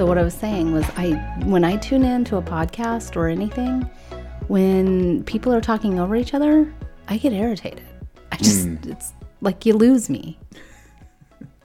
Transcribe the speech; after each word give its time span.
So 0.00 0.06
what 0.06 0.16
I 0.16 0.22
was 0.22 0.32
saying 0.32 0.72
was 0.72 0.86
I 0.96 1.10
when 1.44 1.62
I 1.62 1.76
tune 1.76 2.04
in 2.04 2.24
to 2.24 2.38
a 2.38 2.42
podcast 2.42 3.16
or 3.16 3.28
anything, 3.28 3.82
when 4.48 5.22
people 5.24 5.52
are 5.52 5.60
talking 5.60 6.00
over 6.00 6.16
each 6.16 6.32
other, 6.32 6.72
I 7.08 7.18
get 7.18 7.34
irritated. 7.34 7.84
I 8.32 8.38
just 8.38 8.66
hmm. 8.66 8.76
it's 8.84 9.12
like 9.42 9.66
you 9.66 9.74
lose 9.74 10.08
me. 10.08 10.38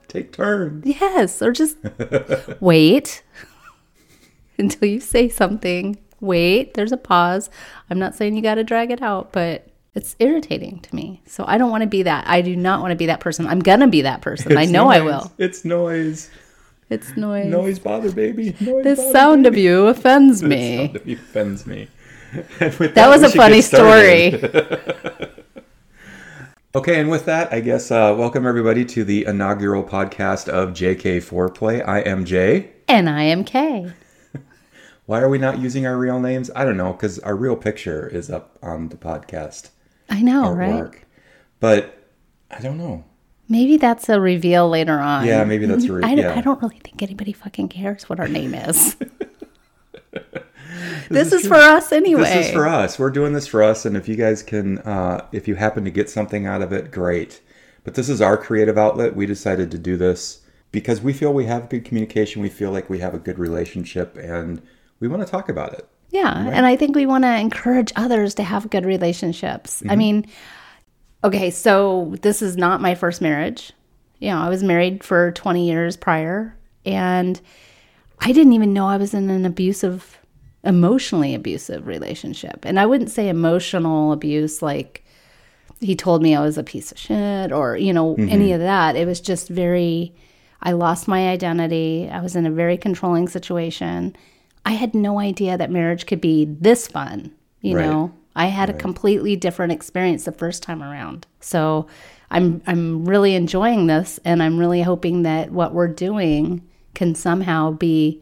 Take 0.10 0.34
turns. 0.34 0.86
Yes, 0.86 1.42
or 1.42 1.54
just 1.54 1.78
wait 2.60 3.24
until 4.60 4.90
you 4.90 5.00
say 5.00 5.30
something. 5.30 5.98
Wait, 6.20 6.74
there's 6.74 6.92
a 6.92 6.98
pause. 6.98 7.50
I'm 7.90 8.00
not 8.00 8.16
saying 8.16 8.36
you 8.36 8.42
got 8.42 8.56
to 8.56 8.66
drag 8.66 8.92
it 8.92 9.02
out, 9.02 9.32
but 9.32 9.70
it's 9.94 10.18
irritating 10.20 10.82
to 10.82 10.94
me. 10.94 11.22
So 11.26 11.46
I 11.48 11.58
don't 11.58 11.72
want 11.72 11.84
to 11.84 11.88
be 11.88 12.04
that. 12.04 12.28
I 12.28 12.42
do 12.42 12.58
not 12.58 12.82
want 12.82 12.92
to 12.92 12.98
be 12.98 13.06
that 13.06 13.22
person. 13.22 13.48
I'm 13.48 13.60
going 13.60 13.80
to 13.80 13.88
be 13.88 14.02
that 14.02 14.22
person. 14.22 14.58
I 14.58 14.64
It's 14.64 14.72
know 14.74 14.90
I 14.90 15.00
will. 15.00 15.32
It's 15.38 15.64
noise. 15.64 16.30
It's 16.90 17.16
noise. 17.18 17.48
Noise 17.48 17.80
bother 17.80 18.12
baby. 18.12 18.56
Noise 18.62 18.84
The 18.84 18.96
bother 18.96 19.12
sound 19.12 19.46
of 19.48 19.58
you 19.58 19.88
offends 19.88 20.42
The 20.42 20.48
me. 20.48 20.78
sound 20.86 20.96
of 20.98 21.08
you 21.08 21.16
offends 21.16 21.66
me. 21.66 21.88
With 22.60 22.94
That 22.96 23.08
was 23.10 23.24
a 23.24 23.30
funny 23.30 23.62
story. 23.62 24.42
Okay, 26.76 27.00
and 27.00 27.10
with 27.10 27.24
that, 27.24 27.54
I 27.54 27.62
guess 27.62 27.90
uh, 27.90 28.14
welcome 28.18 28.46
everybody 28.46 28.84
to 28.84 29.06
the 29.06 29.24
inaugural 29.26 29.82
podcast 29.82 30.50
of 30.50 30.72
JK 30.72 31.20
Foreplay. 31.24 31.82
I 31.88 32.00
am 32.02 32.26
Jay. 32.26 32.74
And 32.90 33.10
I 33.10 33.24
am 33.24 33.46
Kay. 33.46 33.94
Why 35.06 35.22
are 35.22 35.30
we 35.30 35.38
not 35.38 35.60
using 35.60 35.88
our 35.88 35.98
real 35.98 36.20
names? 36.20 36.52
I 36.54 36.66
don't 36.66 36.76
know, 36.76 36.92
because 36.92 37.18
our 37.20 37.34
real 37.38 37.56
picture 37.56 38.10
is 38.10 38.30
up 38.30 38.58
on 38.62 38.90
the 38.90 38.98
podcast 38.98 39.70
I 40.10 40.22
know, 40.22 40.48
artwork. 40.50 40.58
right? 40.92 41.04
But 41.62 42.10
I 42.52 42.60
don't 42.60 42.78
know. 42.78 43.06
Maybe 43.48 43.78
that's 43.78 44.10
a 44.10 44.20
reveal 44.20 44.70
later 44.70 45.00
on. 45.00 45.26
Yeah, 45.26 45.44
maybe 45.44 45.66
that's 45.66 45.86
a 45.86 45.94
re- 45.94 46.04
I, 46.08 46.16
don't- 46.16 46.26
yeah. 46.26 46.36
I 46.36 46.42
don't 46.42 46.62
really 46.62 46.80
think 46.80 47.02
anybody 47.02 47.32
fucking 47.32 47.70
cares 47.70 48.10
what 48.10 48.20
our 48.20 48.28
name 48.28 48.54
is. 48.54 48.96
this, 51.10 51.32
is, 51.32 51.42
true. 51.42 51.50
for 51.50 51.56
us 51.56 51.92
anyway. 51.92 52.24
This 52.24 52.48
is 52.48 52.54
for 52.54 52.68
us. 52.68 52.98
We're 52.98 53.12
doing 53.12 53.34
this 53.34 53.48
for 53.48 53.62
us, 53.62 53.86
and 53.86 53.96
if 53.96 54.08
you 54.08 54.16
guys 54.16 54.42
can, 54.42 54.80
uh, 54.80 55.26
if 55.32 55.48
you 55.48 55.56
happen 55.56 55.84
to 55.86 55.92
get 55.92 56.10
something 56.10 56.48
out 56.48 56.62
of 56.62 56.74
it, 56.74 56.92
great. 56.92 57.42
But 57.84 57.94
this 57.94 58.10
is 58.10 58.20
our 58.20 58.38
creative 58.38 58.78
outlet. 58.78 59.16
We 59.16 59.28
decided 59.28 59.70
to 59.72 59.78
do 59.78 59.96
this 59.96 60.42
because 60.72 61.02
we 61.02 61.14
feel 61.14 61.32
we 61.32 61.46
have 61.46 61.70
good 61.70 61.86
communication. 61.86 62.42
We 62.42 62.50
feel 62.50 62.72
like 62.72 62.90
we 62.90 63.00
have 63.00 63.14
a 63.14 63.20
good 63.20 63.38
relationship, 63.38 64.18
and 64.18 64.62
we 65.00 65.08
want 65.08 65.24
to 65.24 65.30
talk 65.30 65.50
about 65.50 65.74
it. 65.74 65.88
Yeah, 66.10 66.48
and 66.48 66.66
I 66.66 66.76
think 66.76 66.96
we 66.96 67.06
want 67.06 67.26
to 67.26 67.38
encourage 67.38 67.92
others 67.96 68.34
to 68.36 68.44
have 68.44 68.70
good 68.70 68.86
relationships. 68.86 69.82
Mm-hmm. 69.82 69.92
I 69.92 69.96
mean, 69.96 70.26
okay, 71.26 71.50
so 71.50 72.16
this 72.22 72.42
is 72.42 72.56
not 72.56 72.82
my 72.82 72.96
first 72.96 73.22
marriage. 73.22 73.74
You 74.20 74.30
know, 74.30 74.40
I 74.40 74.50
was 74.50 74.64
married 74.64 75.04
for 75.04 75.32
20 75.32 75.68
years 75.68 75.98
prior, 75.98 76.56
and 76.86 77.40
I 78.20 78.32
didn't 78.32 78.54
even 78.54 78.74
know 78.74 78.88
I 78.88 78.98
was 78.98 79.14
in 79.14 79.30
an 79.30 79.46
abusive, 79.46 80.20
emotionally 80.64 81.36
abusive 81.36 81.86
relationship. 81.88 82.64
And 82.64 82.80
I 82.80 82.86
wouldn't 82.86 83.12
say 83.12 83.28
emotional 83.28 84.12
abuse 84.12 84.62
like 84.62 85.04
he 85.82 85.96
told 85.96 86.22
me 86.22 86.36
I 86.36 86.42
was 86.42 86.58
a 86.58 86.64
piece 86.64 86.92
of 86.92 86.98
shit 86.98 87.52
or, 87.52 87.76
you 87.76 87.92
know, 87.92 88.16
any 88.16 88.46
mm-hmm. 88.48 88.54
of 88.54 88.60
that. 88.62 88.96
It 88.96 89.06
was 89.06 89.20
just 89.20 89.50
very, 89.50 90.16
I 90.62 90.72
lost 90.72 91.08
my 91.08 91.28
identity. 91.30 92.10
I 92.10 92.22
was 92.22 92.36
in 92.36 92.46
a 92.46 92.52
very 92.52 92.78
controlling 92.78 93.28
situation. 93.28 94.16
I 94.66 94.72
had 94.72 94.96
no 94.96 95.20
idea 95.20 95.58
that 95.58 95.70
marriage 95.70 96.06
could 96.06 96.22
be 96.22 96.46
this 96.46 96.88
fun, 96.88 97.32
you 97.62 97.76
Right. 97.76 97.86
know. 97.86 98.14
I 98.36 98.48
had 98.48 98.70
a 98.70 98.74
completely 98.74 99.36
different 99.36 99.72
experience 99.72 100.26
the 100.26 100.32
first 100.32 100.62
time 100.64 100.84
around. 100.84 101.28
So 101.40 101.88
I'm 102.32 102.62
I'm 102.68 103.06
really 103.06 103.36
enjoying 103.36 103.88
this 103.88 104.20
and 104.26 104.44
I'm 104.44 104.58
really 104.58 104.82
hoping 104.82 105.24
that 105.24 105.52
what 105.52 105.74
we're 105.74 105.88
doing 105.88 106.62
can 106.94 107.16
somehow 107.16 107.72
be 107.72 108.22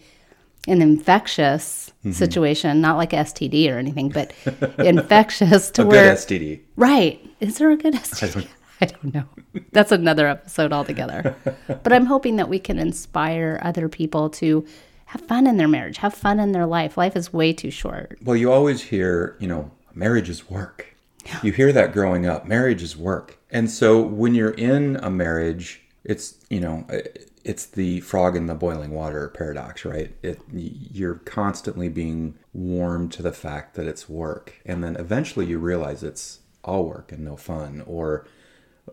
an 0.68 0.82
infectious 0.82 1.84
Mm-hmm. 2.04 2.12
situation, 2.12 2.82
not 2.82 2.98
like 2.98 3.12
STD 3.12 3.74
or 3.74 3.78
anything, 3.78 4.10
but 4.10 4.34
infectious 4.78 5.72
to 5.72 5.84
A 5.84 5.86
where 5.86 6.04
good 6.04 6.18
STD. 6.18 6.60
Right. 6.76 7.26
Is 7.40 7.60
there 7.60 7.72
a 7.72 7.78
good 7.78 7.94
STD? 7.94 8.46
I 8.82 8.86
don't 8.88 9.14
know. 9.14 9.24
That's 9.72 9.94
another 9.94 10.28
episode 10.28 10.74
altogether. 10.74 11.34
but 11.68 11.94
I'm 11.94 12.06
hoping 12.06 12.36
that 12.36 12.50
we 12.50 12.60
can 12.60 12.78
inspire 12.78 13.58
other 13.64 13.88
people 13.88 14.30
to 14.32 14.66
have 15.06 15.22
fun 15.22 15.48
in 15.48 15.56
their 15.56 15.70
marriage, 15.70 15.96
have 16.00 16.14
fun 16.14 16.42
in 16.42 16.52
their 16.52 16.66
life. 16.66 16.98
Life 16.98 17.16
is 17.16 17.32
way 17.32 17.54
too 17.54 17.72
short. 17.72 18.18
Well, 18.22 18.36
you 18.36 18.52
always 18.52 18.82
hear, 18.82 19.38
you 19.40 19.48
know, 19.48 19.72
marriage 19.94 20.30
is 20.30 20.50
work. 20.50 20.96
You 21.42 21.52
hear 21.52 21.72
that 21.72 21.94
growing 21.94 22.26
up. 22.26 22.46
Marriage 22.46 22.84
is 22.84 22.98
work. 22.98 23.38
And 23.50 23.70
so 23.70 24.02
when 24.02 24.36
you're 24.36 24.52
in 24.52 24.98
a 24.98 25.10
marriage, 25.10 25.82
it's, 26.04 26.36
you 26.50 26.60
know, 26.60 26.86
it's 27.44 27.66
the 27.66 28.02
frog 28.02 28.36
in 28.36 28.48
the 28.48 28.56
boiling 28.56 28.92
water 28.92 29.30
paradox, 29.30 29.86
right? 29.86 30.14
It, 30.22 30.40
you're 30.52 31.16
constantly 31.16 31.90
being 31.90 32.36
warmed 32.54 33.12
to 33.14 33.22
the 33.22 33.32
fact 33.32 33.76
that 33.76 33.88
it's 33.88 34.10
work. 34.10 34.62
And 34.66 34.84
then 34.84 34.96
eventually 34.96 35.46
you 35.46 35.60
realize 35.60 36.04
it's 36.04 36.40
all 36.64 36.86
work 36.86 37.12
and 37.12 37.24
no 37.24 37.38
fun. 37.38 37.84
Or, 37.86 38.28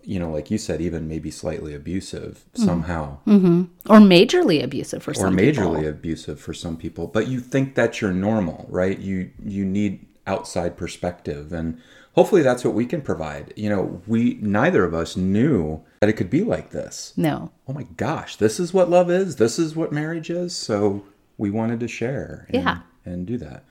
you 0.02 0.20
know, 0.20 0.30
like 0.30 0.50
you 0.50 0.58
said, 0.58 0.80
even 0.80 1.08
maybe 1.08 1.30
slightly 1.30 1.74
abusive 1.74 2.44
hmm. 2.54 2.64
somehow 2.64 3.18
mm-hmm. 3.26 3.64
Or 3.90 3.98
majorly 3.98 4.62
abusive 4.62 5.02
for 5.02 5.12
or 5.12 5.14
some 5.14 5.34
or 5.34 5.36
majorly 5.36 5.76
people. 5.78 5.88
abusive 5.88 6.40
for 6.40 6.54
some 6.54 6.76
people 6.76 7.08
but 7.08 7.26
you 7.26 7.40
think 7.40 7.74
that's 7.74 8.00
your 8.00 8.12
normal 8.12 8.66
right 8.68 9.00
you 9.00 9.30
you 9.44 9.64
need 9.64 10.06
outside 10.26 10.76
perspective 10.76 11.52
and 11.52 11.80
hopefully 12.14 12.42
that's 12.42 12.64
what 12.64 12.74
we 12.74 12.86
can 12.86 13.00
provide. 13.02 13.52
You 13.56 13.68
know 13.70 14.02
we 14.06 14.38
neither 14.40 14.84
of 14.84 14.94
us 14.94 15.16
knew 15.16 15.82
that 16.00 16.08
it 16.10 16.14
could 16.14 16.30
be 16.30 16.42
like 16.42 16.70
this. 16.70 17.12
No. 17.16 17.50
oh 17.68 17.72
my 17.72 17.84
gosh 17.96 18.36
this 18.36 18.58
is 18.60 18.72
what 18.74 18.90
love 18.90 19.10
is 19.10 19.36
this 19.36 19.58
is 19.58 19.76
what 19.76 19.92
marriage 19.92 20.30
is 20.30 20.54
so 20.56 21.04
we 21.38 21.50
wanted 21.50 21.80
to 21.80 21.88
share 21.88 22.46
and, 22.50 22.62
Yeah. 22.62 22.78
and 23.04 23.26
do 23.26 23.36
that. 23.38 23.64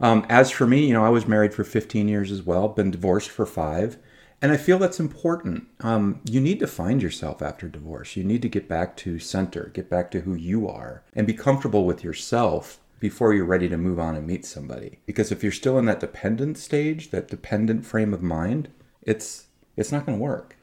Um, 0.00 0.26
as 0.28 0.50
for 0.50 0.66
me 0.66 0.86
you 0.86 0.92
know 0.92 1.04
i 1.04 1.08
was 1.08 1.26
married 1.26 1.54
for 1.54 1.64
15 1.64 2.06
years 2.08 2.30
as 2.30 2.42
well 2.42 2.68
been 2.68 2.90
divorced 2.90 3.30
for 3.30 3.46
five 3.46 3.96
and 4.42 4.52
i 4.52 4.56
feel 4.58 4.78
that's 4.78 5.00
important. 5.00 5.66
Um, 5.80 6.20
you 6.24 6.40
need 6.42 6.58
to 6.60 6.66
find 6.66 7.00
yourself 7.00 7.40
after 7.40 7.68
divorce. 7.70 8.14
You 8.16 8.22
need 8.24 8.42
to 8.42 8.48
get 8.50 8.68
back 8.68 8.94
to 8.98 9.18
center 9.18 9.70
get 9.72 9.88
back 9.88 10.10
to 10.10 10.20
who 10.20 10.34
you 10.34 10.68
are 10.68 11.02
and 11.14 11.26
be 11.26 11.32
comfortable 11.32 11.86
with 11.86 12.04
yourself 12.04 12.78
before 12.98 13.34
you're 13.34 13.44
ready 13.44 13.68
to 13.68 13.76
move 13.76 13.98
on 13.98 14.16
and 14.16 14.26
meet 14.26 14.44
somebody 14.44 14.98
because 15.06 15.30
if 15.30 15.42
you're 15.42 15.52
still 15.52 15.78
in 15.78 15.84
that 15.84 16.00
dependent 16.00 16.56
stage 16.58 17.10
that 17.10 17.28
dependent 17.28 17.84
frame 17.84 18.14
of 18.14 18.22
mind 18.22 18.68
it's 19.02 19.46
it's 19.76 19.92
not 19.92 20.06
going 20.06 20.16
to 20.16 20.22
work 20.22 20.56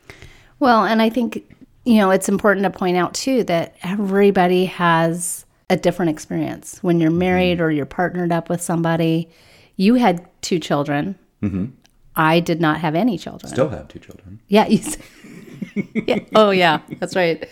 Well, 0.63 0.85
and 0.85 1.01
I 1.01 1.09
think, 1.09 1.43
you 1.83 1.97
know, 1.97 2.11
it's 2.11 2.29
important 2.29 2.63
to 2.63 2.69
point 2.69 2.95
out 2.95 3.13
too 3.13 3.43
that 3.43 3.75
everybody 3.83 4.63
has 4.65 5.45
a 5.69 5.75
different 5.75 6.11
experience. 6.11 6.79
When 6.81 7.01
you're 7.01 7.09
mm-hmm. 7.09 7.19
married 7.19 7.61
or 7.61 7.69
you're 7.69 7.85
partnered 7.85 8.31
up 8.31 8.49
with 8.49 8.61
somebody, 8.61 9.29
you 9.75 9.95
had 9.95 10.25
two 10.41 10.59
children. 10.59 11.19
Mm-hmm. 11.41 11.65
I 12.15 12.39
did 12.39 12.61
not 12.61 12.79
have 12.79 12.95
any 12.95 13.17
children. 13.17 13.51
still 13.51 13.67
have 13.69 13.89
two 13.89 13.99
children 13.99 14.39
Yeah. 14.47 14.67
You 14.67 14.79
yeah. 16.07 16.19
Oh, 16.33 16.51
yeah. 16.51 16.79
That's 16.99 17.15
right. 17.15 17.45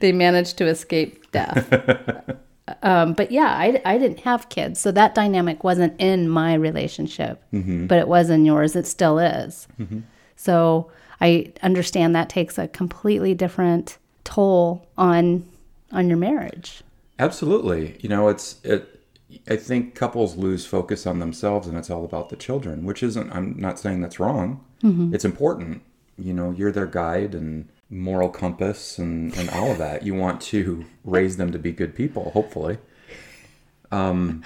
They 0.00 0.10
managed 0.10 0.58
to 0.58 0.66
escape 0.66 1.30
death. 1.30 1.68
um, 2.82 3.14
but 3.14 3.30
yeah, 3.30 3.48
I, 3.48 3.80
I 3.84 3.98
didn't 3.98 4.20
have 4.20 4.48
kids. 4.48 4.80
So 4.80 4.90
that 4.92 5.14
dynamic 5.14 5.64
wasn't 5.64 5.98
in 6.00 6.28
my 6.28 6.54
relationship, 6.54 7.42
mm-hmm. 7.52 7.86
but 7.86 7.98
it 7.98 8.08
was 8.08 8.30
in 8.30 8.44
yours. 8.44 8.76
It 8.76 8.86
still 8.86 9.18
is. 9.18 9.68
Mm-hmm. 9.80 10.00
So 10.36 10.90
I 11.20 11.52
understand 11.62 12.14
that 12.14 12.28
takes 12.28 12.58
a 12.58 12.68
completely 12.68 13.34
different 13.34 13.98
toll 14.24 14.86
on 14.98 15.46
on 15.92 16.08
your 16.08 16.18
marriage. 16.18 16.82
Absolutely. 17.18 17.96
You 18.00 18.08
know, 18.08 18.28
it's 18.28 18.60
it. 18.64 19.00
I 19.48 19.56
think 19.56 19.94
couples 19.94 20.36
lose 20.36 20.66
focus 20.66 21.06
on 21.06 21.18
themselves, 21.18 21.66
and 21.66 21.76
it's 21.76 21.90
all 21.90 22.04
about 22.04 22.28
the 22.28 22.36
children, 22.36 22.84
which 22.84 23.02
isn't. 23.02 23.30
I'm 23.32 23.58
not 23.58 23.78
saying 23.78 24.00
that's 24.00 24.20
wrong. 24.20 24.64
Mm-hmm. 24.82 25.14
It's 25.14 25.24
important. 25.24 25.82
You 26.18 26.32
know, 26.32 26.50
you're 26.50 26.72
their 26.72 26.86
guide 26.86 27.34
and 27.34 27.68
moral 27.90 28.28
compass, 28.28 28.98
and 28.98 29.36
and 29.36 29.48
all 29.50 29.70
of 29.70 29.78
that. 29.78 30.02
You 30.04 30.14
want 30.14 30.40
to 30.42 30.84
raise 31.04 31.36
them 31.36 31.52
to 31.52 31.58
be 31.58 31.72
good 31.72 31.94
people, 31.94 32.30
hopefully. 32.30 32.78
Um, 33.92 34.42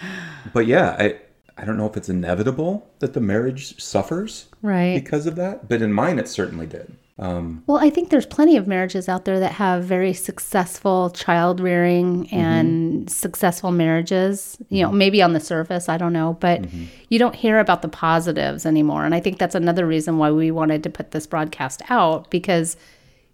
but 0.53 0.67
yeah, 0.67 0.97
I 0.99 1.17
I 1.57 1.65
don't 1.65 1.77
know 1.77 1.87
if 1.87 1.97
it's 1.97 2.09
inevitable 2.09 2.89
that 3.01 3.13
the 3.13 3.21
marriage 3.21 3.81
suffers 3.83 4.47
Right. 4.63 4.95
because 4.95 5.27
of 5.27 5.37
that, 5.37 5.69
but 5.69 5.83
in 5.83 5.93
mine, 5.93 6.19
it 6.19 6.29
certainly 6.29 6.67
did. 6.67 6.97
Um, 7.19 7.63
Well, 7.67 7.77
I 7.77 7.91
think 7.91 8.09
there's 8.09 8.25
plenty 8.25 8.57
of 8.57 8.67
marriages 8.67 9.07
out 9.07 9.27
there 9.27 9.39
that 9.41 9.53
have 9.53 9.85
very 9.85 10.15
successful 10.15 11.11
child 11.11 11.61
rearing 11.61 12.31
and 12.33 13.11
successful 13.11 13.73
marriages. 13.73 14.57
You 14.71 14.85
know, 14.85 14.91
maybe 14.93 15.21
on 15.21 15.35
the 15.35 15.41
surface, 15.41 15.91
I 15.91 15.99
don't 15.99 16.15
know, 16.15 16.39
but 16.41 16.65
you 17.11 17.19
don't 17.19 17.35
hear 17.37 17.59
about 17.59 17.83
the 17.83 17.89
positives 17.89 18.65
anymore. 18.65 19.05
And 19.05 19.15
I 19.15 19.21
think 19.21 19.37
that's 19.39 19.55
another 19.55 19.87
reason 19.87 20.17
why 20.17 20.31
we 20.31 20.51
wanted 20.51 20.83
to 20.85 20.91
put 20.91 21.11
this 21.11 21.27
broadcast 21.27 21.83
out 21.91 22.31
because 22.31 22.79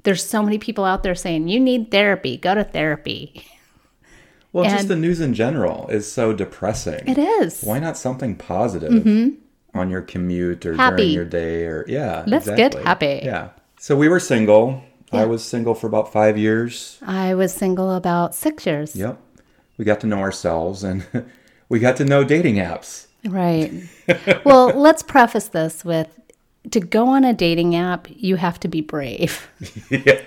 there's 0.07 0.25
so 0.25 0.41
many 0.41 0.57
people 0.57 0.85
out 0.85 1.03
there 1.03 1.17
saying, 1.17 1.49
you 1.49 1.59
need 1.59 1.91
therapy, 1.91 2.37
go 2.37 2.55
to 2.55 2.63
therapy. 2.63 3.45
Well, 4.53 4.65
just 4.65 4.89
the 4.89 4.97
news 4.97 5.21
in 5.21 5.35
general 5.35 5.89
is 5.89 6.11
so 6.11 6.33
depressing. 6.33 7.07
It 7.07 7.19
is. 7.19 7.61
Why 7.61 7.81
not 7.81 7.99
something 7.99 8.37
positive 8.37 8.91
mm-hmm. 8.91 9.79
on 9.79 9.91
your 9.91 10.01
commute 10.01 10.65
or 10.65 10.75
Happy. 10.75 10.97
during 10.97 11.13
your 11.13 11.25
day 11.25 11.67
or 11.67 11.85
yeah. 11.89 12.25
Let's 12.27 12.47
get 12.47 12.73
happy. 12.75 13.21
Yeah. 13.23 13.51
So 13.79 13.97
we 13.97 14.09
were 14.09 14.21
single. 14.21 14.83
I 15.13 15.25
was 15.27 15.45
single 15.45 15.75
for 15.75 15.89
about 15.89 16.13
five 16.13 16.39
years. 16.39 16.99
I 17.03 17.35
was 17.35 17.53
single 17.53 17.93
about 17.93 18.35
six 18.35 18.65
years. 18.65 18.95
Yep. 18.97 19.21
we 19.77 19.85
got 19.85 20.01
to 20.01 20.07
know 20.07 20.19
ourselves, 20.19 20.85
and 20.85 21.07
we 21.69 21.79
got 21.79 21.97
to 21.97 22.05
know 22.05 22.25
dating 22.25 22.57
apps. 22.57 23.07
Right. 23.25 23.73
well, 24.45 24.69
let's 24.69 25.03
preface 25.03 25.49
this 25.49 25.85
with 25.85 26.09
to 26.71 26.81
go 26.81 27.09
on 27.09 27.25
a 27.25 27.33
dating 27.33 27.75
app, 27.77 28.09
you 28.11 28.37
have 28.37 28.59
to 28.61 28.69
be 28.69 28.81
brave. 28.81 29.49
yeah. 29.91 30.21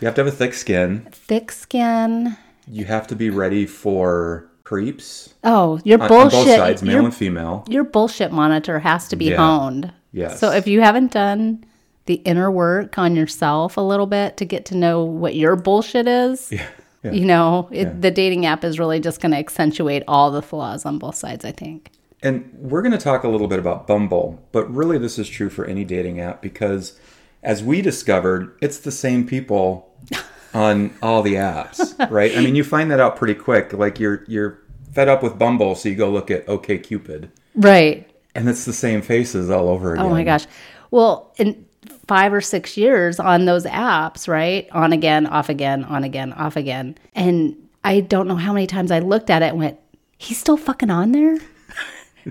You 0.00 0.06
have 0.06 0.14
to 0.16 0.24
have 0.24 0.32
a 0.32 0.36
thick 0.36 0.52
skin. 0.54 1.06
Thick 1.10 1.50
skin. 1.50 2.36
You 2.68 2.84
have 2.84 3.06
to 3.08 3.16
be 3.16 3.30
ready 3.30 3.64
for 3.66 4.46
creeps 4.64 5.32
Oh, 5.44 5.78
your 5.84 6.02
on, 6.02 6.08
bullshit. 6.08 6.34
on 6.38 6.44
both 6.46 6.56
sides, 6.56 6.82
male 6.82 6.92
your, 6.96 7.04
and 7.04 7.14
female. 7.14 7.64
your 7.68 7.84
bullshit 7.84 8.32
monitor 8.32 8.78
has 8.80 9.08
to 9.08 9.16
be 9.16 9.26
Yeah. 9.26 9.36
honed. 9.36 9.92
Yes. 10.12 10.40
So 10.40 10.50
if 10.50 10.66
you 10.66 10.80
haven't 10.80 11.12
done 11.12 11.64
the 12.06 12.14
inner 12.24 12.50
work 12.50 12.98
on 12.98 13.16
yourself 13.16 13.76
a 13.76 13.80
little 13.80 14.06
bit 14.06 14.36
to 14.38 14.44
get 14.44 14.64
to 14.66 14.76
know 14.76 15.04
what 15.04 15.34
your 15.36 15.56
bullshit 15.56 16.06
is, 16.08 16.50
Yeah. 16.52 16.66
Yeah. 17.04 17.12
you 17.12 17.24
know, 17.24 17.68
it, 17.70 18.02
the 18.02 18.10
dating 18.10 18.44
app 18.46 18.64
is 18.64 18.78
really 18.80 18.98
just 19.00 19.20
going 19.20 19.32
to 19.32 19.38
accentuate 19.38 20.02
all 20.08 20.30
the 20.32 20.42
flaws 20.42 20.84
on 20.84 20.98
both 20.98 21.14
sides, 21.14 21.44
I 21.44 21.52
think. 21.52 21.90
And 22.26 22.50
we're 22.54 22.82
going 22.82 22.90
to 22.92 22.98
talk 22.98 23.22
a 23.22 23.28
little 23.28 23.46
bit 23.46 23.60
about 23.60 23.86
Bumble, 23.86 24.42
but 24.50 24.68
really 24.74 24.98
this 24.98 25.16
is 25.16 25.28
true 25.28 25.48
for 25.48 25.64
any 25.64 25.84
dating 25.84 26.18
app 26.18 26.42
because 26.42 26.98
as 27.44 27.62
we 27.62 27.80
discovered, 27.80 28.58
it's 28.60 28.78
the 28.78 28.90
same 28.90 29.26
people 29.26 29.94
on 30.54 30.92
all 31.02 31.22
the 31.22 31.34
apps, 31.34 31.94
right? 32.10 32.36
I 32.36 32.40
mean, 32.40 32.56
you 32.56 32.64
find 32.64 32.90
that 32.90 32.98
out 32.98 33.14
pretty 33.14 33.34
quick. 33.34 33.72
Like 33.72 34.00
you're 34.00 34.24
you're 34.26 34.58
fed 34.92 35.08
up 35.08 35.22
with 35.22 35.38
Bumble, 35.38 35.76
so 35.76 35.88
you 35.88 35.94
go 35.94 36.10
look 36.10 36.30
at 36.30 36.48
OK 36.48 36.78
Cupid. 36.78 37.30
Right. 37.54 38.10
and 38.34 38.48
it's 38.48 38.64
the 38.64 38.72
same 38.72 39.02
faces 39.02 39.48
all 39.48 39.68
over 39.68 39.94
again. 39.94 40.04
Oh 40.04 40.10
my 40.10 40.24
gosh. 40.24 40.46
Well, 40.90 41.32
in 41.38 41.64
five 42.08 42.32
or 42.32 42.40
six 42.40 42.76
years 42.76 43.20
on 43.20 43.44
those 43.44 43.64
apps, 43.66 44.26
right? 44.28 44.68
On 44.72 44.92
again, 44.92 45.26
off 45.26 45.48
again, 45.48 45.84
on 45.84 46.02
again, 46.04 46.32
off 46.32 46.56
again. 46.56 46.96
And 47.14 47.56
I 47.84 48.00
don't 48.00 48.26
know 48.26 48.36
how 48.36 48.52
many 48.52 48.66
times 48.66 48.90
I 48.90 48.98
looked 48.98 49.30
at 49.30 49.42
it 49.42 49.50
and 49.50 49.58
went, 49.58 49.78
he's 50.18 50.38
still 50.38 50.56
fucking 50.56 50.90
on 50.90 51.12
there? 51.12 51.38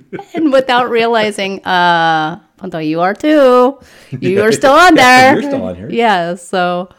and 0.34 0.52
without 0.52 0.90
realizing, 0.90 1.64
uh, 1.66 2.40
Ponto, 2.58 2.80
you 2.80 3.02
are 3.02 3.14
too. 3.14 3.80
You 4.20 4.42
are 4.42 4.52
still 4.52 4.74
on 4.74 4.96
there. 5.06 5.34
You're 5.34 5.52
still 5.52 5.64
on 5.64 5.76
here. 5.76 5.90
Yeah. 5.90 6.36
So, 6.36 6.90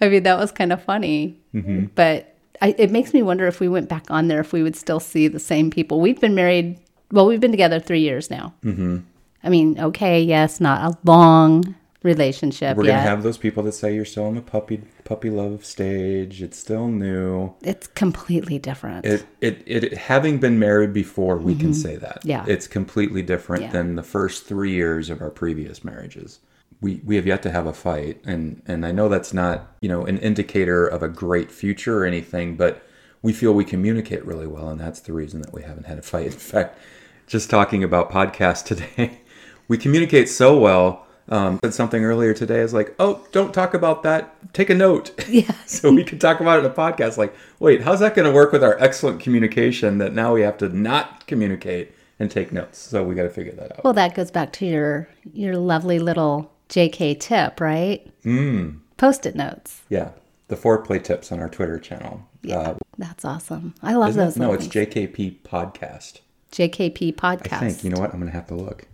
I 0.00 0.08
mean, 0.08 0.22
that 0.24 0.38
was 0.38 0.52
kind 0.52 0.72
of 0.72 0.82
funny. 0.82 1.38
Mm-hmm. 1.54 1.86
But 1.94 2.34
I, 2.60 2.74
it 2.76 2.90
makes 2.90 3.14
me 3.14 3.22
wonder 3.22 3.46
if 3.46 3.60
we 3.60 3.68
went 3.68 3.88
back 3.88 4.10
on 4.10 4.28
there, 4.28 4.40
if 4.40 4.52
we 4.52 4.62
would 4.62 4.76
still 4.76 5.00
see 5.00 5.28
the 5.28 5.38
same 5.38 5.70
people. 5.70 6.00
We've 6.00 6.20
been 6.20 6.34
married, 6.34 6.78
well, 7.10 7.26
we've 7.26 7.40
been 7.40 7.50
together 7.50 7.80
three 7.80 8.00
years 8.00 8.30
now. 8.30 8.54
Mm-hmm. 8.64 8.98
I 9.42 9.48
mean, 9.48 9.80
okay, 9.80 10.22
yes, 10.22 10.60
not 10.60 10.92
a 10.92 10.98
long 11.04 11.74
relationship 12.02 12.76
We're 12.76 12.84
gonna 12.84 13.00
have 13.00 13.22
those 13.22 13.38
people 13.38 13.62
that 13.64 13.72
say 13.72 13.94
you're 13.94 14.04
still 14.04 14.26
in 14.28 14.34
the 14.34 14.42
puppy 14.42 14.82
puppy 15.10 15.28
love 15.28 15.64
stage. 15.64 16.40
It's 16.40 16.56
still 16.56 16.86
new. 16.86 17.52
it's 17.62 17.88
completely 17.88 18.60
different. 18.60 19.04
It, 19.04 19.26
it, 19.40 19.62
it, 19.66 19.98
having 19.98 20.38
been 20.38 20.60
married 20.60 20.92
before, 20.92 21.36
we 21.36 21.56
can 21.56 21.74
say 21.74 21.96
that. 21.96 22.20
Mm-hmm. 22.20 22.28
Yeah. 22.28 22.44
It's 22.46 22.68
completely 22.68 23.20
different 23.20 23.64
Yeah. 23.64 23.72
than 23.72 23.96
the 23.96 24.04
first 24.04 24.44
three 24.46 24.70
years 24.70 25.10
of 25.10 25.20
our 25.20 25.30
previous 25.30 25.82
marriages. 25.82 26.38
We, 26.80 27.00
we 27.04 27.16
have 27.16 27.26
yet 27.26 27.42
to 27.42 27.50
have 27.50 27.66
a 27.66 27.72
fight. 27.72 28.20
And, 28.24 28.62
and 28.66 28.86
I 28.86 28.92
know 28.92 29.08
that's 29.08 29.34
not, 29.34 29.74
you 29.80 29.88
know, 29.88 30.06
an 30.06 30.16
indicator 30.18 30.86
of 30.86 31.02
a 31.02 31.08
great 31.08 31.50
future 31.50 31.98
or 31.98 32.04
anything, 32.04 32.54
but 32.56 32.80
we 33.20 33.32
feel 33.32 33.52
we 33.52 33.64
communicate 33.64 34.24
really 34.24 34.46
well. 34.46 34.68
And 34.68 34.80
that's 34.80 35.00
the 35.00 35.12
reason 35.12 35.42
that 35.42 35.52
we 35.52 35.62
haven't 35.62 35.86
had 35.88 35.98
a 35.98 36.02
fight. 36.02 36.26
In 36.26 36.32
fact, 36.32 36.78
just 37.26 37.50
talking 37.50 37.82
about 37.82 38.12
podcast 38.12 38.64
today, 38.72 39.22
we 39.66 39.76
communicate 39.76 40.28
so 40.28 40.56
well. 40.56 41.04
Um, 41.30 41.60
said 41.62 41.74
something 41.74 42.04
earlier 42.04 42.34
today 42.34 42.58
is 42.58 42.74
like, 42.74 42.92
oh, 42.98 43.24
don't 43.30 43.54
talk 43.54 43.72
about 43.72 44.02
that. 44.02 44.52
Take 44.52 44.68
a 44.68 44.74
note. 44.74 45.12
yeah. 45.28 45.52
so 45.64 45.92
we 45.92 46.02
can 46.02 46.18
talk 46.18 46.40
about 46.40 46.58
it 46.58 46.64
in 46.64 46.70
a 46.70 46.74
podcast. 46.74 47.16
Like, 47.16 47.32
wait, 47.60 47.82
how's 47.82 48.00
that 48.00 48.16
going 48.16 48.26
to 48.26 48.34
work 48.34 48.50
with 48.50 48.64
our 48.64 48.76
excellent 48.80 49.20
communication 49.20 49.98
that 49.98 50.12
now 50.12 50.34
we 50.34 50.40
have 50.40 50.58
to 50.58 50.68
not 50.68 51.28
communicate 51.28 51.92
and 52.18 52.30
take 52.30 52.52
notes? 52.52 52.78
So 52.78 53.04
we 53.04 53.14
got 53.14 53.22
to 53.22 53.30
figure 53.30 53.52
that 53.52 53.72
out. 53.72 53.84
Well, 53.84 53.92
that 53.92 54.14
goes 54.14 54.32
back 54.32 54.52
to 54.54 54.66
your 54.66 55.08
your 55.32 55.56
lovely 55.56 56.00
little 56.00 56.50
JK 56.68 57.20
tip, 57.20 57.60
right? 57.60 58.10
Mm. 58.24 58.80
Post-it 58.96 59.36
notes. 59.36 59.82
Yeah, 59.88 60.10
the 60.48 60.56
foreplay 60.56 61.02
tips 61.02 61.30
on 61.30 61.38
our 61.38 61.48
Twitter 61.48 61.78
channel. 61.78 62.26
Uh, 62.50 62.74
That's 62.98 63.24
awesome. 63.24 63.74
I 63.82 63.94
love 63.94 64.10
isn't 64.10 64.20
it? 64.20 64.24
those. 64.24 64.36
No, 64.36 64.52
it's. 64.52 64.66
JKP 64.66 65.42
podcast. 65.42 66.20
JKP 66.52 67.14
podcast. 67.14 67.52
I 67.52 67.70
think. 67.70 67.84
You 67.84 67.90
know 67.90 68.00
what? 68.00 68.12
I'm 68.12 68.18
going 68.18 68.30
to 68.30 68.36
have 68.36 68.48
to 68.48 68.54
look. 68.54 68.86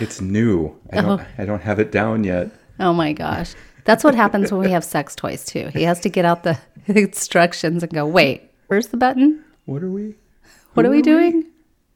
It's 0.00 0.20
new. 0.20 0.76
I 0.92 1.00
don't. 1.02 1.22
I 1.38 1.44
don't 1.44 1.62
have 1.62 1.78
it 1.78 1.92
down 1.92 2.24
yet. 2.24 2.50
Oh 2.80 2.92
my 2.92 3.12
gosh. 3.12 3.54
That's 3.84 4.04
what 4.04 4.14
happens 4.14 4.50
when 4.52 4.60
we 4.60 4.70
have 4.70 4.84
sex 4.84 5.14
toys 5.16 5.44
too. 5.44 5.68
He 5.72 5.82
has 5.82 6.00
to 6.00 6.08
get 6.08 6.24
out 6.24 6.44
the 6.44 6.58
instructions 6.86 7.82
and 7.82 7.92
go, 7.92 8.06
wait, 8.06 8.42
where's 8.68 8.88
the 8.88 8.96
button? 8.96 9.44
What 9.66 9.82
are 9.82 9.90
we? 9.90 10.14
What 10.74 10.86
Who 10.86 10.92
are 10.92 10.94
we 10.94 11.02
doing? 11.02 11.44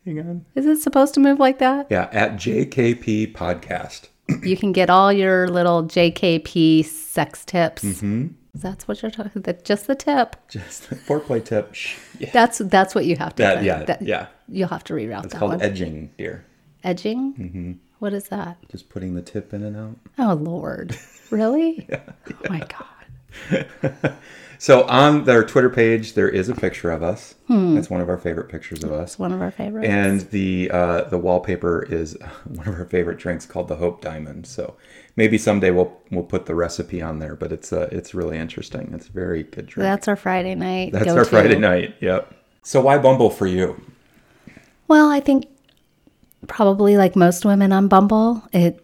Hang 0.04 0.20
on. 0.20 0.44
Is 0.54 0.66
it 0.66 0.81
supposed 0.81 1.14
to 1.14 1.20
move 1.20 1.38
like 1.38 1.58
that? 1.58 1.87
Yeah, 1.90 2.08
at 2.12 2.32
JKP 2.34 3.32
podcast. 3.34 4.08
You 4.43 4.56
can 4.56 4.72
get 4.72 4.90
all 4.90 5.12
your 5.12 5.48
little 5.48 5.84
JKP 5.84 6.84
sex 6.84 7.44
tips. 7.44 7.82
Mm-hmm. 7.84 8.28
That's 8.54 8.87
what 8.88 9.02
you're 9.02 9.10
talking. 9.10 9.43
That 9.43 9.64
just 9.64 9.87
the 9.87 9.94
tip. 9.94 10.37
Just 10.48 10.88
the 10.90 10.96
foreplay 10.96 11.44
tip. 11.44 11.75
Shh. 11.75 11.96
Yeah. 12.19 12.31
That's 12.32 12.58
that's 12.58 12.94
what 12.94 13.04
you 13.06 13.16
have 13.16 13.34
to. 13.37 13.43
That, 13.43 13.62
yeah. 13.64 13.84
That- 13.84 14.02
yeah. 14.02 14.26
You'll 14.48 14.69
have 14.69 14.84
to 14.84 14.94
reroute 14.94 15.25
It's 15.25 15.32
that 15.32 15.38
called 15.38 15.52
one. 15.52 15.62
edging, 15.62 16.10
dear. 16.19 16.44
Edging. 16.84 17.34
Mm-hmm. 17.34 17.72
What 17.98 18.12
is 18.12 18.25
that? 18.28 18.58
Just 18.70 18.88
putting 18.88 19.14
the 19.14 19.22
tip 19.22 19.52
in 19.54 19.62
and 19.62 19.76
out. 19.76 19.96
Oh 20.19 20.34
Lord, 20.34 20.96
really? 21.31 21.88
Oh 21.93 22.34
my 22.48 22.66
God. 22.69 23.66
So 24.58 24.84
on 24.84 25.25
their 25.25 25.44
Twitter 25.44 25.70
page, 25.70 26.14
there 26.14 26.28
is 26.28 26.48
a 26.48 26.54
picture 26.54 26.90
of 26.90 27.02
us. 27.02 27.34
That's 27.48 27.90
one 27.90 28.00
of 28.00 28.08
our 28.08 28.19
favorite 28.19 28.48
pictures 28.48 28.82
of 28.82 28.93
us. 28.93 29.12
It's 29.12 29.19
one 29.19 29.32
of 29.32 29.40
our 29.40 29.50
favorites. 29.50 29.88
And 29.88 30.20
the 30.31 30.70
uh, 30.70 31.02
the 31.04 31.19
wallpaper 31.19 31.82
is 31.82 32.16
one 32.44 32.66
of 32.66 32.75
our 32.75 32.87
favorite 32.87 33.19
drinks 33.19 33.46
called 33.46 33.69
the 33.69 33.76
Hope 33.76 34.00
Diamond. 34.00 34.46
So 34.46 34.76
maybe 35.16 35.38
someday 35.38 35.70
we'll 35.70 35.96
we'll 36.10 36.25
put 36.25 36.46
the 36.46 36.54
recipe 36.54 37.02
on 37.02 37.19
there. 37.19 37.37
But 37.37 37.52
it's 37.52 37.72
uh, 37.72 37.88
it's 37.93 38.14
really 38.14 38.38
interesting. 38.38 38.93
It's 38.94 39.08
a 39.08 39.12
very 39.12 39.43
good 39.43 39.66
drink. 39.66 39.84
That's 39.84 40.08
our 40.08 40.16
Friday 40.16 40.54
night. 40.54 40.93
That's 40.93 41.06
go-to. 41.06 41.19
our 41.19 41.25
Friday 41.25 41.58
night. 41.58 41.96
Yep. 42.00 42.32
So 42.62 42.81
why 42.81 42.98
Bumble 42.98 43.31
for 43.31 43.46
you? 43.46 43.81
Well, 44.88 45.10
I 45.10 45.20
think 45.20 45.46
probably 46.48 46.96
like 46.96 47.17
most 47.17 47.44
women 47.44 47.72
on 47.72 47.88
Bumble, 47.88 48.43
it 48.53 48.82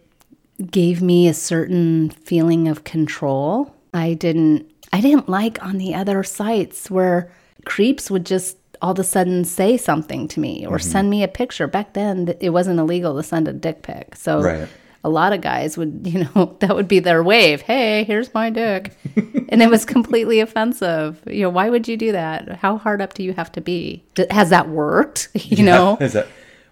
gave 0.71 1.01
me 1.01 1.27
a 1.27 1.33
certain 1.33 2.09
feeling 2.09 2.67
of 2.67 2.83
control. 2.83 3.73
I 3.93 4.13
didn't 4.13 4.69
I 4.91 5.01
didn't 5.01 5.27
like 5.29 5.63
on 5.63 5.77
the 5.77 5.95
other 5.95 6.23
sites 6.23 6.89
where 6.91 7.31
creeps 7.65 8.11
would 8.11 8.25
just 8.25 8.57
all 8.81 8.91
of 8.91 8.99
a 8.99 9.03
sudden 9.03 9.45
say 9.45 9.77
something 9.77 10.27
to 10.29 10.39
me 10.39 10.63
Mm-hmm. 10.63 10.73
or 10.73 10.79
send 10.79 11.09
me 11.09 11.23
a 11.23 11.27
picture. 11.27 11.67
Back 11.67 11.93
then 11.93 12.35
it 12.39 12.49
wasn't 12.51 12.79
illegal 12.79 13.15
to 13.15 13.23
send 13.23 13.47
a 13.47 13.53
dick 13.53 13.81
pic. 13.81 14.15
So 14.15 14.41
Right. 14.41 14.67
a 15.03 15.09
lot 15.09 15.33
of 15.33 15.41
guys 15.41 15.77
would, 15.77 16.01
you 16.05 16.25
know, 16.35 16.55
that 16.59 16.75
would 16.75 16.87
be 16.87 16.99
their 16.99 17.23
wave. 17.23 17.61
Hey, 17.61 18.03
here's 18.03 18.33
my 18.33 18.49
dick. 18.49 18.95
and 19.49 19.61
it 19.63 19.69
was 19.69 19.85
completely 19.85 20.39
offensive. 20.41 21.21
You 21.27 21.43
know, 21.43 21.49
why 21.49 21.69
would 21.69 21.87
you 21.87 21.97
do 21.97 22.11
that? 22.11 22.57
How 22.57 22.77
hard 22.77 23.01
up 23.01 23.13
do 23.13 23.23
you 23.23 23.33
have 23.33 23.51
to 23.53 23.61
be? 23.61 24.03
D- 24.15 24.25
Has 24.29 24.49
that 24.51 24.69
worked? 24.69 25.29
You 25.35 25.63
know? 25.63 25.97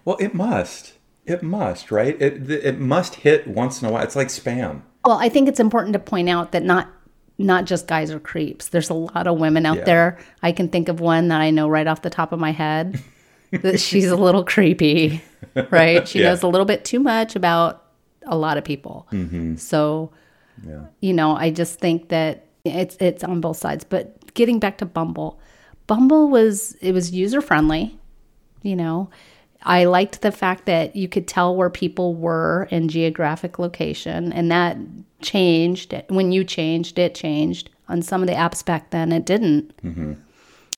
Well, 0.04 0.16
it 0.20 0.34
must. 0.34 0.94
It 1.24 1.42
must, 1.42 1.90
right? 1.90 2.20
It 2.20 2.50
it 2.50 2.78
must 2.80 3.16
hit 3.16 3.46
once 3.46 3.80
in 3.80 3.88
a 3.88 3.92
while. 3.92 4.02
It's 4.02 4.16
like 4.16 4.28
spam. 4.28 4.82
Well, 5.04 5.18
I 5.18 5.28
think 5.28 5.48
it's 5.48 5.60
important 5.60 5.92
to 5.92 5.98
point 5.98 6.28
out 6.28 6.52
that 6.52 6.64
not 6.64 6.88
not 7.38 7.64
just 7.64 7.86
guys 7.86 8.10
are 8.10 8.20
creeps. 8.20 8.68
There's 8.68 8.90
a 8.90 8.94
lot 8.94 9.26
of 9.26 9.38
women 9.38 9.64
out 9.66 9.78
Yeah. 9.78 9.84
there. 9.84 10.18
I 10.42 10.52
can 10.52 10.68
think 10.68 10.88
of 10.88 11.00
one 11.00 11.28
that 11.28 11.40
I 11.40 11.50
know 11.50 11.68
right 11.68 11.86
off 11.86 12.02
the 12.02 12.10
top 12.10 12.32
of 12.32 12.38
my 12.40 12.50
head 12.52 13.00
that 13.52 13.78
she's 13.80 14.06
a 14.10 14.16
little 14.16 14.44
creepy, 14.44 15.22
right? 15.70 16.06
She 16.06 16.20
Yeah. 16.20 16.30
knows 16.30 16.42
a 16.42 16.48
little 16.48 16.66
bit 16.66 16.84
too 16.84 17.00
much 17.00 17.36
about 17.36 17.84
a 18.26 18.36
lot 18.36 18.58
of 18.58 18.64
people. 18.64 19.06
Mm-hmm. 19.12 19.56
So, 19.56 20.10
Yeah. 20.66 20.86
you 21.00 21.12
know, 21.12 21.36
I 21.36 21.50
just 21.50 21.78
think 21.78 22.08
that 22.08 22.46
it's 22.64 22.96
it's 23.00 23.22
on 23.24 23.40
both 23.40 23.56
sides. 23.56 23.84
But 23.84 24.34
getting 24.34 24.58
back 24.58 24.78
to 24.78 24.86
Bumble, 24.86 25.40
Bumble 25.86 26.28
was 26.28 26.72
it 26.80 26.92
was 26.92 27.12
user 27.12 27.40
friendly. 27.40 27.98
You 28.62 28.76
know, 28.76 29.10
I 29.64 29.84
liked 29.84 30.22
the 30.22 30.32
fact 30.32 30.66
that 30.66 30.96
you 30.96 31.08
could 31.08 31.26
tell 31.28 31.54
where 31.54 31.70
people 31.70 32.14
were 32.14 32.68
in 32.70 32.88
geographic 32.88 33.58
location, 33.58 34.32
and 34.32 34.50
that 34.50 34.76
changed 35.20 35.94
when 36.08 36.32
you 36.32 36.44
changed. 36.44 36.98
It 36.98 37.14
changed 37.14 37.70
on 37.88 38.02
some 38.02 38.22
of 38.22 38.26
the 38.28 38.34
apps 38.34 38.64
back 38.64 38.90
then. 38.90 39.12
It 39.12 39.24
didn't. 39.24 39.72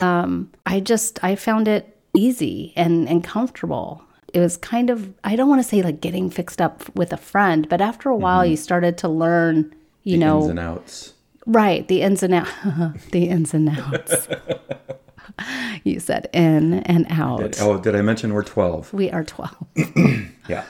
Um, 0.00 0.50
I 0.66 0.80
just 0.80 1.22
I 1.22 1.34
found 1.36 1.68
it 1.68 1.96
easy 2.14 2.72
and 2.76 3.08
and 3.08 3.22
comfortable. 3.24 4.02
It 4.32 4.40
was 4.40 4.56
kind 4.56 4.90
of 4.90 5.12
I 5.22 5.36
don't 5.36 5.48
want 5.48 5.62
to 5.62 5.68
say 5.68 5.82
like 5.82 6.00
getting 6.00 6.28
fixed 6.30 6.60
up 6.60 6.94
with 6.96 7.12
a 7.12 7.16
friend, 7.16 7.68
but 7.68 7.80
after 7.80 8.08
a 8.10 8.16
while 8.16 8.44
you 8.44 8.56
started 8.56 8.98
to 8.98 9.08
learn. 9.08 9.74
You 10.06 10.18
know 10.18 10.18
The 10.18 10.26
know, 10.26 10.40
ins 10.42 10.50
and 10.50 10.58
outs. 10.60 11.14
Right, 11.46 11.88
the 11.88 12.02
ins 12.02 12.22
and 12.22 12.34
out, 12.34 12.48
the 13.12 13.28
ins 13.28 13.54
and 13.54 13.70
outs. 13.70 14.28
you 15.84 16.00
said 16.00 16.28
in 16.32 16.74
and 16.84 17.06
out. 17.10 17.60
Oh, 17.60 17.78
did 17.78 17.94
I 17.94 18.02
mention 18.02 18.32
we're 18.32 18.44
twelve? 18.44 18.92
We 18.92 19.10
are 19.10 19.24
12. 19.24 19.56
Yeah. 20.46 20.64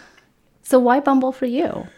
So 0.63 0.79
why 0.79 1.01
Bumble 1.01 1.33
for 1.33 1.47
you? 1.47 1.89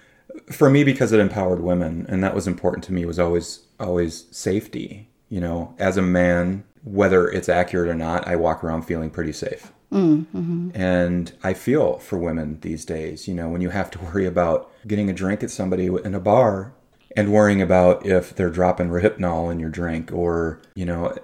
for 0.50 0.68
me 0.68 0.84
because 0.84 1.12
it 1.12 1.20
empowered 1.20 1.60
women 1.60 2.04
and 2.08 2.22
that 2.22 2.34
was 2.34 2.46
important 2.46 2.84
to 2.84 2.92
me 2.92 3.06
was 3.06 3.18
always 3.18 3.62
always 3.80 4.26
safety 4.30 5.08
you 5.30 5.40
know 5.40 5.74
as 5.78 5.96
a 5.96 6.02
man 6.02 6.62
whether 6.86 7.28
it's 7.28 7.48
accurate 7.48 7.90
or 7.90 7.94
not, 7.94 8.26
I 8.28 8.36
walk 8.36 8.62
around 8.62 8.82
feeling 8.82 9.10
pretty 9.10 9.32
safe. 9.32 9.72
Mm-hmm. 9.92 10.70
And 10.72 11.32
I 11.42 11.52
feel 11.52 11.98
for 11.98 12.16
women 12.16 12.60
these 12.60 12.84
days, 12.84 13.26
you 13.26 13.34
know, 13.34 13.48
when 13.48 13.60
you 13.60 13.70
have 13.70 13.90
to 13.92 13.98
worry 13.98 14.24
about 14.24 14.70
getting 14.86 15.10
a 15.10 15.12
drink 15.12 15.42
at 15.42 15.50
somebody 15.50 15.86
in 15.86 16.14
a 16.14 16.20
bar 16.20 16.74
and 17.16 17.32
worrying 17.32 17.60
about 17.60 18.06
if 18.06 18.36
they're 18.36 18.50
dropping 18.50 18.88
Rohypnol 18.88 19.50
in 19.50 19.58
your 19.58 19.68
drink 19.68 20.12
or, 20.12 20.60
you 20.76 20.86
know, 20.86 21.16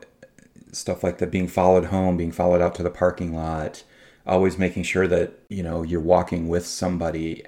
stuff 0.73 1.05
like 1.05 1.19
that, 1.19 1.31
being 1.31 1.49
followed 1.49 1.87
home, 1.87 2.17
being 2.17 2.33
followed 2.33 2.61
out 2.61 2.75
to 2.77 2.83
the 2.83 2.91
parking 2.91 3.35
lot, 3.35 3.85
always 4.27 4.59
making 4.59 4.83
sure 4.83 5.07
that, 5.07 5.39
you 5.49 5.63
know, 5.63 5.83
you're 5.83 6.01
walking 6.01 6.49
with 6.49 6.67
somebody. 6.67 7.43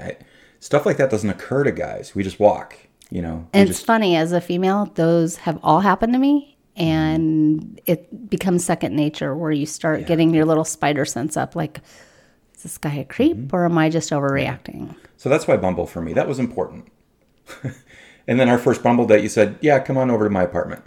Stuff 0.60 0.86
like 0.86 0.96
that 0.98 1.10
doesn't 1.10 1.30
occur 1.30 1.64
to 1.64 1.72
guys. 1.72 2.14
We 2.14 2.22
just 2.22 2.38
walk, 2.38 2.76
you 3.10 3.22
know. 3.22 3.48
And 3.52 3.68
it's 3.68 3.78
just, 3.78 3.86
funny, 3.86 4.16
as 4.16 4.32
a 4.32 4.40
female, 4.40 4.90
those 4.94 5.36
have 5.36 5.58
all 5.62 5.80
happened 5.80 6.12
to 6.12 6.18
me. 6.18 6.56
And 6.76 7.80
it 7.86 8.28
becomes 8.28 8.64
second 8.64 8.96
nature 8.96 9.34
where 9.36 9.52
you 9.52 9.64
start 9.66 10.06
getting 10.06 10.34
your 10.34 10.44
little 10.44 10.64
spider 10.64 11.04
sense 11.04 11.36
up 11.36 11.54
like, 11.54 11.80
is 12.56 12.64
this 12.64 12.78
guy 12.78 12.94
a 12.94 13.04
creep 13.04 13.36
Mm-hmm. 13.36 13.56
or 13.56 13.64
am 13.66 13.78
I 13.78 13.90
just 13.90 14.10
overreacting? 14.10 14.94
So 15.16 15.28
that's 15.28 15.46
why 15.46 15.56
Bumble 15.56 15.86
for 15.86 16.00
me. 16.02 16.12
That 16.14 16.26
was 16.26 16.38
important. 16.40 16.88
and 18.26 18.40
then 18.40 18.48
our 18.48 18.58
first 18.58 18.82
Bumble 18.82 19.06
date, 19.06 19.22
you 19.22 19.28
said, 19.28 19.56
"Yeah, 19.60 19.78
come 19.78 19.96
on 19.96 20.10
over 20.10 20.24
to 20.24 20.30
my 20.30 20.42
apartment." 20.42 20.82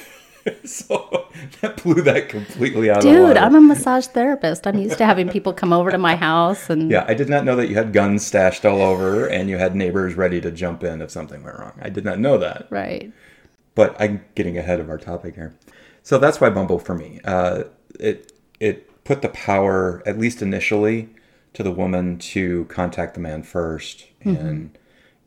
so 0.64 1.15
that 1.60 1.82
blew 1.82 2.02
that 2.02 2.28
completely 2.28 2.90
out 2.90 3.02
Dude. 3.02 3.36
I'm 3.36 3.54
a 3.54 3.60
massage 3.60 4.06
therapist. 4.06 4.66
I'm 4.66 4.78
used 4.78 4.98
to 4.98 5.06
having 5.06 5.28
people 5.28 5.52
come 5.52 5.72
over 5.72 5.90
to 5.90 5.98
my 5.98 6.16
house 6.16 6.70
and 6.70 6.90
yeah, 6.90 7.04
I 7.08 7.14
did 7.14 7.28
not 7.28 7.44
know 7.44 7.56
that 7.56 7.68
you 7.68 7.74
had 7.74 7.92
guns 7.92 8.24
stashed 8.24 8.64
all 8.64 8.80
over 8.80 9.26
and 9.26 9.48
you 9.50 9.58
had 9.58 9.74
neighbors 9.74 10.14
ready 10.14 10.40
to 10.40 10.50
jump 10.50 10.84
in 10.84 11.02
if 11.02 11.10
something 11.10 11.42
went 11.42 11.58
wrong. 11.58 11.78
I 11.80 11.88
did 11.88 12.04
not 12.04 12.18
know 12.18 12.38
that. 12.38 12.66
right. 12.70 13.12
But 13.74 13.94
I'm 14.00 14.24
getting 14.34 14.56
ahead 14.56 14.80
of 14.80 14.88
our 14.88 14.96
topic 14.96 15.34
here. 15.34 15.54
So 16.02 16.18
that's 16.18 16.40
why 16.40 16.48
Bumble 16.48 16.78
for 16.78 16.94
me. 16.94 17.20
Uh, 17.24 17.64
it 18.00 18.32
it 18.58 19.04
put 19.04 19.22
the 19.22 19.28
power, 19.28 20.02
at 20.06 20.18
least 20.18 20.42
initially, 20.42 21.10
to 21.52 21.62
the 21.62 21.70
woman 21.70 22.18
to 22.18 22.64
contact 22.66 23.14
the 23.14 23.20
man 23.20 23.42
1st 23.42 24.04
And 24.24 24.78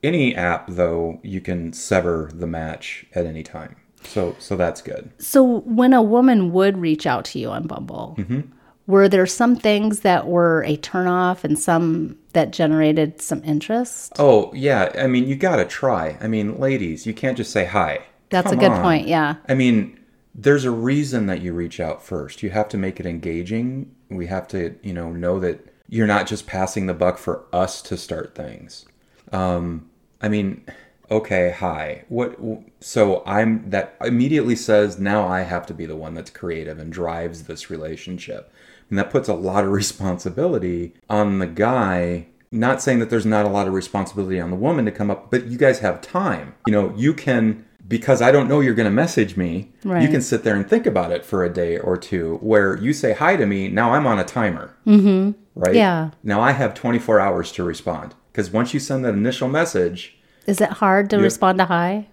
any 0.04 0.36
app, 0.36 0.68
though, 0.70 1.20
you 1.24 1.42
can 1.42 1.74
sever 1.74 2.30
the 2.34 2.46
match 2.46 3.06
at 3.16 3.26
any 3.26 3.42
time. 3.44 3.78
So 4.03 4.36
so 4.39 4.56
that's 4.56 4.82
good. 4.82 5.12
So 5.20 5.60
when 5.62 5.94
a 5.94 6.01
woman 6.01 6.51
would 6.53 6.77
reach 6.77 7.06
out 7.06 7.25
to 7.25 7.39
you 7.39 7.50
on 7.50 7.68
Bumble, 7.68 8.15
Mm-hmm. 8.18 8.41
were 8.88 9.08
there 9.10 9.25
some 9.27 9.56
things 9.56 10.00
that 10.01 10.27
were 10.27 10.63
a 10.63 10.77
turnoff 10.77 11.44
and 11.44 11.58
some 11.60 12.18
that 12.34 12.51
generated 12.51 13.22
some 13.22 13.44
interest? 13.44 14.13
Oh 14.20 14.51
yeah, 14.53 14.91
I 14.98 15.08
mean 15.08 15.27
you 15.27 15.36
gotta 15.36 15.65
try. 15.65 16.18
I 16.22 16.27
mean, 16.27 16.60
ladies, 16.60 17.06
you 17.06 17.13
can't 17.13 17.38
just 17.38 17.51
say 17.51 17.65
hi. 17.65 18.01
That's 18.29 18.50
Come 18.50 18.58
a 18.58 18.62
good 18.62 18.72
on. 18.72 18.82
point. 18.82 19.08
Yeah. 19.08 19.36
I 19.48 19.56
mean, 19.56 20.00
there's 20.36 20.63
a 20.65 20.72
reason 20.72 21.25
that 21.25 21.41
you 21.41 21.51
reach 21.53 21.79
out 21.79 22.03
first. 22.03 22.44
You 22.44 22.51
have 22.51 22.70
to 22.70 22.77
make 22.77 23.00
it 23.00 23.06
engaging. 23.08 23.91
We 24.10 24.27
have 24.27 24.48
to, 24.50 24.75
you 24.84 24.94
know, 24.94 25.12
know 25.12 25.39
that 25.39 25.65
you're 25.88 26.06
not 26.08 26.27
just 26.27 26.46
passing 26.46 26.86
the 26.86 26.94
buck 26.94 27.18
for 27.18 27.46
us 27.51 27.82
to 27.82 27.98
start 27.98 28.36
things. 28.36 28.86
Um, 29.32 29.89
I 30.22 30.29
mean, 30.29 30.63
okay, 31.10 31.51
hi. 31.51 32.04
What? 32.10 32.38
So 32.80 33.24
I'm 33.25 33.70
that 33.70 33.96
immediately 34.01 34.56
says 34.56 35.00
now 35.00 35.28
I 35.28 35.42
have 35.42 35.66
to 35.68 35.74
be 35.74 35.86
the 35.86 35.96
one 35.96 36.13
that's 36.13 36.30
creative 36.30 36.80
and 36.80 36.92
drives 36.92 37.44
this 37.44 37.70
relationship, 37.70 38.51
and 38.89 38.98
that 38.98 39.10
puts 39.10 39.28
a 39.28 39.34
lot 39.34 39.63
of 39.63 39.72
responsibility 39.84 40.94
on 41.10 41.39
the 41.39 41.48
guy. 41.48 42.28
Not 42.51 42.82
saying 42.82 42.98
that 43.00 43.12
there's 43.12 43.28
not 43.28 43.46
a 43.46 43.50
lot 43.50 43.68
of 43.68 43.74
responsibility 43.74 44.39
on 44.39 44.50
the 44.50 44.56
woman 44.56 44.86
to 44.86 44.92
come 44.92 45.12
up, 45.12 45.30
but 45.30 45.46
you 45.46 45.58
guys 45.58 45.80
have 45.80 46.01
time. 46.01 46.56
You 46.66 46.74
know, 46.74 46.94
you 46.96 47.13
can 47.13 47.66
because 47.88 48.22
I 48.22 48.32
don't 48.32 48.48
know 48.48 48.60
you're 48.60 48.75
going 48.75 48.86
to 48.86 48.92
message 48.92 49.36
me. 49.36 49.72
You 49.84 50.08
can 50.08 50.22
sit 50.22 50.44
there 50.44 50.56
and 50.56 50.70
think 50.70 50.86
about 50.86 51.12
it 51.12 51.25
for 51.25 51.44
a 51.44 51.51
day 51.51 51.78
or 51.78 51.98
two. 51.98 52.38
Where 52.38 52.78
you 52.78 52.94
say 52.94 53.13
hi 53.13 53.36
to 53.36 53.46
me, 53.46 53.68
now 53.68 53.94
I'm 53.94 54.06
on 54.06 54.20
a 54.20 54.24
timer. 54.24 54.75
Mm-hmm. 54.86 55.32
Right. 55.56 55.75
Yeah. 55.75 56.12
Now 56.24 56.39
I 56.39 56.51
have 56.51 56.74
24 56.75 57.20
hours 57.20 57.51
to 57.54 57.63
respond 57.63 58.13
because 58.32 58.51
once 58.51 58.74
you 58.74 58.80
send 58.80 59.04
that 59.06 59.16
initial 59.16 59.50
message, 59.50 60.19
Is 60.46 60.62
it 60.62 60.69
hard 60.69 61.10
to 61.12 61.17
respond 61.17 61.60
to 61.60 61.65
hi? 61.65 62.08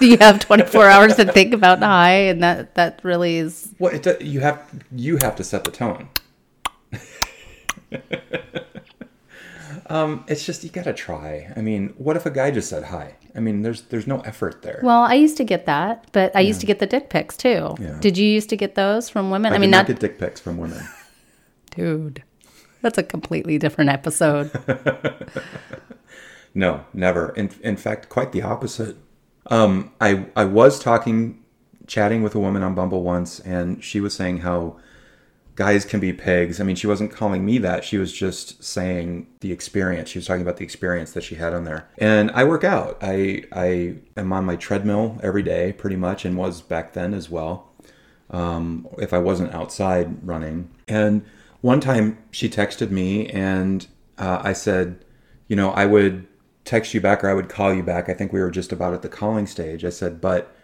Do 0.00 0.06
you 0.06 0.18
have 0.18 0.40
24 0.40 0.88
hours 0.88 1.16
to 1.16 1.30
think 1.32 1.54
about 1.54 1.80
hi 1.80 2.10
and 2.10 2.42
that 2.42 2.74
that 2.74 3.00
really 3.02 3.36
is 3.36 3.72
well, 3.78 3.94
it, 3.94 4.22
you 4.22 4.40
have 4.40 4.62
you 4.94 5.16
have 5.18 5.36
to 5.36 5.44
set 5.44 5.64
the 5.64 5.70
tone. 5.70 6.08
um, 9.86 10.24
it's 10.28 10.44
just 10.44 10.64
you 10.64 10.70
gotta 10.70 10.92
try. 10.92 11.52
I 11.56 11.60
mean, 11.62 11.94
what 11.96 12.16
if 12.16 12.26
a 12.26 12.30
guy 12.30 12.50
just 12.50 12.68
said 12.68 12.84
hi? 12.84 13.16
I 13.34 13.40
mean, 13.40 13.62
there's 13.62 13.82
there's 13.82 14.06
no 14.06 14.20
effort 14.20 14.62
there. 14.62 14.80
Well, 14.82 15.02
I 15.02 15.14
used 15.14 15.36
to 15.38 15.44
get 15.44 15.66
that, 15.66 16.06
but 16.12 16.34
I 16.36 16.40
used 16.40 16.60
to 16.60 16.66
get 16.66 16.78
the 16.78 16.86
dick 16.86 17.10
pics 17.10 17.36
too. 17.36 17.74
Yeah. 17.78 17.98
Did 18.00 18.16
you 18.16 18.26
used 18.26 18.48
to 18.50 18.56
get 18.56 18.74
those 18.74 19.08
from 19.08 19.30
women? 19.30 19.52
I, 19.52 19.56
I, 19.56 19.58
mean, 19.58 19.70
not 19.70 19.78
not 19.78 19.86
get 19.88 20.00
dick 20.00 20.18
pics 20.18 20.40
from 20.40 20.58
women. 20.58 20.86
dude. 21.76 22.22
That's 22.82 22.98
a 22.98 23.02
completely 23.02 23.58
different 23.58 23.90
episode. 23.90 24.50
No, 26.56 26.86
never. 26.94 27.34
In, 27.34 27.50
in 27.62 27.76
fact, 27.76 28.08
quite 28.08 28.32
the 28.32 28.40
opposite. 28.40 28.96
Um, 29.48 29.92
I 30.00 30.26
I 30.34 30.46
was 30.46 30.80
talking, 30.80 31.44
chatting 31.86 32.22
with 32.22 32.34
a 32.34 32.40
woman 32.40 32.62
on 32.62 32.74
Bumble 32.74 33.02
once, 33.02 33.40
and 33.40 33.84
she 33.84 34.00
was 34.00 34.14
saying 34.14 34.38
how 34.38 34.78
guys 35.54 35.84
can 35.84 36.00
be 36.00 36.14
pigs. 36.14 36.58
I 36.58 36.64
mean, 36.64 36.74
she 36.74 36.86
wasn't 36.86 37.12
calling 37.12 37.44
me 37.44 37.58
that. 37.58 37.84
She 37.84 37.98
was 37.98 38.10
just 38.10 38.64
saying 38.64 39.26
the 39.40 39.52
experience. 39.52 40.08
She 40.08 40.18
was 40.18 40.26
talking 40.26 40.40
about 40.40 40.56
the 40.56 40.64
experience 40.64 41.12
that 41.12 41.24
she 41.24 41.34
had 41.34 41.52
on 41.52 41.64
there. 41.64 41.90
And 41.98 42.30
I 42.30 42.44
work 42.44 42.64
out. 42.64 42.96
I 43.02 43.44
I 43.52 43.96
am 44.16 44.32
on 44.32 44.46
my 44.46 44.56
treadmill 44.56 45.20
every 45.22 45.42
day, 45.42 45.74
pretty 45.74 45.96
much, 45.96 46.24
and 46.24 46.38
was 46.38 46.62
back 46.62 46.94
then 46.94 47.12
as 47.12 47.28
well. 47.28 47.70
Um, 48.30 48.88
if 48.98 49.12
I 49.12 49.18
wasn't 49.18 49.54
outside 49.54 50.26
running. 50.26 50.70
And 50.88 51.22
one 51.60 51.80
time 51.80 52.16
she 52.30 52.48
texted 52.48 52.90
me, 52.90 53.28
and 53.28 53.86
uh, 54.16 54.40
I 54.42 54.54
said, 54.54 55.04
you 55.48 55.54
know, 55.54 55.70
I 55.72 55.84
would 55.84 56.26
text 56.66 56.92
you 56.92 57.00
back 57.00 57.24
or 57.24 57.30
I 57.30 57.34
would 57.34 57.48
call 57.48 57.72
you 57.72 57.82
back. 57.82 58.08
I 58.10 58.12
think 58.14 58.32
we 58.32 58.40
were 58.40 58.50
just 58.50 58.72
about 58.72 58.92
at 58.92 59.00
the 59.02 59.08
calling 59.08 59.46
stage. 59.46 59.84
I 59.84 59.90
said, 59.90 60.20
but 60.20 60.54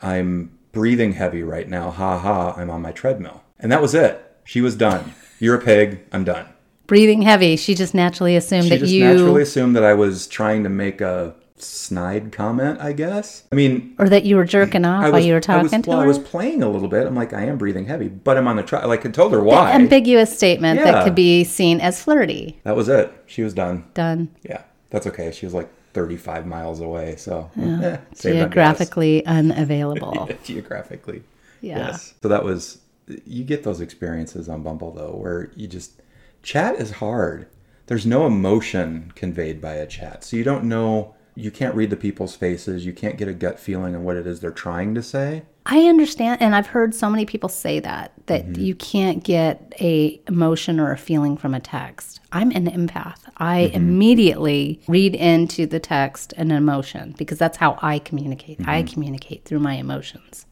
I'm 0.00 0.56
breathing 0.72 1.12
heavy 1.12 1.42
right 1.42 1.68
now. 1.68 1.90
Ha 1.90 2.18
ha, 2.18 2.54
I'm 2.56 2.70
on 2.70 2.80
my 2.80 2.92
treadmill. 2.92 3.42
And 3.58 3.70
that 3.70 3.82
was 3.82 3.94
it. 3.94 4.24
She 4.44 4.60
was 4.60 4.76
done. 4.76 5.12
You're 5.40 5.56
a 5.56 5.60
pig. 5.62 6.00
I'm 6.12 6.24
done. 6.24 6.46
Breathing 6.86 7.22
heavy. 7.22 7.56
She 7.56 7.74
just 7.74 7.94
naturally 7.94 8.34
assumed 8.34 8.64
that. 8.64 8.66
She 8.66 8.70
that 8.76 8.78
just 8.80 8.92
you 8.92 9.04
naturally 9.04 9.42
assumed 9.42 9.76
that 9.76 9.84
I 9.84 9.92
was 9.92 10.26
trying 10.26 10.62
to 10.62 10.70
make 10.70 11.00
a 11.02 11.34
snide 11.56 12.32
comment, 12.32 12.80
I 12.80 12.92
guess. 12.92 13.44
I 13.52 13.56
mean, 13.56 13.94
or 13.98 14.08
that 14.08 14.24
you 14.24 14.36
were 14.36 14.44
jerking 14.44 14.84
off 14.84 15.04
I 15.04 15.10
while 15.10 15.20
you 15.20 15.34
were 15.34 15.40
talking 15.40 15.64
was, 15.64 15.72
to 15.72 15.90
well, 15.90 15.98
her. 15.98 16.04
I 16.04 16.06
was 16.06 16.18
playing 16.18 16.62
a 16.62 16.68
little 16.70 16.88
bit. 16.88 17.06
I'm 17.06 17.14
like, 17.14 17.32
I 17.32 17.42
am 17.44 17.58
breathing 17.58 17.86
heavy, 17.86 18.08
but 18.08 18.36
I'm 18.36 18.46
on 18.48 18.56
the 18.56 18.62
tri 18.62 18.84
Like, 18.84 19.04
I 19.04 19.10
told 19.10 19.32
her 19.32 19.42
why. 19.42 19.72
ambiguous 19.72 20.34
statement 20.34 20.78
Yeah. 20.78 20.92
that 20.92 21.04
could 21.04 21.14
be 21.14 21.44
seen 21.44 21.80
as 21.80 22.02
flirty. 22.02 22.60
that 22.64 22.76
was 22.76 22.88
it. 22.88 23.12
She 23.26 23.42
was 23.42 23.54
done. 23.54 23.84
Done 23.94 24.30
Yeah, 24.42 24.62
that's 24.90 25.06
okay. 25.06 25.30
She 25.32 25.46
was 25.46 25.54
like 25.54 25.68
35 25.92 26.46
miles 26.46 26.80
away, 26.80 27.16
so 27.16 27.50
saved 27.56 28.36
geographically 28.36 29.24
unavailable. 29.26 30.28
geographically. 30.44 31.22
Yeah. 31.60 31.78
Yes. 31.78 32.14
So 32.22 32.28
that 32.28 32.44
was 32.44 32.78
you 33.24 33.44
get 33.44 33.62
those 33.62 33.80
experiences 33.80 34.48
on 34.48 34.62
Bumble 34.62 34.92
though, 34.92 35.16
where 35.16 35.50
you 35.56 35.66
just 35.66 36.02
chat 36.42 36.76
is 36.76 36.92
hard. 36.92 37.48
There's 37.86 38.06
no 38.06 38.26
emotion 38.26 39.12
conveyed 39.14 39.60
by 39.60 39.74
a 39.74 39.86
chat, 39.86 40.24
so 40.24 40.36
you 40.36 40.44
don't 40.44 40.64
know. 40.64 41.14
You 41.34 41.50
can't 41.50 41.74
read 41.74 41.90
the 41.90 41.96
people's 41.96 42.34
faces. 42.34 42.84
You 42.84 42.92
can't 42.92 43.16
get 43.16 43.28
a 43.28 43.32
gut 43.32 43.60
feeling 43.60 43.94
on 43.94 44.02
what 44.02 44.16
it 44.16 44.26
is 44.26 44.40
they're 44.40 44.50
trying 44.50 44.94
to 44.96 45.02
say. 45.02 45.44
I 45.70 45.80
understand, 45.86 46.40
and 46.40 46.54
I've 46.54 46.66
heard 46.68 46.94
so 46.94 47.10
many 47.10 47.26
people 47.26 47.48
say 47.50 47.78
that 47.80 48.12
that 48.26 48.46
Mm-hmm. 48.46 48.60
you 48.62 48.74
can't 48.74 49.22
get 49.22 49.72
a 49.80 50.20
emotion 50.26 50.80
or 50.80 50.92
a 50.92 50.96
feeling 50.98 51.36
from 51.36 51.54
a 51.54 51.60
text. 51.60 52.20
I'm 52.32 52.50
an 52.52 52.66
empath. 52.66 53.18
I 53.36 53.64
Mm-hmm. 53.66 53.76
immediately 53.76 54.80
read 54.88 55.14
into 55.14 55.66
the 55.66 55.78
text 55.80 56.32
an 56.36 56.50
emotion 56.50 57.14
because 57.18 57.38
that's 57.38 57.58
how 57.58 57.78
I 57.82 57.98
communicate. 57.98 58.60
I 58.66 58.82
Mm-hmm. 58.82 58.92
communicate 58.94 59.44
through 59.44 59.60
my 59.60 59.74
emotions. 59.74 60.46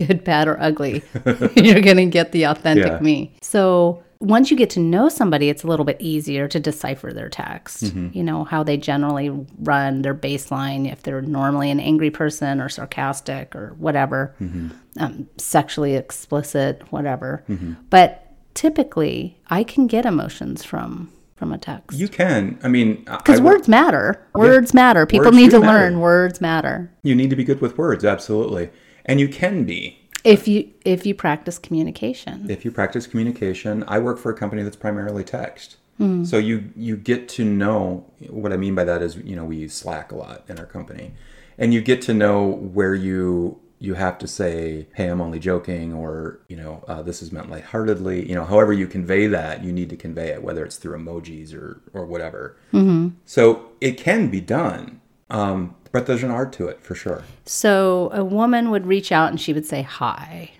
Good, 0.00 0.24
bad, 0.24 0.48
or 0.48 0.60
ugly. 0.60 1.02
You're 1.56 1.80
going 1.80 1.96
to 1.96 2.06
get 2.06 2.32
the 2.32 2.44
authentic 2.44 2.86
Yeah. 2.92 2.98
me. 3.00 3.34
So 3.42 4.02
once 4.22 4.50
you 4.50 4.56
get 4.56 4.70
to 4.70 4.80
know 4.80 5.08
somebody, 5.08 5.48
it's 5.48 5.64
a 5.64 5.66
little 5.66 5.84
bit 5.84 5.96
easier 6.00 6.46
to 6.48 6.60
decipher 6.60 7.12
their 7.12 7.28
text. 7.28 7.84
Mm-hmm. 7.84 8.08
You 8.16 8.22
know, 8.22 8.44
how 8.44 8.62
they 8.62 8.76
generally 8.76 9.30
run 9.58 10.02
their 10.02 10.14
baseline, 10.14 10.90
if 10.90 11.02
they're 11.02 11.20
normally 11.22 11.70
an 11.70 11.80
angry 11.80 12.10
person 12.10 12.60
or 12.60 12.68
sarcastic 12.68 13.54
or 13.56 13.74
whatever, 13.78 14.34
Mm-hmm. 14.40 14.68
um, 15.02 15.28
sexually 15.38 15.94
explicit, 15.96 16.82
whatever. 16.92 17.44
But 17.90 18.32
typically, 18.54 19.38
I 19.50 19.64
can 19.64 19.86
get 19.86 20.06
emotions 20.06 20.64
from 20.64 21.10
from 21.36 21.52
a 21.52 21.58
text. 21.58 21.98
You 21.98 22.06
can. 22.06 22.56
I 22.62 22.68
mean, 22.68 23.02
Because 23.04 23.40
words 23.40 23.66
matter. 23.66 24.24
Words 24.32 24.72
matter. 24.72 25.06
People 25.06 25.24
Words 25.26 25.36
need 25.36 25.50
to 25.50 25.58
matter. 25.58 25.72
learn 25.78 25.98
words 25.98 26.40
matter. 26.40 26.92
you 27.02 27.16
need 27.16 27.30
to 27.30 27.36
be 27.36 27.42
good 27.42 27.60
with 27.60 27.76
words, 27.76 28.04
absolutely, 28.04 28.70
and 29.04 29.18
you 29.18 29.26
can 29.28 29.64
be. 29.64 29.98
If 30.24 30.46
you 30.48 30.70
if 30.84 31.04
you 31.06 31.14
practice 31.14 31.58
communication. 31.58 32.50
if 32.50 32.64
you 32.64 32.70
practice 32.70 33.06
communication 33.06 33.84
i 33.88 33.98
work 33.98 34.18
for 34.18 34.30
a 34.30 34.34
company 34.34 34.62
that's 34.62 34.76
primarily 34.76 35.24
text 35.24 35.76
Hmm. 35.98 36.24
so 36.24 36.38
you 36.38 36.72
you 36.74 36.96
get 36.96 37.28
to 37.30 37.44
know 37.44 38.06
what 38.30 38.50
i 38.52 38.56
mean 38.56 38.74
by 38.74 38.82
that 38.84 39.02
is 39.02 39.16
you 39.16 39.36
know 39.36 39.44
we 39.44 39.56
use 39.56 39.74
slack 39.74 40.10
a 40.10 40.16
lot 40.16 40.42
in 40.48 40.58
our 40.58 40.64
company 40.64 41.12
and 41.58 41.74
you 41.74 41.82
get 41.82 42.00
to 42.02 42.14
know 42.14 42.46
where 42.46 42.94
you 42.94 43.60
you 43.78 43.94
have 43.94 44.16
to 44.18 44.28
say, 44.28 44.86
"Hey, 44.94 45.08
I'm 45.08 45.20
only 45.20 45.40
joking," 45.40 45.92
or 45.92 46.38
you 46.48 46.56
know, 46.56 46.84
uh, 46.86 47.02
"This 47.02 47.20
is 47.20 47.32
meant 47.32 47.50
lightheartedly." 47.50 48.28
You 48.28 48.36
know, 48.36 48.44
however 48.44 48.72
you 48.72 48.86
convey 48.86 49.26
that, 49.26 49.64
you 49.64 49.72
need 49.72 49.90
to 49.90 49.96
convey 49.96 50.28
it, 50.28 50.40
whether 50.40 50.64
it's 50.64 50.76
through 50.76 50.96
emojis 50.96 51.52
or 51.52 51.80
or 51.92 52.06
whatever. 52.06 52.56
Mm-hmm. 52.72 53.08
So 53.24 53.70
it 53.80 53.96
can 53.98 54.28
be 54.28 54.40
done, 54.40 55.00
um, 55.30 55.74
but 55.92 56.06
there's 56.06 56.22
an 56.22 56.30
art 56.30 56.52
to 56.54 56.66
it 56.68 56.82
for 56.82 56.94
sure. 56.94 57.22
So 57.44 58.10
a 58.12 58.24
woman 58.24 58.70
would 58.70 58.86
reach 58.86 59.12
out 59.12 59.30
and 59.30 59.40
she 59.40 59.52
would 59.52 59.66
say 59.66 59.82
hi. 59.82 60.50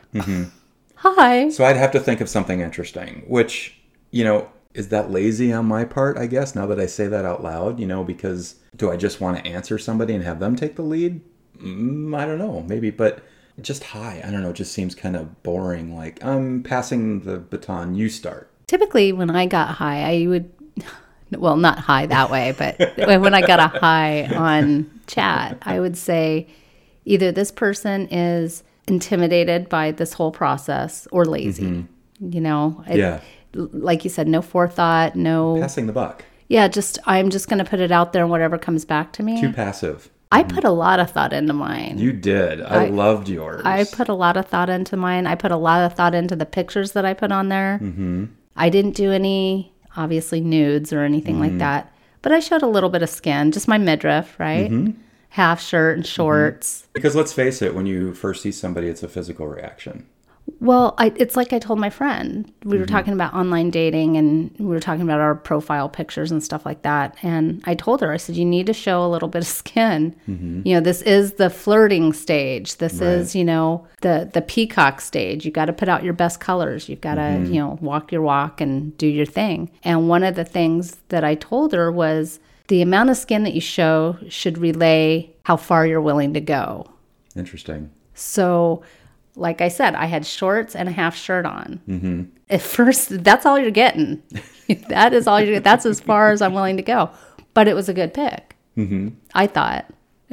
Hi. 0.97 1.49
So 1.49 1.65
I'd 1.65 1.77
have 1.77 1.91
to 1.93 2.01
think 2.01 2.21
of 2.21 2.29
something 2.29 2.61
interesting, 2.61 3.25
which 3.27 3.79
you 4.13 4.23
know, 4.23 4.49
is 4.75 4.89
that 4.89 5.11
lazy 5.11 5.53
on 5.53 5.67
my 5.67 5.85
part? 5.85 6.17
I 6.17 6.27
guess 6.27 6.55
now 6.55 6.67
that 6.67 6.79
I 6.79 6.87
say 6.87 7.09
that 7.09 7.25
out 7.25 7.43
loud, 7.43 7.81
you 7.81 7.87
know, 7.87 8.05
because 8.05 8.57
do 8.77 8.91
I 8.91 8.97
just 8.97 9.21
want 9.21 9.39
to 9.39 9.51
answer 9.51 9.79
somebody 9.79 10.15
and 10.15 10.23
have 10.23 10.39
them 10.39 10.55
take 10.55 10.77
the 10.77 10.83
lead? 10.83 11.21
Mm, 11.59 12.17
I 12.17 12.25
don't 12.25 12.39
know, 12.39 12.63
maybe, 12.63 12.91
but 12.91 13.23
just 13.61 13.83
hi. 13.85 14.23
I 14.25 14.31
don't 14.31 14.43
know. 14.43 14.51
It 14.51 14.57
just 14.57 14.73
seems 14.73 14.95
kind 14.95 15.17
of 15.17 15.43
boring. 15.43 15.97
Like 15.97 16.23
I'm 16.25 16.63
passing 16.63 17.21
the 17.21 17.39
baton. 17.39 17.95
You 17.95 18.09
start. 18.09 18.49
Typically, 18.67 19.13
when 19.13 19.31
I 19.31 19.47
got 19.47 19.75
high, 19.75 20.23
I 20.23 20.27
would, 20.27 20.51
well, 21.39 21.57
not 21.57 21.79
high 21.79 22.07
that 22.07 22.31
way, 22.31 22.55
but 22.57 22.79
when 22.97 23.35
I 23.35 23.41
got 23.41 23.59
a 23.61 23.79
high 23.79 24.25
on 24.35 24.91
chat, 25.07 25.59
I 25.63 25.81
would 25.81 25.97
say 25.97 26.47
either 27.05 27.33
this 27.33 27.51
person 27.51 28.09
is 28.11 28.63
intimidated 28.89 29.69
by 29.69 29.91
this 29.93 30.13
whole 30.13 30.31
process 30.33 31.07
or 31.13 31.25
lazy. 31.25 31.87
You 32.21 32.41
know, 32.41 32.85
It- 32.89 32.99
Yeah. 32.99 33.21
like 33.55 34.05
you 34.05 34.11
said, 34.11 34.29
no 34.29 34.41
forethought, 34.43 35.17
no, 35.17 35.59
Passing 35.61 35.87
the 35.87 35.93
buck. 35.93 36.25
yeah, 36.49 36.69
just 36.69 36.99
I'm 37.07 37.31
just 37.31 37.49
going 37.49 37.59
to 37.59 37.69
put 37.69 37.81
it 37.81 37.91
out 37.91 38.13
there 38.13 38.23
and 38.23 38.31
whatever 38.31 38.59
comes 38.59 38.85
back 38.85 39.13
to 39.15 39.23
me. 39.23 39.41
Too 39.41 39.53
passive. 39.53 40.09
I 40.31 40.43
put 40.43 40.65
a 40.65 40.71
lot 40.71 40.99
of 40.99 41.11
thought 41.11 41.35
into 41.35 41.53
mine. 41.53 41.99
You 41.99 42.11
did. 42.13 42.63
I, 42.63 42.87
loved 42.87 43.29
yours. 43.29 43.61
I 43.67 43.85
put 43.85 44.09
a 44.09 44.15
lot 44.15 44.39
of 44.39 44.47
thought 44.47 44.71
into 44.71 44.97
mine. 44.97 45.27
I 45.27 45.35
put 45.35 45.51
a 45.53 45.57
lot 45.59 45.85
of 45.85 45.93
thought 45.95 46.15
into 46.15 46.35
the 46.37 46.47
pictures 46.47 46.93
that 46.93 47.05
I 47.05 47.13
put 47.13 47.31
on 47.33 47.51
there. 47.51 47.79
Mm-hmm. 47.83 48.25
I 48.57 48.71
didn't 48.71 48.93
do 48.97 49.13
any, 49.13 49.75
obviously, 49.97 50.41
nudes 50.41 50.93
or 50.93 51.01
anything 51.03 51.35
Mm-hmm. 51.37 51.43
like 51.43 51.59
that, 51.59 51.93
but 52.23 52.33
I 52.33 52.41
showed 52.41 52.63
a 52.63 52.67
little 52.67 52.89
bit 52.91 53.03
of 53.03 53.11
skin, 53.11 53.51
just 53.53 53.69
my 53.69 53.79
midriff, 53.79 54.39
right? 54.39 54.71
Mm-hmm. 54.71 55.01
Half 55.31 55.63
shirt 55.63 55.97
and 55.97 56.07
shorts. 56.07 56.87
because 56.93 57.17
let's 57.17 57.33
face 57.33 57.63
it, 57.63 57.75
when 57.75 57.87
you 57.87 58.13
first 58.15 58.43
see 58.43 58.53
somebody, 58.53 58.89
it's 58.89 59.03
a 59.03 59.09
physical 59.09 59.47
reaction. 59.47 60.07
Well, 60.61 60.95
I, 60.99 61.13
it's 61.17 61.35
like 61.35 61.53
I 61.53 61.59
told 61.59 61.79
my 61.81 61.91
friend. 61.91 62.45
We 62.65 62.73
Mm-hmm. 62.73 62.81
were 62.81 62.87
talking 62.87 63.13
about 63.13 63.35
online 63.35 63.71
dating 63.71 64.17
and 64.17 64.55
we 64.59 64.67
were 64.67 64.79
talking 64.81 65.03
about 65.03 65.19
our 65.21 65.35
profile 65.35 65.89
pictures 65.89 66.31
and 66.31 66.43
stuff 66.43 66.65
like 66.65 66.83
that. 66.83 67.17
And 67.23 67.63
I 67.65 67.75
told 67.75 68.01
her, 68.01 68.13
I 68.13 68.17
said, 68.17 68.37
you 68.37 68.45
need 68.45 68.67
to 68.67 68.73
show 68.73 69.05
a 69.05 69.09
little 69.09 69.29
bit 69.35 69.43
of 69.43 69.49
skin. 69.49 70.15
You 70.27 70.75
know, 70.75 70.81
this 70.81 71.03
is 71.03 71.33
the 71.35 71.51
flirting 71.51 72.13
stage. 72.13 72.77
This 72.77 73.01
is, 73.01 73.35
you 73.35 73.45
know, 73.45 73.87
the 74.03 74.31
the 74.33 74.43
peacock 74.43 75.01
stage. 75.01 75.45
You 75.45 75.51
got 75.51 75.65
to 75.67 75.73
put 75.73 75.89
out 75.89 76.05
your 76.05 76.13
best 76.13 76.39
colors. 76.39 76.89
You've 76.89 77.01
got 77.01 77.17
to, 77.17 77.41
you 77.47 77.61
know, 77.61 77.79
walk 77.81 78.13
your 78.13 78.23
walk 78.23 78.61
and 78.61 78.97
do 78.99 79.07
your 79.09 79.27
thing. 79.27 79.69
And 79.83 80.09
one 80.09 80.23
of 80.23 80.37
the 80.37 80.45
things 80.45 80.97
that 81.09 81.25
I 81.25 81.35
told 81.35 81.73
her 81.73 81.91
was 81.91 82.39
the 82.69 82.83
amount 82.83 83.11
of 83.11 83.17
skin 83.17 83.43
that 83.43 83.55
you 83.55 83.61
show 83.61 84.17
should 84.29 84.59
relay 84.59 85.31
how 85.45 85.57
far 85.57 85.87
you're 85.87 86.01
willing 86.01 86.35
to 86.35 86.41
go. 86.41 86.87
Interesting. 87.35 87.91
So, 88.15 88.83
like 89.35 89.61
I 89.61 89.69
said, 89.69 89.95
I 89.95 90.07
had 90.07 90.27
shorts 90.27 90.77
and 90.77 90.89
a 90.89 90.93
half 90.93 91.17
shirt 91.17 91.47
on. 91.47 91.81
Mm-hmm. 91.89 92.23
At 92.51 92.61
first, 92.61 93.25
that's 93.25 93.47
all 93.47 93.59
you're 93.59 93.71
getting. 93.71 94.23
that 94.89 95.13
is 95.15 95.27
all 95.27 95.41
you. 95.41 95.61
That's 95.61 95.87
as 95.87 96.01
far 96.01 96.31
as 96.31 96.43
I'm 96.43 96.55
willing 96.55 96.77
to 96.77 96.83
go. 96.83 97.11
But 97.55 97.69
it 97.69 97.75
was 97.75 97.89
a 97.89 97.95
good 97.95 98.15
pick. 98.15 98.57
Mm-hmm. 98.77 99.09
I 99.35 99.47
thought 99.47 99.87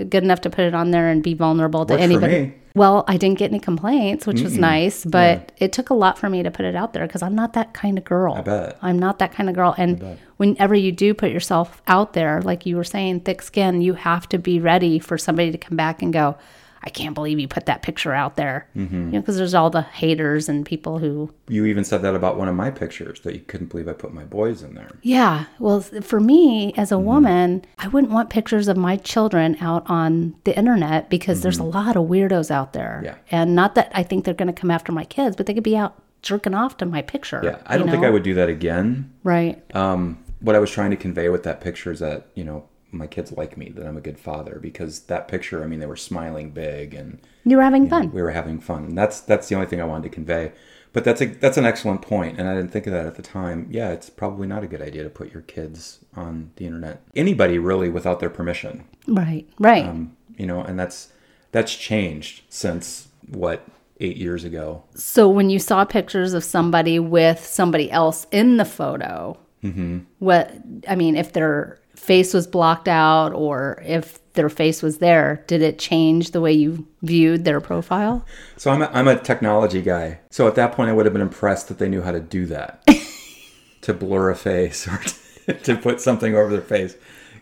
good 0.07 0.23
enough 0.23 0.41
to 0.41 0.49
put 0.49 0.63
it 0.63 0.73
on 0.73 0.91
there 0.91 1.09
and 1.09 1.21
be 1.21 1.33
vulnerable 1.33 1.85
to 1.85 1.93
Worked 1.93 2.03
anybody. 2.03 2.53
Well, 2.75 3.03
I 3.07 3.17
didn't 3.17 3.39
get 3.39 3.51
any 3.51 3.59
complaints, 3.59 4.25
which 4.27 4.41
was 4.41 4.57
nice, 4.57 5.03
but 5.03 5.51
it 5.57 5.73
took 5.73 5.89
a 5.89 5.93
lot 5.93 6.17
for 6.17 6.29
me 6.29 6.43
to 6.43 6.51
put 6.51 6.65
it 6.65 6.75
out 6.75 6.93
there 6.93 7.05
because 7.05 7.21
I'm 7.21 7.35
not 7.35 7.53
that 7.53 7.73
kind 7.73 7.97
of 7.97 8.05
girl. 8.05 8.35
I 8.35 8.41
bet. 8.41 8.77
I'm 8.81 8.99
not 8.99 9.19
that 9.19 9.33
kind 9.33 9.49
of 9.49 9.55
girl. 9.55 9.73
And 9.77 10.17
whenever 10.37 10.75
you 10.75 10.91
do 10.91 11.13
put 11.13 11.31
yourself 11.31 11.81
out 11.87 12.13
there, 12.13 12.41
like 12.41 12.65
you 12.65 12.77
were 12.77 12.83
saying, 12.83 13.21
thick 13.21 13.41
skin, 13.41 13.81
you 13.81 13.95
have 13.95 14.29
to 14.29 14.37
be 14.37 14.59
ready 14.59 14.99
for 14.99 15.17
somebody 15.17 15.51
to 15.51 15.57
come 15.57 15.75
back 15.75 16.01
and 16.01 16.13
go, 16.13 16.37
I 16.83 16.89
can't 16.89 17.13
believe 17.13 17.39
you 17.39 17.47
put 17.47 17.65
that 17.65 17.81
picture 17.81 18.13
out 18.13 18.35
there. 18.35 18.67
Mm-hmm. 18.75 18.95
You 18.95 19.11
know, 19.11 19.19
because 19.19 19.37
there's 19.37 19.53
all 19.53 19.69
the 19.69 19.81
haters 19.81 20.47
and 20.47 20.65
people 20.65 20.97
who, 20.99 21.33
You 21.47 21.65
even 21.65 21.83
said 21.83 22.01
that 22.03 22.15
about 22.15 22.37
one 22.37 22.47
of 22.47 22.55
my 22.55 22.71
pictures 22.71 23.19
that 23.21 23.33
you 23.33 23.41
couldn't 23.41 23.67
believe 23.67 23.87
I 23.87 23.93
put 23.93 24.13
my 24.13 24.23
boys 24.23 24.61
in 24.63 24.75
there. 24.75 24.91
yeah. 25.01 25.45
Well, 25.59 25.81
for 25.81 26.19
me 26.19 26.73
as 26.77 26.91
a 26.91 26.95
Mm-hmm. 26.95 27.05
woman, 27.05 27.65
I 27.77 27.87
wouldn't 27.89 28.11
want 28.13 28.29
pictures 28.29 28.67
of 28.67 28.77
my 28.77 28.95
children 28.97 29.57
out 29.61 29.83
on 29.89 30.35
the 30.43 30.57
internet 30.57 31.09
because 31.09 31.41
there's 31.41 31.59
a 31.59 31.63
lot 31.63 31.95
of 31.95 32.07
weirdos 32.07 32.49
out 32.51 32.73
there. 32.73 32.97
Mm-hmm. 33.03 33.05
Yeah. 33.05 33.15
And 33.39 33.55
not 33.55 33.75
that 33.75 33.91
I 33.93 34.03
think 34.03 34.25
they're 34.25 34.33
going 34.33 34.53
to 34.53 34.53
come 34.61 34.71
after 34.71 34.91
my 34.91 35.05
kids, 35.05 35.35
but 35.35 35.45
they 35.45 35.53
could 35.53 35.63
be 35.63 35.75
out 35.77 36.01
jerking 36.21 36.53
off 36.53 36.77
to 36.77 36.85
my 36.85 37.01
picture. 37.01 37.41
Yeah, 37.43 37.57
I 37.65 37.77
don't 37.77 37.89
think 37.89 38.03
I 38.03 38.09
would 38.09 38.23
do 38.23 38.33
that 38.35 38.49
again. 38.49 39.11
Right. 39.23 39.61
Um, 39.75 40.23
what 40.41 40.55
I 40.55 40.59
was 40.59 40.69
trying 40.71 40.91
to 40.91 40.97
convey 40.97 41.29
with 41.29 41.43
that 41.43 41.61
picture 41.61 41.91
is 41.91 41.99
that 41.99 42.27
you 42.35 42.43
know 42.43 42.65
my 42.91 43.07
kids 43.07 43.31
like 43.31 43.55
me, 43.57 43.69
that 43.69 43.85
I'm 43.85 43.97
a 43.97 44.01
good 44.01 44.19
father 44.19 44.59
because 44.61 45.01
that 45.01 45.27
picture. 45.27 45.63
I 45.63 45.67
mean, 45.67 45.79
they 45.79 45.85
were 45.85 45.95
smiling 45.95 46.51
big 46.51 46.93
and 46.93 47.19
You 47.45 47.57
were 47.57 47.63
having 47.63 47.87
fun. 47.89 48.11
we 48.11 48.21
were 48.21 48.31
having 48.31 48.59
fun. 48.59 48.83
And 48.85 48.97
that's 48.97 49.21
that's 49.21 49.47
the 49.49 49.55
only 49.55 49.67
thing 49.67 49.81
I 49.81 49.85
wanted 49.85 50.03
to 50.03 50.09
convey. 50.09 50.51
But 50.91 51.03
that's 51.03 51.21
a 51.21 51.25
that's 51.27 51.57
an 51.57 51.65
excellent 51.65 52.01
point, 52.01 52.39
and 52.39 52.47
I 52.49 52.55
didn't 52.55 52.71
think 52.71 52.87
of 52.87 52.93
that 52.93 53.05
at 53.05 53.13
the 53.15 53.21
time. 53.21 53.67
Yeah, 53.69 53.89
it's 53.91 54.09
probably 54.09 54.47
not 54.47 54.63
a 54.63 54.67
good 54.67 54.81
idea 54.81 55.03
to 55.03 55.09
put 55.09 55.31
your 55.31 55.43
kids 55.43 55.99
on 56.15 56.49
the 56.55 56.65
internet. 56.65 57.03
Anybody 57.15 57.59
really 57.59 57.89
without 57.89 58.19
their 58.19 58.31
permission, 58.31 58.85
Right. 59.07 59.47
Right. 59.59 59.85
um, 59.85 60.15
you 60.35 60.47
know, 60.47 60.61
and 60.63 60.79
that's 60.79 61.09
that's 61.51 61.75
changed 61.75 62.41
since 62.49 63.09
what 63.27 63.61
eight 63.99 64.17
years 64.17 64.43
ago. 64.43 64.81
So 64.95 65.29
when 65.29 65.51
you 65.51 65.59
saw 65.59 65.85
pictures 65.85 66.33
of 66.33 66.43
somebody 66.43 66.97
with 66.97 67.45
somebody 67.45 67.91
else 67.91 68.25
in 68.31 68.57
the 68.57 68.65
photo, 68.65 69.37
Mm-hmm. 69.63 69.99
what 70.19 70.55
I 70.87 70.95
mean, 70.95 71.15
if 71.17 71.33
their 71.33 71.77
face 71.99 72.33
was 72.33 72.47
blocked 72.47 72.87
out 72.87 73.33
or 73.33 73.81
if 73.85 74.19
their 74.33 74.49
face 74.49 74.81
was 74.81 74.99
there, 74.99 75.43
did 75.47 75.61
it 75.61 75.77
change 75.77 76.31
the 76.31 76.41
way 76.41 76.53
you 76.53 76.87
viewed 77.01 77.43
their 77.45 77.59
profile? 77.59 78.25
So 78.57 78.71
I'm 78.71 78.81
a, 78.81 78.89
I'm 78.93 79.07
a 79.07 79.19
technology 79.19 79.81
guy. 79.81 80.19
So 80.31 80.47
at 80.47 80.55
that 80.55 80.71
point, 80.71 80.89
I 80.89 80.93
would 80.93 81.05
have 81.05 81.13
been 81.13 81.21
impressed 81.21 81.67
that 81.67 81.77
they 81.77 81.89
knew 81.89 82.01
how 82.01 82.11
to 82.11 82.19
do 82.19 82.45
that, 82.47 82.87
to 83.81 83.93
blur 83.93 84.29
a 84.29 84.35
face 84.35 84.87
or 84.87 84.97
to, 84.97 85.53
to 85.63 85.75
put 85.75 85.99
something 85.99 86.35
over 86.35 86.49
their 86.51 86.61
face. 86.61 86.95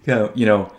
You 0.05 0.15
know, 0.15 0.31
you 0.33 0.45
know, 0.45 0.73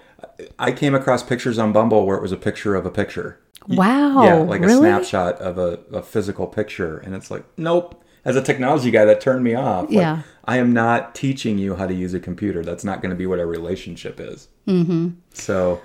I 0.59 0.73
came 0.73 0.95
across 0.95 1.23
pictures 1.23 1.59
on 1.59 1.73
Bumble 1.73 2.05
where 2.05 2.17
it 2.17 2.23
was 2.23 2.33
a 2.33 2.37
picture 2.37 2.75
of 2.75 2.85
a 2.85 2.91
picture. 2.91 3.39
Wow. 3.69 4.25
yeah, 4.25 4.35
like 4.35 4.61
a 4.63 4.67
really? 4.67 4.81
snapshot 4.81 5.37
of 5.37 5.59
a, 5.59 5.79
a 5.93 6.03
physical 6.03 6.47
picture, 6.47 6.99
and 6.99 7.15
it's 7.15 7.31
like, 7.31 7.45
nope. 7.57 8.03
As 8.29 8.37
a 8.37 8.43
technology 8.43 8.91
guy, 8.91 9.07
that 9.07 9.23
turned 9.23 9.43
me 9.43 9.55
off. 9.55 9.85
Like, 9.85 9.93
Yeah. 9.93 10.23
I 10.45 10.59
am 10.59 10.75
not 10.75 11.15
teaching 11.15 11.57
you 11.57 11.77
how 11.77 11.87
to 11.87 11.95
use 11.95 12.13
a 12.13 12.21
computer. 12.21 12.63
That's 12.63 12.85
not 12.85 13.01
going 13.01 13.09
to 13.11 13.17
be 13.17 13.25
what 13.27 13.39
our 13.39 13.47
relationship 13.47 14.21
is. 14.21 14.49
Mm-hmm. 14.67 15.09
So 15.33 15.81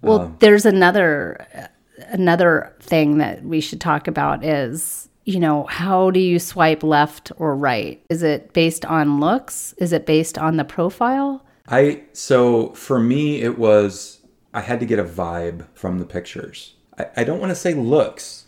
Well, 0.00 0.20
Um, 0.20 0.36
there's 0.38 0.64
another 0.64 1.46
another 2.10 2.72
thing 2.80 3.18
that 3.18 3.44
we 3.44 3.60
should 3.60 3.80
talk 3.80 4.08
about 4.08 4.44
is 4.44 5.08
you 5.24 5.38
know 5.38 5.64
how 5.64 6.10
do 6.10 6.20
you 6.20 6.38
swipe 6.38 6.82
left 6.82 7.32
or 7.36 7.54
right? 7.54 8.02
Is 8.08 8.22
it 8.22 8.54
based 8.54 8.86
on 8.86 9.20
looks? 9.20 9.74
Is 9.76 9.92
it 9.92 10.06
based 10.06 10.38
on 10.38 10.56
the 10.56 10.64
profile? 10.64 11.44
I 11.68 12.02
so 12.14 12.70
for 12.70 12.98
me 12.98 13.42
it 13.42 13.58
was 13.58 14.20
I 14.54 14.62
had 14.62 14.80
to 14.80 14.86
get 14.86 14.98
a 14.98 15.04
vibe 15.04 15.66
from 15.74 15.98
the 15.98 16.06
pictures. 16.06 16.74
I, 16.98 17.06
I 17.18 17.24
don't 17.24 17.40
want 17.40 17.50
to 17.50 17.56
say 17.56 17.74
looks. 17.74 18.46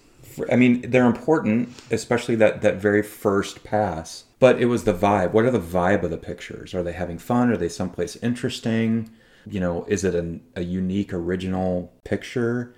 I 0.51 0.57
mean 0.57 0.91
they're 0.91 1.07
important, 1.07 1.71
especially 1.91 2.35
that 2.37 2.63
that 2.63 2.77
very 2.77 3.03
first 3.03 3.65
pass. 3.65 4.25
But 4.39 4.61
it 4.61 4.67
was 4.67 4.85
the 4.85 4.95
vibe. 4.95 5.33
What 5.33 5.45
are 5.45 5.51
the 5.51 5.61
vibe 5.61 6.03
of 6.03 6.11
the 6.11 6.17
pictures? 6.17 6.75
Are 6.75 6.83
they 6.83 6.93
having 6.93 7.19
fun? 7.19 7.51
Are 7.51 7.57
they 7.57 7.69
someplace 7.69 8.17
interesting? 8.17 9.11
You 9.47 9.61
know, 9.61 9.85
is 9.85 10.03
it 10.03 10.15
an, 10.15 10.43
a 10.57 10.63
unique, 10.63 11.13
original 11.13 11.93
picture? 12.05 12.75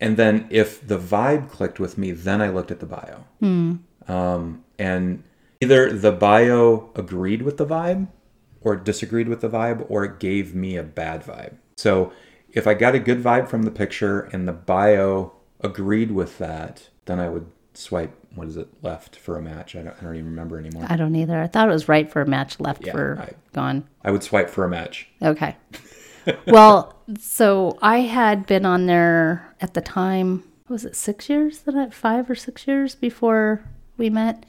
And 0.00 0.16
then 0.16 0.46
if 0.50 0.86
the 0.86 0.98
vibe 0.98 1.50
clicked 1.50 1.80
with 1.80 1.96
me, 1.98 2.12
then 2.12 2.40
I 2.42 2.50
looked 2.50 2.70
at 2.70 2.80
the 2.80 2.86
bio. 2.86 3.24
Um, 4.06 4.64
and 4.78 5.24
either 5.60 5.92
the 5.92 6.12
bio 6.12 6.90
agreed 6.94 7.42
with 7.42 7.56
the 7.56 7.66
vibe 7.66 8.08
or 8.60 8.76
disagreed 8.76 9.28
with 9.28 9.40
the 9.40 9.48
vibe 9.48 9.86
or 9.88 10.04
it 10.04 10.20
gave 10.20 10.54
me 10.54 10.76
a 10.76 10.82
bad 10.82 11.24
vibe. 11.24 11.54
So 11.76 12.12
if 12.52 12.66
I 12.66 12.74
got 12.74 12.94
a 12.94 12.98
good 12.98 13.22
vibe 13.22 13.48
from 13.48 13.62
the 13.62 13.70
picture 13.70 14.20
and 14.32 14.46
the 14.46 14.52
bio 14.52 15.32
agreed 15.60 16.12
with 16.12 16.38
that, 16.38 16.88
then 17.08 17.18
I 17.18 17.28
would 17.28 17.46
swipe, 17.74 18.12
what 18.34 18.46
is 18.46 18.56
it, 18.56 18.68
left 18.82 19.16
for 19.16 19.36
a 19.36 19.42
match. 19.42 19.74
I 19.74 19.82
don't, 19.82 19.96
I 19.98 20.04
don't 20.04 20.14
even 20.14 20.26
remember 20.26 20.58
anymore. 20.58 20.86
I 20.88 20.96
don't 20.96 21.14
either. 21.14 21.40
I 21.40 21.46
thought 21.46 21.68
it 21.68 21.72
was 21.72 21.88
right 21.88 22.10
for 22.10 22.22
a 22.22 22.26
match, 22.26 22.60
left 22.60 22.86
Yeah, 22.86 22.92
for 22.92 23.18
I- 23.20 23.32
gone. 23.52 23.88
I 24.04 24.10
would 24.10 24.22
swipe 24.22 24.50
for 24.50 24.64
a 24.64 24.68
match. 24.68 25.08
Okay. 25.22 25.56
well, 26.46 26.96
so 27.18 27.78
I 27.80 28.00
had 28.00 28.46
been 28.46 28.66
on 28.66 28.86
there 28.86 29.54
at 29.60 29.74
the 29.74 29.80
time. 29.80 30.44
Was 30.68 30.84
it 30.84 30.94
six 30.94 31.30
years 31.30 31.60
that 31.60 31.74
I 31.74 31.88
five 31.88 32.28
or 32.28 32.34
six 32.34 32.66
years 32.66 32.94
before 32.94 33.64
we 33.96 34.10
met? 34.10 34.44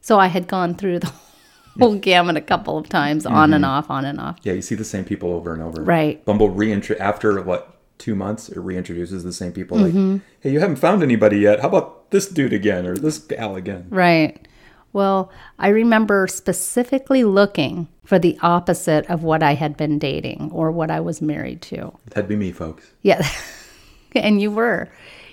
So 0.00 0.20
I 0.20 0.28
had 0.28 0.46
gone 0.46 0.76
through 0.76 1.00
the 1.00 1.12
whole 1.80 1.96
gamut 1.96 2.36
a 2.36 2.40
couple 2.40 2.78
of 2.78 2.88
times, 2.88 3.26
on 3.26 3.52
and 3.52 3.64
mm-hmm. 3.64 3.72
off, 3.72 3.90
on 3.90 4.04
and 4.04 4.20
off. 4.20 4.38
Yeah, 4.44 4.52
you 4.52 4.62
see 4.62 4.76
the 4.76 4.84
same 4.84 5.04
people 5.04 5.32
over 5.32 5.52
and 5.52 5.62
over. 5.62 5.82
Right. 5.82 6.24
Bumble 6.24 6.54
reintro 6.54 6.98
after 7.00 7.42
what 7.42 7.75
two 7.98 8.14
months, 8.14 8.48
it 8.48 8.56
reintroduces 8.56 9.22
the 9.22 9.32
same 9.32 9.52
people. 9.52 9.78
Like, 9.78 9.92
mm-hmm. 9.92 10.18
hey, 10.40 10.50
you 10.52 10.60
haven't 10.60 10.76
found 10.76 11.02
anybody 11.02 11.38
yet. 11.38 11.60
How 11.60 11.68
about 11.68 12.10
this 12.10 12.28
dude 12.28 12.52
again 12.52 12.86
or 12.86 12.96
this 12.96 13.18
gal 13.18 13.56
again? 13.56 13.86
Right. 13.90 14.46
Well, 14.92 15.30
I 15.58 15.68
remember 15.68 16.26
specifically 16.26 17.24
looking 17.24 17.88
for 18.04 18.18
the 18.18 18.38
opposite 18.40 19.04
of 19.10 19.22
what 19.22 19.42
I 19.42 19.54
had 19.54 19.76
been 19.76 19.98
dating 19.98 20.50
or 20.52 20.70
what 20.70 20.90
I 20.90 21.00
was 21.00 21.20
married 21.20 21.60
to. 21.62 21.92
That'd 22.10 22.28
be 22.28 22.36
me, 22.36 22.52
folks. 22.52 22.92
Yeah. 23.02 23.26
and 24.14 24.40
you 24.40 24.50
were. 24.50 24.88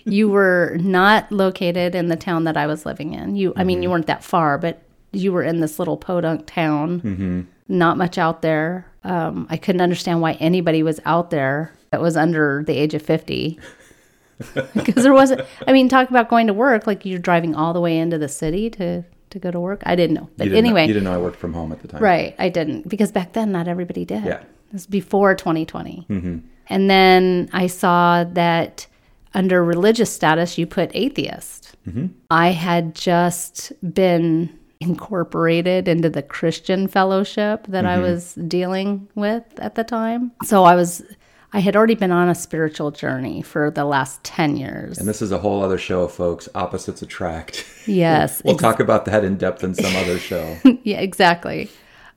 You 0.05 0.27
were 0.27 0.77
not 0.81 1.31
located 1.31 1.95
in 1.95 2.09
the 2.09 2.17
town 2.17 2.43
that 2.43 2.57
I 2.57 2.67
was 2.67 2.85
living 2.85 3.13
in. 3.13 3.37
You 3.37 3.53
I 3.55 3.63
mean 3.63 3.81
you 3.81 3.87
mm-hmm. 3.87 3.93
weren't 3.93 4.07
that 4.07 4.23
far, 4.23 4.57
but 4.57 4.81
you 5.13 5.31
were 5.31 5.43
in 5.43 5.61
this 5.61 5.79
little 5.79 5.95
podunk 5.95 6.45
town. 6.45 6.99
Mm-hmm. 6.99 7.41
Not 7.69 7.97
much 7.97 8.17
out 8.17 8.41
there. 8.41 8.91
Um, 9.05 9.47
I 9.49 9.55
couldn't 9.55 9.79
understand 9.79 10.19
why 10.19 10.33
anybody 10.33 10.83
was 10.83 10.99
out 11.05 11.29
there 11.29 11.73
that 11.93 12.01
was 12.01 12.17
under 12.17 12.63
the 12.65 12.73
age 12.73 12.95
of 12.95 13.03
50. 13.03 13.59
because 14.73 15.03
there 15.03 15.13
wasn't 15.13 15.41
I 15.67 15.73
mean 15.73 15.87
talk 15.87 16.09
about 16.09 16.27
going 16.27 16.47
to 16.47 16.53
work 16.53 16.87
like 16.87 17.05
you're 17.05 17.19
driving 17.19 17.53
all 17.53 17.71
the 17.71 17.79
way 17.79 17.99
into 17.99 18.17
the 18.17 18.27
city 18.27 18.71
to 18.71 19.03
to 19.29 19.39
go 19.39 19.51
to 19.51 19.59
work. 19.59 19.83
I 19.85 19.95
didn't 19.95 20.15
know. 20.15 20.27
But 20.35 20.45
didn't 20.45 20.53
know- 20.53 20.57
anyway, 20.57 20.87
you 20.87 20.93
didn't 20.93 21.03
know 21.03 21.13
I 21.13 21.19
worked 21.19 21.37
from 21.37 21.53
home 21.53 21.71
at 21.71 21.83
the 21.83 21.87
time. 21.87 22.01
Right, 22.01 22.35
I 22.39 22.49
didn't 22.49 22.89
because 22.89 23.11
back 23.11 23.33
then 23.33 23.51
not 23.51 23.67
everybody 23.67 24.05
did. 24.05 24.25
Yeah. 24.25 24.39
It 24.39 24.73
was 24.73 24.87
before 24.87 25.35
2020. 25.35 26.07
Mm-hmm. 26.09 26.37
And 26.67 26.89
then 26.89 27.47
I 27.53 27.67
saw 27.67 28.23
that 28.23 28.87
under 29.35 29.63
religious 29.63 30.11
status 30.11 30.57
you 30.57 30.65
put 30.65 30.89
atheist. 30.95 31.75
Mm-hmm. 31.87 32.07
I 32.31 32.49
had 32.49 32.95
just 32.95 33.71
been 33.93 34.57
incorporated 34.79 35.87
into 35.87 36.09
the 36.09 36.23
Christian 36.23 36.87
fellowship 36.87 37.67
that 37.67 37.85
I 37.85 37.97
mm-hmm. 37.97 38.03
was 38.03 38.33
dealing 38.33 39.07
with 39.13 39.43
at 39.59 39.75
the 39.75 39.83
time. 39.83 40.31
So 40.43 40.63
I 40.63 40.75
was 40.75 41.03
I 41.53 41.59
had 41.59 41.75
already 41.75 41.93
been 41.93 42.11
on 42.11 42.29
a 42.29 42.35
spiritual 42.35 42.89
journey 42.89 43.43
for 43.43 43.69
the 43.69 43.85
last 43.85 44.23
10 44.23 44.57
years. 44.57 44.97
And 44.97 45.07
this 45.07 45.21
is 45.21 45.31
a 45.31 45.37
whole 45.37 45.63
other 45.63 45.77
show, 45.77 46.07
folks. 46.07 46.49
Opposites 46.55 47.03
attract. 47.03 47.63
yes. 47.85 48.41
we'll 48.43 48.57
talk 48.57 48.79
about 48.79 49.05
that 49.05 49.23
in 49.23 49.37
depth 49.37 49.63
in 49.63 49.75
some 49.75 49.95
other 49.97 50.17
show. 50.17 50.57
yeah, 50.83 50.99
exactly. 50.99 51.69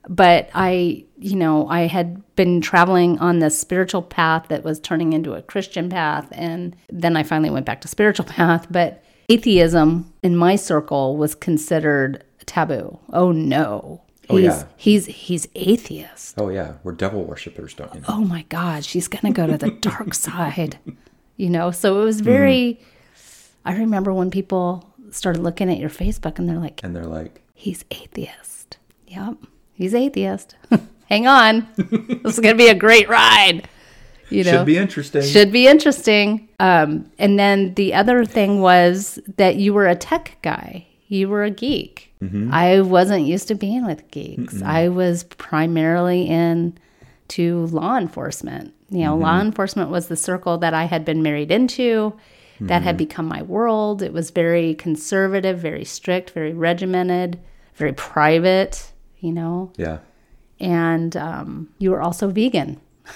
But 0.09 0.49
I, 0.55 1.05
you 1.19 1.35
know, 1.35 1.67
I 1.67 1.81
had 1.81 2.35
been 2.35 2.61
traveling 2.61 3.19
on 3.19 3.37
this 3.37 3.59
spiritual 3.59 4.01
path 4.01 4.47
that 4.47 4.63
was 4.63 4.79
turning 4.79 5.13
into 5.13 5.33
a 5.33 5.43
Christian 5.43 5.87
path. 5.87 6.27
And 6.31 6.75
then 6.89 7.15
I 7.15 7.21
finally 7.21 7.51
went 7.51 7.67
back 7.67 7.81
to 7.81 7.87
spiritual 7.87 8.25
path. 8.27 8.65
But 8.71 9.03
atheism 9.29 10.11
in 10.23 10.35
my 10.35 10.55
circle 10.55 11.15
was 11.15 11.35
considered 11.35 12.23
taboo. 12.47 12.99
Oh, 13.13 13.31
no. 13.31 14.01
Oh, 14.29 14.37
yeah. 14.37 14.65
He's, 14.75 15.05
he's 15.05 15.47
atheist. 15.55 16.35
Oh 16.37 16.49
yeah, 16.49 16.73
we're 16.83 16.91
devil 16.91 17.23
worshippers, 17.23 17.73
don't 17.73 17.93
you 17.93 18.01
know? 18.01 18.07
Oh 18.09 18.23
my 18.25 18.43
God, 18.49 18.83
she's 18.83 19.07
going 19.07 19.33
to 19.33 19.35
go 19.35 19.47
to 19.47 19.57
the 19.57 19.71
dark 19.71 20.13
side. 20.25 20.79
You 21.37 21.49
know, 21.49 21.71
so 21.71 22.01
it 22.01 22.03
was 22.03 22.21
very, 22.21 22.79
I 23.63 23.75
remember 23.75 24.13
when 24.13 24.31
people 24.31 24.93
started 25.11 25.41
looking 25.41 25.71
at 25.71 25.77
your 25.77 25.89
Facebook 25.89 26.39
and 26.39 26.49
they're 26.49 26.59
like, 26.59 26.83
And 26.83 26.95
they're 26.95 27.05
like, 27.05 27.41
He's 27.53 27.85
atheist. 27.91 28.77
Yep. 29.07 29.37
He's 29.73 29.93
atheist. 29.95 30.55
Hang 31.09 31.27
on. 31.27 31.67
this 31.77 32.33
is 32.33 32.39
going 32.39 32.55
to 32.55 32.63
be 32.63 32.69
a 32.69 32.75
great 32.75 33.07
ride. 33.07 33.67
You 34.29 34.43
know, 34.43 34.51
should 34.51 34.65
be 34.65 34.77
interesting. 34.77 35.21
should 35.23 35.51
be 35.53 35.67
interesting. 35.67 36.49
Um, 36.59 37.09
and 37.17 37.39
then 37.39 37.75
the 37.75 37.93
other 37.93 38.25
thing 38.25 38.59
was 38.59 39.19
that 39.37 39.55
you 39.55 39.73
were 39.73 39.87
a 39.87 39.95
tech 39.95 40.37
guy. 40.41 40.85
You 41.07 41.29
were 41.29 41.45
a 41.45 41.49
geek. 41.49 42.06
I 42.51 42.81
wasn't 42.81 43.25
used 43.25 43.47
to 43.49 43.55
being 43.55 43.85
with 43.85 44.09
geeks. 44.11 44.61
I 44.63 44.87
was 44.89 45.23
primarily 45.23 46.23
in 46.27 46.77
to 47.29 47.65
law 47.67 47.97
enforcement. 47.97 48.73
You 48.89 49.03
know, 49.03 49.17
law 49.17 49.39
enforcement 49.41 49.89
was 49.91 50.07
the 50.07 50.15
circle 50.15 50.57
that 50.59 50.73
I 50.73 50.85
had 50.85 51.05
been 51.05 51.21
married 51.21 51.51
into, 51.51 52.17
that 52.61 52.81
had 52.81 52.97
become 52.97 53.27
my 53.27 53.43
world. 53.43 54.01
It 54.01 54.13
was 54.13 54.31
very 54.31 54.73
conservative, 54.75 55.59
very 55.59 55.85
strict, 55.85 56.31
very 56.31 56.53
regimented, 56.53 57.39
very 57.75 57.93
private, 57.93 58.91
you 59.19 59.31
know. 59.31 59.71
yeah. 59.77 59.99
And 60.59 61.15
um, 61.15 61.69
you 61.77 61.91
were 61.91 62.01
also 62.01 62.29
vegan. 62.29 62.81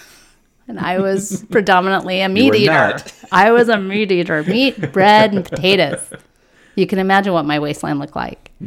And 0.67 0.79
I 0.79 0.99
was 0.99 1.43
predominantly 1.51 2.21
a 2.21 2.29
meat 2.29 2.53
eater. 2.55 2.95
I 3.31 3.51
was 3.51 3.67
a 3.67 3.77
meat 3.77 4.11
eater, 4.11 4.43
meat, 4.43 4.91
bread, 4.93 5.33
and 5.33 5.43
potatoes. 5.43 6.01
You 6.75 6.87
can 6.87 6.99
imagine 6.99 7.33
what 7.33 7.45
my 7.45 7.59
waistline 7.59 7.99
looked 7.99 8.15
like. 8.15 8.51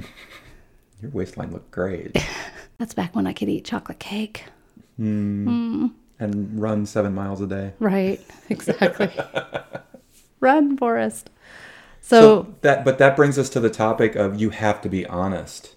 Your 1.03 1.11
waistline 1.11 1.53
looked 1.53 1.71
great. 1.71 2.17
That's 2.79 2.95
back 2.95 3.15
when 3.15 3.27
I 3.27 3.33
could 3.33 3.49
eat 3.49 3.65
chocolate 3.65 3.99
cake. 3.99 4.45
Hmm. 4.97 5.45
Hmm. 5.47 5.87
and 6.21 6.61
run 6.61 6.87
seven 6.87 7.15
miles 7.15 7.41
a 7.41 7.47
day. 7.49 7.73
Right, 7.81 8.21
exactly. 8.49 9.11
Run, 10.41 10.77
Forrest. 10.77 11.31
So 12.01 12.21
So, 12.21 12.55
that 12.61 12.85
but 12.85 12.99
that 12.99 13.17
brings 13.17 13.39
us 13.39 13.49
to 13.51 13.61
the 13.61 13.71
topic 13.71 14.15
of 14.15 14.41
you 14.41 14.51
have 14.51 14.81
to 14.83 14.89
be 14.89 15.05
honest 15.07 15.75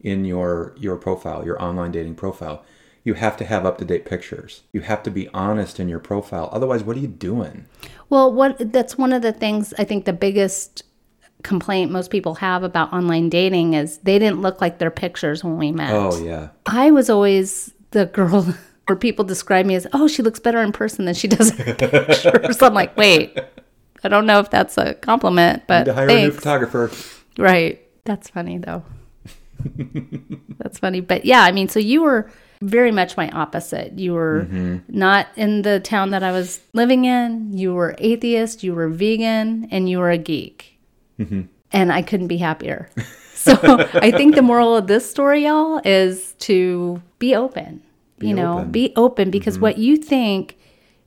in 0.00 0.24
your 0.24 0.74
your 0.76 0.96
profile, 0.96 1.44
your 1.44 1.60
online 1.62 1.92
dating 1.92 2.16
profile. 2.16 2.64
You 3.02 3.14
have 3.14 3.38
to 3.38 3.46
have 3.46 3.64
up-to-date 3.64 4.04
pictures. 4.04 4.62
You 4.72 4.82
have 4.82 5.02
to 5.04 5.10
be 5.10 5.26
honest 5.32 5.80
in 5.80 5.88
your 5.88 6.00
profile. 6.00 6.50
Otherwise, 6.52 6.84
what 6.84 6.96
are 6.98 7.00
you 7.00 7.08
doing? 7.08 7.64
well, 8.10 8.30
what 8.30 8.72
that's 8.72 8.98
one 8.98 9.12
of 9.14 9.22
the 9.22 9.32
things 9.32 9.72
I 9.78 9.84
think 9.84 10.04
the 10.04 10.12
biggest 10.12 10.82
complaint 11.42 11.90
most 11.90 12.10
people 12.10 12.34
have 12.36 12.62
about 12.62 12.92
online 12.92 13.28
dating 13.28 13.74
is 13.74 13.98
they 13.98 14.18
didn't 14.18 14.40
look 14.40 14.60
like 14.60 14.78
their 14.78 14.90
pictures 14.90 15.42
when 15.42 15.58
we 15.58 15.72
met. 15.72 15.92
Oh 15.92 16.22
yeah. 16.22 16.48
I 16.66 16.90
was 16.90 17.10
always 17.10 17.72
the 17.90 18.06
girl 18.06 18.54
where 18.86 18.96
people 18.96 19.24
describe 19.24 19.66
me 19.66 19.74
as, 19.74 19.86
oh, 19.92 20.08
she 20.08 20.22
looks 20.22 20.40
better 20.40 20.60
in 20.62 20.72
person 20.72 21.04
than 21.04 21.14
she 21.14 21.28
does 21.28 21.58
in 21.58 21.76
pictures. 21.76 22.62
I'm 22.62 22.74
like, 22.74 22.96
wait, 22.96 23.38
I 24.02 24.08
don't 24.08 24.26
know 24.26 24.40
if 24.40 24.50
that's 24.50 24.78
a 24.78 24.94
compliment, 24.94 25.64
but 25.66 25.84
to 25.84 25.94
hire 25.94 26.08
a 26.08 26.22
new 26.22 26.30
photographer. 26.32 26.90
Right. 27.38 27.80
That's 28.04 28.28
funny 28.28 28.58
though. 28.58 28.84
That's 30.58 30.78
funny. 30.78 31.00
But 31.00 31.24
yeah, 31.24 31.42
I 31.42 31.52
mean, 31.52 31.68
so 31.68 31.78
you 31.78 32.02
were 32.02 32.30
very 32.62 32.92
much 32.92 33.16
my 33.16 33.30
opposite. 33.30 33.98
You 33.98 34.14
were 34.14 34.46
mm-hmm. 34.48 34.78
not 34.88 35.28
in 35.36 35.62
the 35.62 35.80
town 35.80 36.10
that 36.10 36.22
I 36.22 36.32
was 36.32 36.60
living 36.72 37.04
in. 37.04 37.56
You 37.56 37.74
were 37.74 37.94
atheist, 37.98 38.62
you 38.62 38.74
were 38.74 38.88
vegan, 38.88 39.68
and 39.70 39.88
you 39.88 39.98
were 39.98 40.10
a 40.10 40.18
geek. 40.18 40.78
Mm-hmm. 41.20 41.42
And 41.72 41.92
I 41.92 42.02
couldn't 42.02 42.28
be 42.28 42.38
happier. 42.38 42.88
So 43.40 43.54
I 43.94 44.10
think 44.10 44.34
the 44.34 44.42
moral 44.42 44.76
of 44.76 44.86
this 44.86 45.10
story, 45.10 45.46
y'all, 45.46 45.80
is 45.82 46.34
to 46.40 47.00
be 47.18 47.34
open. 47.34 47.82
you 48.20 48.34
know, 48.34 48.58
open. 48.58 48.70
be 48.70 48.92
open 48.96 49.30
because 49.30 49.54
mm-hmm. 49.54 49.62
what 49.62 49.78
you 49.78 49.96
think 49.96 50.58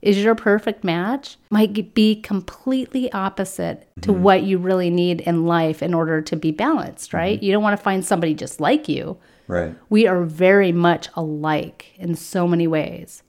is 0.02 0.18
your 0.18 0.34
perfect 0.34 0.82
match 0.82 1.36
might 1.50 1.94
be 1.94 2.20
completely 2.20 3.12
opposite 3.12 3.88
to 4.02 4.10
mm-hmm. 4.10 4.22
what 4.22 4.42
you 4.42 4.58
really 4.58 4.90
need 4.90 5.20
in 5.20 5.46
life 5.46 5.80
in 5.80 5.94
order 5.94 6.20
to 6.22 6.34
be 6.34 6.50
balanced, 6.50 7.14
right? 7.14 7.40
You 7.40 7.52
don't 7.52 7.62
want 7.62 7.78
to 7.78 7.84
find 7.84 8.04
somebody 8.04 8.34
just 8.34 8.60
like 8.60 8.88
you. 8.88 9.16
Right. 9.46 9.76
We 9.88 10.08
are 10.08 10.24
very 10.24 10.72
much 10.72 11.08
alike 11.14 11.92
in 11.98 12.16
so 12.16 12.48
many 12.48 12.66
ways. 12.66 13.22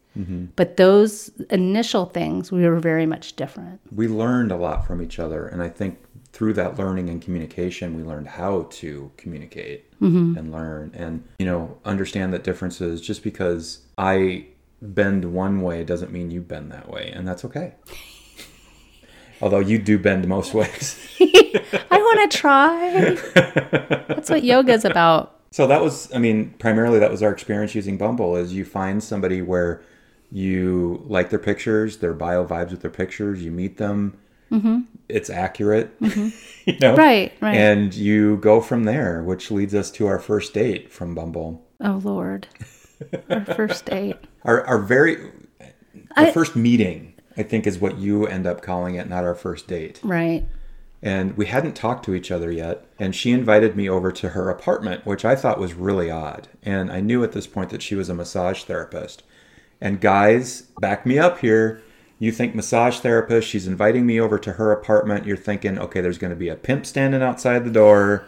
But 0.56 0.78
those 0.78 1.30
initial 1.50 2.06
things, 2.06 2.52
we 2.52 2.66
were 2.66 2.80
very 2.80 3.06
much 3.06 3.36
different. 3.36 3.82
We 3.92 4.08
learned 4.08 4.52
a 4.52 4.56
lot 4.56 4.88
from 4.88 5.02
each 5.02 5.20
other, 5.20 5.46
and 5.46 5.62
I 5.62 5.68
think 5.68 6.00
through 6.36 6.52
that 6.52 6.78
learning 6.78 7.10
and 7.10 7.22
communication, 7.22 7.96
we 7.96 8.04
learned 8.04 8.28
how 8.28 8.64
to 8.70 9.10
communicate 9.16 9.90
mm-hmm. 10.02 10.38
and 10.38 10.52
learn, 10.52 10.92
and 10.94 11.24
you 11.40 11.46
know, 11.46 11.78
understand 11.86 12.34
that 12.34 12.44
differences. 12.44 13.00
Just 13.00 13.24
because 13.24 13.86
I 13.98 14.48
bend 14.82 15.34
one 15.34 15.62
way 15.62 15.86
doesn't 15.86 16.12
mean 16.12 16.32
you 16.32 16.42
bend 16.42 16.74
that 16.74 16.90
way, 16.90 17.10
and 17.16 17.26
that's 17.26 17.46
okay. 17.46 17.76
Although 19.42 19.60
you 19.60 19.80
do 19.80 19.98
bend 19.98 20.28
most 20.28 20.54
ways. 20.54 21.00
I 21.90 21.98
want 21.98 22.30
to 22.30 22.38
try. 22.38 23.16
That's 24.10 24.30
what 24.30 24.44
yoga's 24.44 24.84
about. 24.84 25.40
So 25.52 25.68
that 25.68 25.82
was, 25.82 26.14
I 26.14 26.18
mean, 26.18 26.54
primarily 26.60 27.00
that 27.00 27.12
was 27.12 27.24
our 27.24 27.32
experience 27.32 27.74
using 27.76 27.98
Bumble. 27.98 28.36
Is 28.36 28.54
you 28.54 28.66
find 28.66 29.02
somebody 29.02 29.42
where 29.42 29.82
you 30.34 31.02
like 31.08 31.30
their 31.30 31.40
pictures, 31.40 32.00
their 32.00 32.14
bio 32.14 32.46
vibes 32.46 32.72
with 32.72 32.82
their 32.82 32.92
pictures, 32.92 33.42
you 33.42 33.52
meet 33.52 33.78
them, 33.78 34.18
Mm-hmm. 34.52 34.82
it's 35.10 35.30
accurate, 35.30 36.00
mm-hmm. 36.00 36.30
you 36.70 36.78
know, 36.80 36.96
Right, 36.96 37.34
right. 37.42 37.56
and 37.56 37.94
you 37.94 38.38
go 38.38 38.62
from 38.62 38.84
there, 38.84 39.24
which 39.24 39.50
leads 39.52 39.74
us 39.74 39.90
to 39.92 40.08
our 40.08 40.20
first 40.20 40.54
date 40.54 40.92
from 40.92 41.16
Bumble. 41.16 41.64
Oh, 41.82 42.00
Lord. 42.04 42.48
Our 43.30 43.44
first 43.46 43.86
date. 43.92 44.16
Our 44.44 44.66
our 44.68 44.78
very, 44.80 45.16
the 45.16 45.72
I- 46.16 46.32
first 46.32 46.56
meeting, 46.56 47.14
I 47.38 47.44
think, 47.44 47.66
is 47.68 47.80
what 47.80 47.98
you 47.98 48.26
end 48.28 48.46
up 48.48 48.62
calling 48.62 48.96
it, 48.96 49.10
not 49.10 49.24
our 49.24 49.36
first 49.36 49.68
date. 49.68 50.00
Right. 50.04 50.46
and 51.02 51.36
we 51.38 51.48
hadn't 51.48 51.76
talked 51.76 52.06
to 52.06 52.16
each 52.16 52.32
other 52.32 52.52
yet. 52.52 52.86
And 52.98 53.14
she 53.16 53.32
invited 53.32 53.76
me 53.76 53.90
over 53.90 54.12
to 54.14 54.30
her 54.30 54.50
apartment, 54.50 55.06
which 55.06 55.26
I 55.26 55.36
thought 55.36 55.60
was 55.60 55.74
really 55.74 56.10
odd. 56.10 56.48
And 56.64 56.92
I 56.92 57.00
knew 57.02 57.24
at 57.24 57.34
this 57.34 57.48
point 57.48 57.70
that 57.72 57.82
she 57.82 57.96
was 57.96 58.10
a 58.10 58.14
massage 58.16 58.64
therapist. 58.64 59.24
And 59.82 60.00
guys, 60.00 60.62
back 60.80 61.06
me 61.06 61.20
up 61.20 61.40
here. 61.40 61.82
You 62.18 62.32
think 62.32 62.56
massage 62.56 63.00
therapist, 63.00 63.48
she's 63.48 63.68
inviting 63.68 64.06
me 64.06 64.20
over 64.20 64.40
to 64.40 64.54
her 64.54 64.72
apartment. 64.72 65.26
You're 65.26 65.38
thinking, 65.38 65.78
okay, 65.78 66.02
there's 66.02 66.18
going 66.18 66.32
to 66.32 66.36
be 66.36 66.50
a 66.50 66.56
pimp 66.56 66.86
standing 66.86 67.22
outside 67.22 67.66
the 67.66 67.72
door. 67.72 68.28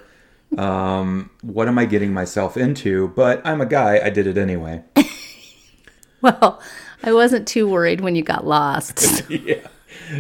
Um, 0.58 1.30
what 1.41 1.67
am 1.67 1.78
I 1.80 1.86
getting 1.86 2.13
myself 2.13 2.58
into? 2.58 3.10
But 3.10 3.41
I'm 3.45 3.62
a 3.62 3.65
guy, 3.65 4.00
I 4.04 4.10
did 4.10 4.28
it 4.28 4.38
anyway. 4.38 4.84
Well, 6.21 6.62
I 7.04 7.13
wasn't 7.13 7.47
too 7.47 7.69
worried 7.69 8.02
when 8.02 8.15
you 8.15 8.23
got 8.23 8.45
lost. 8.45 9.23
yeah. 9.30 9.67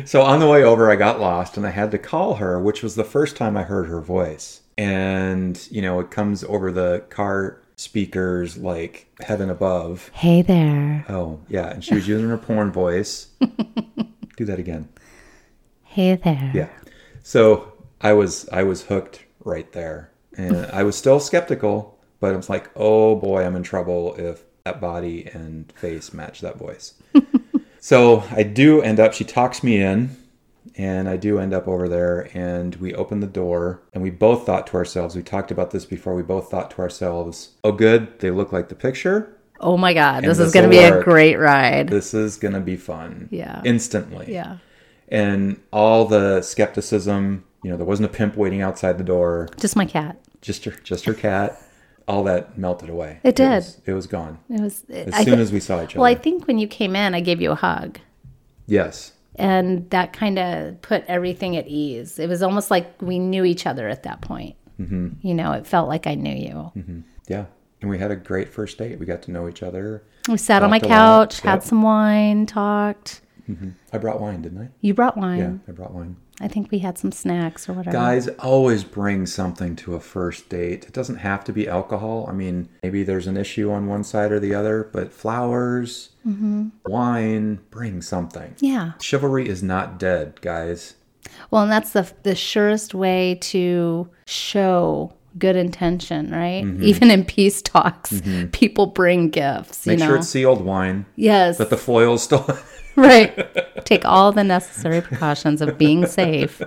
So 0.05 0.21
on 0.21 0.39
the 0.39 0.47
way 0.47 0.63
over, 0.63 0.91
I 0.91 0.95
got 0.95 1.19
lost 1.19 1.57
and 1.57 1.65
I 1.65 1.71
had 1.71 1.91
to 1.91 1.97
call 1.97 2.35
her, 2.35 2.59
which 2.59 2.83
was 2.83 2.95
the 2.95 3.03
first 3.03 3.35
time 3.35 3.57
I 3.57 3.63
heard 3.63 3.87
her 3.87 4.01
voice. 4.01 4.61
And, 4.77 5.59
you 5.71 5.81
know, 5.81 5.99
it 5.99 6.11
comes 6.11 6.43
over 6.43 6.71
the 6.71 7.03
car 7.09 7.61
speakers 7.77 8.57
like 8.57 9.07
heaven 9.21 9.49
above. 9.49 10.09
hey 10.13 10.41
there. 10.41 11.05
Oh, 11.07 11.39
yeah. 11.47 11.69
And 11.69 11.83
she 11.83 11.93
was 11.93 12.07
using 12.07 12.27
her 12.29 12.37
porn 12.37 12.71
voice. 12.71 13.27
Do 14.37 14.45
that 14.45 14.59
again. 14.59 14.89
Hey 15.83 16.15
there. 16.15 16.51
Yeah. 16.53 16.69
So 17.23 17.73
I 18.01 18.13
was 18.13 18.47
I 18.49 18.63
was 18.63 18.83
hooked 18.83 19.23
right 19.43 19.71
there. 19.71 20.11
And 20.37 20.67
I 20.67 20.83
was 20.83 20.95
still 20.95 21.19
skeptical, 21.19 21.97
but 22.19 22.33
I 22.33 22.37
was 22.37 22.49
like, 22.49 22.69
oh 22.75 23.15
boy, 23.15 23.43
I'm 23.43 23.55
in 23.55 23.63
trouble 23.63 24.13
if 24.15 24.43
that 24.65 24.81
body 24.81 25.25
and 25.33 25.71
face 25.71 26.13
match 26.13 26.41
that 26.41 26.57
voice. 26.57 26.93
so 27.79 28.23
I 28.31 28.43
do 28.43 28.81
end 28.81 28.99
up, 28.99 29.13
she 29.13 29.23
talks 29.23 29.63
me 29.63 29.81
in, 29.81 30.15
and 30.77 31.09
I 31.09 31.17
do 31.17 31.39
end 31.39 31.53
up 31.53 31.67
over 31.67 31.89
there, 31.89 32.29
and 32.33 32.75
we 32.75 32.93
open 32.93 33.19
the 33.19 33.27
door, 33.27 33.81
and 33.93 34.03
we 34.03 34.09
both 34.11 34.45
thought 34.45 34.67
to 34.67 34.75
ourselves, 34.77 35.15
we 35.15 35.23
talked 35.23 35.51
about 35.51 35.71
this 35.71 35.85
before, 35.85 36.13
we 36.15 36.21
both 36.23 36.49
thought 36.51 36.71
to 36.71 36.79
ourselves, 36.81 37.51
oh, 37.63 37.71
good, 37.71 38.19
they 38.19 38.29
look 38.31 38.51
like 38.51 38.69
the 38.69 38.75
picture. 38.75 39.33
Oh 39.59 39.75
my 39.75 39.93
God. 39.95 40.23
This 40.23 40.37
is 40.37 40.51
this'll 40.53 40.53
going 40.53 40.71
to 40.71 40.77
be 40.77 40.83
a 40.83 41.03
great 41.03 41.35
ride. 41.37 41.87
This 41.89 42.13
is 42.13 42.37
going 42.37 42.53
to 42.53 42.59
be 42.59 42.77
fun. 42.77 43.27
Yeah. 43.31 43.59
Instantly. 43.65 44.31
Yeah. 44.31 44.57
And 45.09 45.59
all 45.73 46.05
the 46.05 46.41
skepticism, 46.43 47.43
you 47.63 47.71
know, 47.71 47.77
there 47.77 47.85
wasn't 47.85 48.07
a 48.07 48.13
pimp 48.13 48.35
waiting 48.35 48.61
outside 48.61 48.99
the 48.99 49.03
door. 49.03 49.49
Just 49.59 49.75
my 49.75 49.85
cat. 49.85 50.19
just 50.41 50.63
her 50.65 50.71
just 50.83 51.05
her 51.05 51.13
cat 51.15 51.59
all 52.07 52.23
that 52.23 52.57
melted 52.57 52.87
away 52.89 53.19
It 53.23 53.35
did. 53.35 53.49
was, 53.49 53.81
it 53.85 53.93
was 53.93 54.05
gone 54.07 54.37
It 54.49 54.61
was. 54.61 54.85
as 54.89 55.13
I 55.13 55.23
soon 55.25 55.35
thi- 55.37 55.41
as 55.41 55.51
we 55.51 55.59
saw 55.59 55.81
each 55.83 55.89
other 55.93 56.01
well, 56.01 56.05
I 56.05 56.15
think 56.15 56.45
when 56.47 56.57
you 56.59 56.67
came 56.67 56.95
in, 56.95 57.13
I 57.15 57.19
gave 57.19 57.41
you 57.41 57.51
a 57.51 57.55
hug. 57.55 57.99
yes 58.67 59.11
And 59.37 59.89
that 59.91 60.13
kind 60.13 60.39
of 60.39 60.81
put 60.81 61.03
everything 61.07 61.55
at 61.57 61.67
ease. 61.67 62.17
It 62.19 62.27
was 62.27 62.41
almost 62.41 62.71
like 62.71 62.99
we 63.01 63.19
knew 63.19 63.43
each 63.43 63.65
other 63.67 63.87
at 63.87 64.03
that 64.03 64.21
point. 64.21 64.55
Mm-hmm. 64.79 65.09
You 65.27 65.33
know, 65.33 65.51
it 65.53 65.67
felt 65.67 65.87
like 65.87 66.07
I 66.07 66.15
knew 66.15 66.33
you. 66.35 67.03
yeah 67.27 67.45
and 67.81 67.89
we 67.91 67.99
had 67.99 68.09
a 68.09 68.15
great 68.15 68.49
first 68.51 68.77
date 68.79 68.97
we 68.99 69.05
got 69.05 69.21
to 69.23 69.31
know 69.31 69.47
each 69.47 69.61
other 69.61 70.01
We 70.27 70.37
sat 70.37 70.63
on 70.63 70.71
my 70.71 70.79
couch, 70.79 71.41
had 71.41 71.55
Yep. 71.57 71.63
some 71.63 71.81
wine, 71.83 72.45
talked. 72.47 73.21
i 73.93 73.97
brought 73.99 74.19
wine 74.19 74.41
didn't 74.41 74.61
i 74.61 74.69
You 74.81 74.93
brought 74.95 75.15
wine. 75.17 75.39
yeah 75.39 75.53
i 75.67 75.71
brought 75.75 75.93
wine 75.93 76.15
I 76.39 76.47
think 76.47 76.69
we 76.71 76.79
had 76.79 76.97
some 76.97 77.11
snacks 77.11 77.67
or 77.67 77.73
whatever. 77.73 77.93
guys 77.97 78.27
always 78.39 78.83
bring 78.83 79.25
something 79.25 79.75
to 79.77 79.95
a 79.95 79.99
first 79.99 80.49
date 80.49 80.85
it 80.85 80.93
doesn't 80.93 81.15
have 81.17 81.43
to 81.45 81.51
be 81.53 81.67
alcohol 81.67 82.27
i 82.29 82.31
mean 82.33 82.69
maybe 82.83 83.01
there's 83.03 83.25
an 83.27 83.37
issue 83.37 83.71
on 83.71 83.87
one 83.87 84.03
side 84.03 84.31
or 84.31 84.39
the 84.39 84.53
other 84.53 84.89
but 84.93 85.11
flowers 85.11 86.09
Mm-hmm. 86.27 86.67
wine 86.85 87.59
bring 87.71 88.01
something 88.01 88.53
Yeah. 88.59 88.91
chivalry 89.01 89.47
is 89.49 89.63
not 89.63 89.97
dead 89.97 90.39
guys 90.41 90.95
Well, 91.51 91.63
and 91.63 91.71
that's 91.71 91.91
the 91.93 92.11
the 92.23 92.35
surest 92.35 92.93
way 92.93 93.35
to 93.53 94.09
show 94.25 95.13
good 95.37 95.55
intention, 95.55 96.31
right? 96.31 96.63
Mm-hmm. 96.63 96.83
Even 96.83 97.11
in 97.11 97.25
peace 97.25 97.61
talks, 97.61 98.21
people 98.51 98.87
bring 98.87 99.29
gifts. 99.29 99.85
make 99.85 99.99
you 99.99 100.05
know. 100.05 100.11
sure 100.11 100.17
it's 100.17 100.29
sealed 100.29 100.61
wine 100.61 101.05
yes. 101.15 101.57
but 101.57 101.69
the 101.69 101.77
foil's 101.77 102.23
still 102.23 102.45
right. 102.95 103.85
Take 103.85 104.05
all 104.05 104.31
the 104.31 104.43
necessary 104.43 105.01
precautions 105.01 105.61
of 105.61 105.77
being 105.77 106.05
safe, 106.05 106.61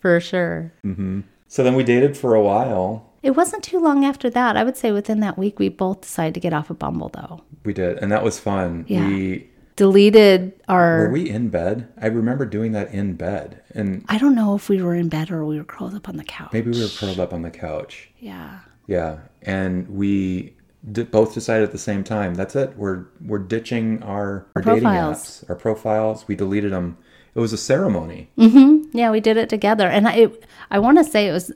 for 0.00 0.20
sure. 0.20 0.72
Mm-hmm. 0.84 1.20
so 1.48 1.64
then 1.64 1.74
we 1.74 1.84
dated 1.84 2.16
for 2.16 2.34
a 2.34 2.42
while 2.42 3.12
It 3.22 3.32
wasn't 3.32 3.64
too 3.64 3.80
long 3.80 4.04
after 4.04 4.28
that. 4.30 4.56
I 4.56 4.64
would 4.64 4.76
say 4.76 4.92
within 4.92 5.20
that 5.20 5.38
week, 5.38 5.58
we 5.58 5.68
both 5.68 6.02
decided 6.02 6.34
to 6.34 6.40
get 6.40 6.52
off 6.52 6.70
of 6.70 6.78
Bumble, 6.78 7.08
though. 7.08 7.42
We 7.64 7.72
did, 7.72 7.98
and 7.98 8.12
that 8.12 8.22
was 8.22 8.38
fun. 8.38 8.84
Yeah. 8.88 9.06
We 9.06 9.48
Deleted 9.76 10.52
our. 10.68 11.06
were 11.06 11.10
we 11.10 11.28
in 11.28 11.48
bed? 11.48 11.88
I 12.00 12.06
remember 12.06 12.46
doing 12.46 12.72
that 12.72 12.92
in 12.94 13.14
bed, 13.14 13.60
and 13.74 14.04
I 14.08 14.18
don't 14.18 14.34
know 14.36 14.54
if 14.54 14.68
we 14.68 14.80
were 14.80 14.94
in 14.94 15.08
bed 15.08 15.30
or 15.32 15.44
we 15.44 15.58
were 15.58 15.64
curled 15.64 15.94
up 15.94 16.08
on 16.08 16.16
the 16.16 16.24
couch. 16.24 16.50
maybe 16.52 16.70
we 16.70 16.80
were 16.80 16.88
curled 16.96 17.18
up 17.18 17.32
on 17.32 17.42
the 17.42 17.50
couch. 17.50 18.10
Yeah. 18.18 18.60
Yeah, 18.86 19.18
and 19.42 19.88
we 19.88 20.54
both 20.82 21.34
decided 21.34 21.64
at 21.64 21.72
the 21.72 21.78
same 21.78 22.04
time. 22.04 22.34
That's 22.34 22.54
it. 22.54 22.76
We're 22.76 23.06
we're 23.24 23.38
ditching 23.38 24.02
our 24.02 24.46
our 24.54 24.62
dating 24.62 24.84
apps, 24.84 25.48
our 25.48 25.56
profiles. 25.56 26.28
We 26.28 26.36
deleted 26.36 26.72
them. 26.72 26.98
It 27.34 27.40
was 27.40 27.52
a 27.52 27.56
ceremony. 27.56 28.30
Mm-hmm. 28.38 28.96
Yeah, 28.96 29.10
we 29.10 29.18
did 29.20 29.36
it 29.36 29.48
together, 29.48 29.88
and 29.88 30.06
I, 30.06 30.14
it, 30.14 30.44
I 30.70 30.78
want 30.78 30.98
to 30.98 31.04
say 31.04 31.26
it 31.26 31.32
was 31.32 31.50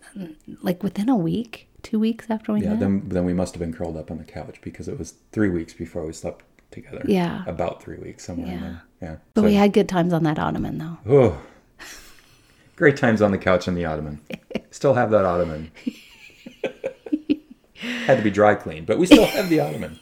like 0.62 0.82
within 0.82 1.08
a 1.08 1.14
week, 1.16 1.68
two 1.82 2.00
weeks 2.00 2.26
after 2.30 2.52
we 2.52 2.62
Yeah. 2.62 2.70
met. 2.70 2.80
Then 2.80 3.02
then 3.08 3.24
we 3.26 3.34
must 3.34 3.54
have 3.54 3.60
been 3.60 3.72
curled 3.74 3.96
up 3.96 4.10
on 4.10 4.18
the 4.18 4.24
couch 4.24 4.56
because 4.62 4.88
it 4.88 4.98
was 4.98 5.14
three 5.30 5.50
weeks 5.50 5.72
before 5.74 6.04
we 6.06 6.12
slept 6.14 6.44
together. 6.70 7.02
Yeah. 7.06 7.44
About 7.46 7.82
three 7.82 7.96
weeks 7.98 8.24
somewhere 8.24 8.46
in 8.48 8.52
Yeah. 8.54 8.60
there. 8.60 8.82
Yeah. 9.02 9.16
but 9.34 9.40
So- 9.42 9.46
we 9.46 9.54
had 9.54 9.72
good 9.72 9.88
times 9.88 10.12
on 10.12 10.22
that 10.24 10.38
ottoman, 10.38 10.78
though. 10.78 10.98
Oh, 11.08 11.38
great 12.76 12.96
times 12.96 13.22
on 13.22 13.30
the 13.30 13.38
couch 13.38 13.66
and 13.68 13.76
the 13.76 13.84
ottoman. 13.84 14.20
Still 14.70 14.94
have 14.94 15.10
that 15.10 15.24
ottoman. 15.24 15.70
Had 18.06 18.16
to 18.16 18.22
be 18.24 18.30
dry 18.30 18.54
cleaned, 18.56 18.86
but 18.86 18.98
we 18.98 19.06
still 19.06 19.24
have 19.24 19.48
the 19.48 19.60
ottoman. 19.60 20.00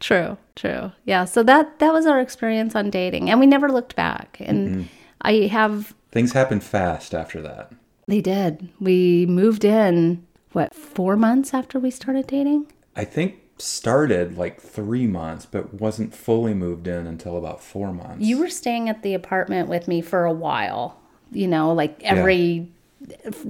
True, 0.00 0.36
true. 0.54 0.92
Yeah, 1.06 1.24
so 1.24 1.42
that 1.44 1.78
that 1.78 1.92
was 1.94 2.04
our 2.04 2.20
experience 2.20 2.74
on 2.74 2.90
dating, 2.90 3.30
and 3.30 3.40
we 3.40 3.46
never 3.46 3.70
looked 3.70 3.96
back. 3.96 4.36
And 4.40 4.88
I 5.22 5.46
have 5.50 5.94
Things 6.12 6.32
happened 6.32 6.62
fast 6.62 7.14
after 7.14 7.40
that. 7.40 7.72
they 8.06 8.20
did. 8.20 8.68
We 8.80 9.24
moved 9.26 9.64
in 9.64 10.26
what 10.52 10.74
four 10.74 11.16
months 11.16 11.54
after 11.54 11.78
we 11.80 11.90
started 11.90 12.26
dating. 12.26 12.66
I 12.94 13.04
think 13.06 13.36
started 13.64 14.36
like 14.36 14.60
three 14.60 15.06
months, 15.06 15.46
but 15.46 15.74
wasn't 15.74 16.14
fully 16.14 16.54
moved 16.54 16.86
in 16.86 17.06
until 17.06 17.36
about 17.36 17.62
four 17.62 17.92
months. 17.92 18.24
You 18.24 18.38
were 18.38 18.50
staying 18.50 18.88
at 18.88 19.02
the 19.02 19.14
apartment 19.14 19.68
with 19.68 19.88
me 19.88 20.00
for 20.00 20.24
a 20.24 20.32
while. 20.32 21.00
You 21.32 21.48
know, 21.48 21.72
like 21.72 22.00
every 22.02 22.68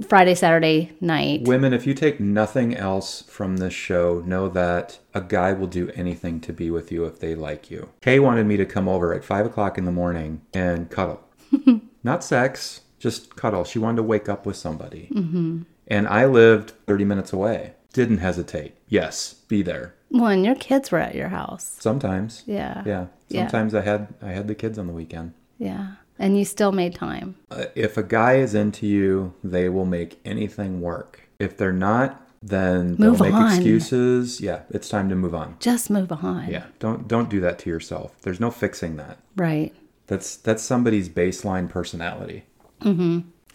Friday, 0.07 0.35
Saturday 0.35 0.91
night. 0.99 1.43
Women, 1.43 1.73
if 1.73 1.87
you 1.87 1.93
take 1.93 2.19
nothing 2.19 2.75
else 2.75 3.21
from 3.23 3.57
this 3.57 3.73
show, 3.73 4.21
know 4.25 4.49
that 4.49 4.99
a 5.13 5.21
guy 5.21 5.53
will 5.53 5.67
do 5.67 5.91
anything 5.95 6.41
to 6.41 6.53
be 6.53 6.69
with 6.69 6.91
you 6.91 7.05
if 7.05 7.19
they 7.19 7.35
like 7.35 7.71
you. 7.71 7.89
Kay 8.01 8.19
wanted 8.19 8.47
me 8.47 8.57
to 8.57 8.65
come 8.65 8.89
over 8.89 9.13
at 9.13 9.23
five 9.23 9.45
o'clock 9.45 9.77
in 9.77 9.85
the 9.85 9.91
morning 9.91 10.41
and 10.53 10.89
cuddle. 10.89 11.21
Not 12.03 12.23
sex, 12.23 12.81
just 12.99 13.35
cuddle. 13.35 13.63
She 13.63 13.79
wanted 13.79 13.97
to 13.97 14.03
wake 14.03 14.27
up 14.27 14.45
with 14.45 14.55
somebody. 14.55 15.09
Mm-hmm. 15.13 15.61
And 15.87 16.07
I 16.07 16.25
lived 16.25 16.71
30 16.87 17.05
minutes 17.05 17.31
away. 17.31 17.73
Didn't 17.93 18.17
hesitate. 18.17 18.75
Yes, 18.87 19.33
be 19.47 19.61
there. 19.61 19.95
Well, 20.11 20.27
and 20.27 20.45
your 20.45 20.55
kids 20.55 20.91
were 20.91 20.99
at 20.99 21.15
your 21.15 21.29
house. 21.29 21.75
Sometimes. 21.79 22.43
Yeah. 22.45 22.83
Yeah. 22.85 23.07
Yeah. 23.29 23.41
Sometimes 23.47 23.73
I 23.75 23.81
had 23.81 24.13
I 24.21 24.29
had 24.31 24.47
the 24.47 24.55
kids 24.55 24.77
on 24.77 24.87
the 24.87 24.93
weekend. 24.93 25.33
Yeah. 25.57 25.93
And 26.17 26.37
you 26.37 26.45
still 26.45 26.71
made 26.71 26.95
time. 26.95 27.35
Uh, 27.51 27.65
if 27.75 27.97
a 27.97 28.03
guy 28.03 28.35
is 28.35 28.55
into 28.55 28.87
you, 28.87 29.33
they 29.43 29.67
will 29.67 29.85
make 29.85 30.19
anything 30.23 30.79
work. 30.79 31.27
If 31.39 31.57
they're 31.57 31.73
not, 31.73 32.21
then 32.41 32.95
Move 32.97 33.17
they'll 33.17 33.27
make 33.27 33.33
on. 33.33 33.53
excuses. 33.53 34.39
Yeah, 34.39 34.61
it's 34.69 34.87
time 34.87 35.09
to 35.09 35.15
move 35.15 35.35
on. 35.35 35.57
Just 35.59 35.89
move 35.89 36.11
on. 36.11 36.47
Yeah, 36.49 36.65
don't 36.79 37.07
don't 37.07 37.29
do 37.29 37.41
that 37.41 37.59
to 37.59 37.69
yourself. 37.69 38.15
There's 38.21 38.39
no 38.39 38.51
fixing 38.51 38.95
that. 38.97 39.17
Right. 39.35 39.73
That's 40.07 40.37
that's 40.37 40.63
somebody's 40.63 41.09
baseline 41.09 41.67
personality. 41.67 42.45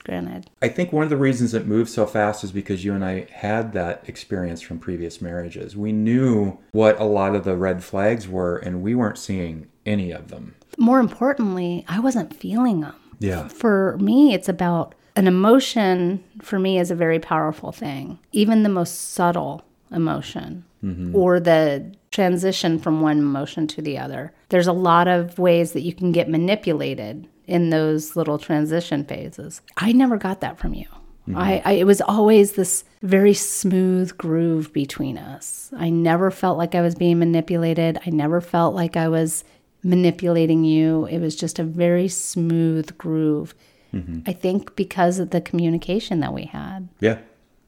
Granted. 0.04 0.48
I 0.62 0.68
think 0.68 0.92
one 0.92 1.04
of 1.04 1.10
the 1.10 1.16
reasons 1.16 1.52
it 1.52 1.66
moved 1.66 1.90
so 1.90 2.06
fast 2.06 2.42
is 2.42 2.52
because 2.52 2.84
you 2.84 2.94
and 2.94 3.04
I 3.04 3.26
had 3.30 3.72
that 3.74 4.02
experience 4.08 4.62
from 4.62 4.78
previous 4.78 5.20
marriages. 5.20 5.76
We 5.76 5.92
knew 5.92 6.58
what 6.72 6.98
a 6.98 7.04
lot 7.04 7.34
of 7.34 7.44
the 7.44 7.56
red 7.56 7.84
flags 7.84 8.26
were, 8.26 8.56
and 8.56 8.82
we 8.82 8.94
weren't 8.94 9.18
seeing 9.18 9.68
any 9.84 10.10
of 10.10 10.28
them. 10.28 10.54
More 10.78 11.00
importantly, 11.00 11.84
I 11.86 12.00
wasn't 12.00 12.34
feeling 12.34 12.80
them. 12.80 12.94
Yeah. 13.18 13.48
For 13.48 13.98
me, 13.98 14.32
it's 14.32 14.48
about 14.48 14.94
an 15.16 15.26
emotion, 15.26 16.24
for 16.40 16.58
me, 16.58 16.78
is 16.78 16.90
a 16.90 16.94
very 16.94 17.18
powerful 17.18 17.70
thing. 17.72 18.18
Even 18.32 18.62
the 18.62 18.68
most 18.70 19.12
subtle 19.12 19.62
emotion 19.90 20.64
mm-hmm. 20.82 21.14
or 21.14 21.40
the 21.40 21.92
transition 22.10 22.78
from 22.78 23.00
one 23.00 23.18
emotion 23.18 23.66
to 23.68 23.82
the 23.82 23.98
other. 23.98 24.32
There's 24.48 24.66
a 24.66 24.72
lot 24.72 25.08
of 25.08 25.38
ways 25.38 25.72
that 25.72 25.82
you 25.82 25.92
can 25.92 26.12
get 26.12 26.28
manipulated 26.28 27.28
in 27.46 27.70
those 27.70 28.16
little 28.16 28.38
transition 28.38 29.04
phases. 29.04 29.60
I 29.76 29.92
never 29.92 30.16
got 30.16 30.40
that 30.40 30.58
from 30.58 30.74
you. 30.74 30.86
Mm-hmm. 31.28 31.36
I, 31.36 31.62
I 31.64 31.72
it 31.72 31.84
was 31.84 32.00
always 32.00 32.52
this 32.52 32.84
very 33.02 33.34
smooth 33.34 34.16
groove 34.16 34.72
between 34.72 35.18
us. 35.18 35.70
I 35.76 35.90
never 35.90 36.30
felt 36.30 36.58
like 36.58 36.74
I 36.74 36.80
was 36.80 36.94
being 36.94 37.18
manipulated. 37.18 37.98
I 38.06 38.10
never 38.10 38.40
felt 38.40 38.74
like 38.74 38.96
I 38.96 39.08
was 39.08 39.44
manipulating 39.82 40.64
you. 40.64 41.06
It 41.06 41.18
was 41.18 41.36
just 41.36 41.58
a 41.58 41.64
very 41.64 42.08
smooth 42.08 42.96
groove. 42.98 43.54
Mm-hmm. 43.94 44.20
I 44.26 44.32
think 44.32 44.76
because 44.76 45.18
of 45.18 45.30
the 45.30 45.40
communication 45.40 46.20
that 46.20 46.32
we 46.32 46.44
had 46.44 46.88
Yeah, 47.00 47.18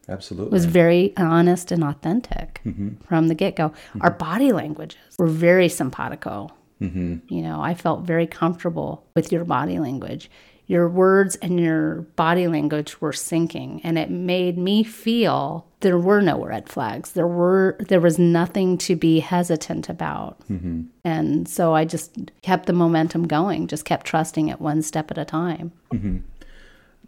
absolutely. 0.08 0.52
was 0.52 0.66
very 0.66 1.12
honest 1.16 1.72
and 1.72 1.82
authentic 1.82 2.60
mm-hmm. 2.64 2.90
from 3.08 3.28
the 3.28 3.34
get 3.34 3.56
go. 3.56 3.72
Our 4.00 4.12
body 4.12 4.52
languages 4.52 5.16
were 5.18 5.26
very 5.26 5.68
simpatico. 5.68 6.50
Mm-hmm. 6.82 7.34
You 7.34 7.42
know, 7.42 7.60
I 7.60 7.74
felt 7.74 8.02
very 8.02 8.26
comfortable 8.26 9.04
with 9.14 9.32
your 9.32 9.44
body 9.44 9.78
language. 9.78 10.30
your 10.72 10.88
words 10.88 11.36
and 11.36 11.60
your 11.60 12.02
body 12.16 12.46
language 12.48 13.00
were 13.00 13.12
syncing 13.12 13.80
and 13.84 13.98
it 13.98 14.10
made 14.10 14.56
me 14.56 14.82
feel 14.82 15.66
there 15.80 15.98
were 15.98 16.22
no 16.22 16.42
red 16.44 16.68
flags. 16.68 17.12
There 17.12 17.26
were 17.26 17.76
there 17.78 18.00
was 18.00 18.18
nothing 18.18 18.78
to 18.78 18.96
be 18.96 19.20
hesitant 19.20 19.88
about. 19.88 20.40
Mm-hmm. 20.48 20.82
And 21.04 21.48
so 21.48 21.74
i 21.74 21.84
just 21.84 22.16
kept 22.42 22.66
the 22.66 22.72
momentum 22.72 23.26
going 23.26 23.66
just 23.66 23.84
kept 23.84 24.06
trusting 24.06 24.48
it 24.48 24.60
one 24.60 24.82
step 24.82 25.10
at 25.10 25.18
a 25.18 25.24
time. 25.24 25.72
Mm-hmm. 25.92 26.18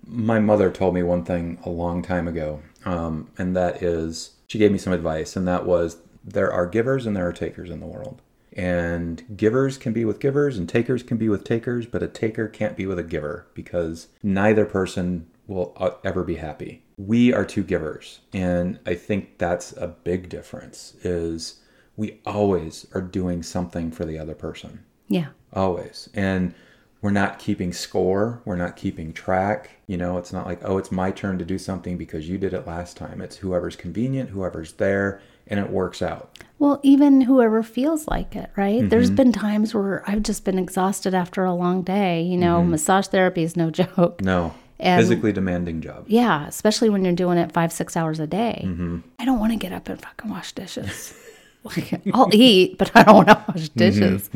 My 0.07 0.41
mother 0.41 0.71
told 0.71 0.95
me 0.95 1.03
one 1.03 1.25
thing 1.25 1.59
a 1.65 1.71
long 1.71 2.03
time 2.03 2.29
ago, 2.29 2.61
um, 2.85 3.31
and 3.39 3.57
that 3.57 3.83
is 3.83 4.33
she 4.49 4.59
gave 4.59 4.73
me 4.73 4.79
some 4.79 4.93
advice, 4.93 5.37
and 5.37 5.49
that 5.49 5.65
was 5.65 5.97
there 6.23 6.53
are 6.53 6.67
givers 6.67 7.07
and 7.07 7.17
there 7.17 7.27
are 7.27 7.33
takers 7.33 7.71
in 7.71 7.81
the 7.81 7.87
world. 7.87 8.21
And 8.55 9.37
givers 9.37 9.79
can 9.79 9.93
be 9.93 10.05
with 10.05 10.21
givers, 10.21 10.57
and 10.57 10.69
takers 10.69 11.03
can 11.03 11.17
be 11.17 11.29
with 11.29 11.45
takers, 11.45 11.87
but 11.87 12.03
a 12.03 12.09
taker 12.09 12.49
can't 12.49 12.77
be 12.77 12.87
with 12.87 12.99
a 12.99 13.05
giver 13.05 13.47
because 13.55 14.09
neither 14.23 14.65
person 14.65 15.27
will 15.47 15.73
uh, 15.77 15.91
ever 16.05 16.23
be 16.23 16.37
happy. 16.37 16.85
We 16.97 17.33
are 17.33 17.45
two 17.45 17.65
givers, 17.65 18.21
and 18.33 18.79
I 18.87 18.95
think 18.95 19.39
that's 19.39 19.73
a 19.73 19.89
big 19.89 20.29
difference. 20.29 20.95
Is 21.03 21.61
we 21.97 22.21
always 22.25 22.87
are 22.95 23.03
doing 23.03 23.43
something 23.43 23.91
for 23.91 24.05
the 24.05 24.19
other 24.19 24.35
person. 24.35 24.85
Yeah. 25.09 25.29
Always. 25.53 26.09
And 26.15 26.55
we're 27.01 27.11
not 27.11 27.39
keeping 27.39 27.71
score 27.73 28.41
we're 28.47 28.57
not 28.57 28.77
keeping 28.77 29.13
track 29.13 29.71
you 29.87 29.99
know? 29.99 30.17
It's 30.17 30.33
not 30.33 30.47
like 30.47 30.61
oh 30.65 30.79
it's 30.79 30.91
my 30.91 31.11
turn 31.11 31.39
to 31.39 31.45
do 31.45 31.59
something 31.59 31.99
because 31.99 32.29
you 32.29 32.39
did 32.39 32.55
it 32.55 32.67
last 32.67 32.97
time. 32.97 33.21
It's 33.21 33.37
whoever's 33.37 33.77
convenient 33.77 34.31
whoever's 34.31 34.73
there 34.73 35.21
and 35.47 35.61
it 35.61 35.71
works 35.71 36.01
out 36.01 36.39
Well, 36.59 36.81
even 36.83 37.23
whoever 37.23 37.63
feels 37.63 38.07
like 38.07 38.37
it, 38.37 38.51
right? 38.57 38.89
There's 38.89 39.09
mm-hmm. 39.09 39.17
been 39.17 39.33
times 39.33 39.75
where 39.75 40.09
I've 40.09 40.23
just 40.23 40.45
been 40.45 40.59
exhausted 40.59 41.13
after 41.15 41.45
a 41.45 41.53
long 41.53 41.83
day. 41.83 42.23
You 42.23 42.37
know, 42.37 42.61
mm-hmm. 42.61 42.71
massage 42.71 43.07
therapy 43.09 43.43
is 43.43 43.57
no 43.57 43.71
joke. 43.83 44.21
no 44.21 44.55
And- 44.79 45.01
physically 45.01 45.33
demanding 45.33 45.81
job 45.81 46.05
Yeah, 46.07 46.47
especially 46.47 46.91
when 46.91 47.05
you're 47.05 47.15
doing 47.15 47.39
it 47.39 47.53
five, 47.53 47.73
six 47.73 47.97
hours 47.97 48.21
a 48.21 48.27
day. 48.27 48.63
Mm-hmm. 48.65 48.99
I 49.19 49.25
don't 49.25 49.41
want 49.41 49.53
to 49.53 49.59
get 49.59 49.73
up 49.73 49.89
and 49.89 50.01
fucking 50.01 50.31
wash 50.31 50.53
dishes. 50.53 51.15
Like, 51.65 51.99
I'll 52.13 52.29
eat, 52.35 52.77
but 52.77 52.95
I 52.95 53.05
don't 53.05 53.15
want 53.15 53.29
to 53.29 53.43
wash 53.49 53.71
mm-hmm. 53.71 53.79
dishes. 53.79 54.29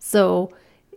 So, 0.00 0.52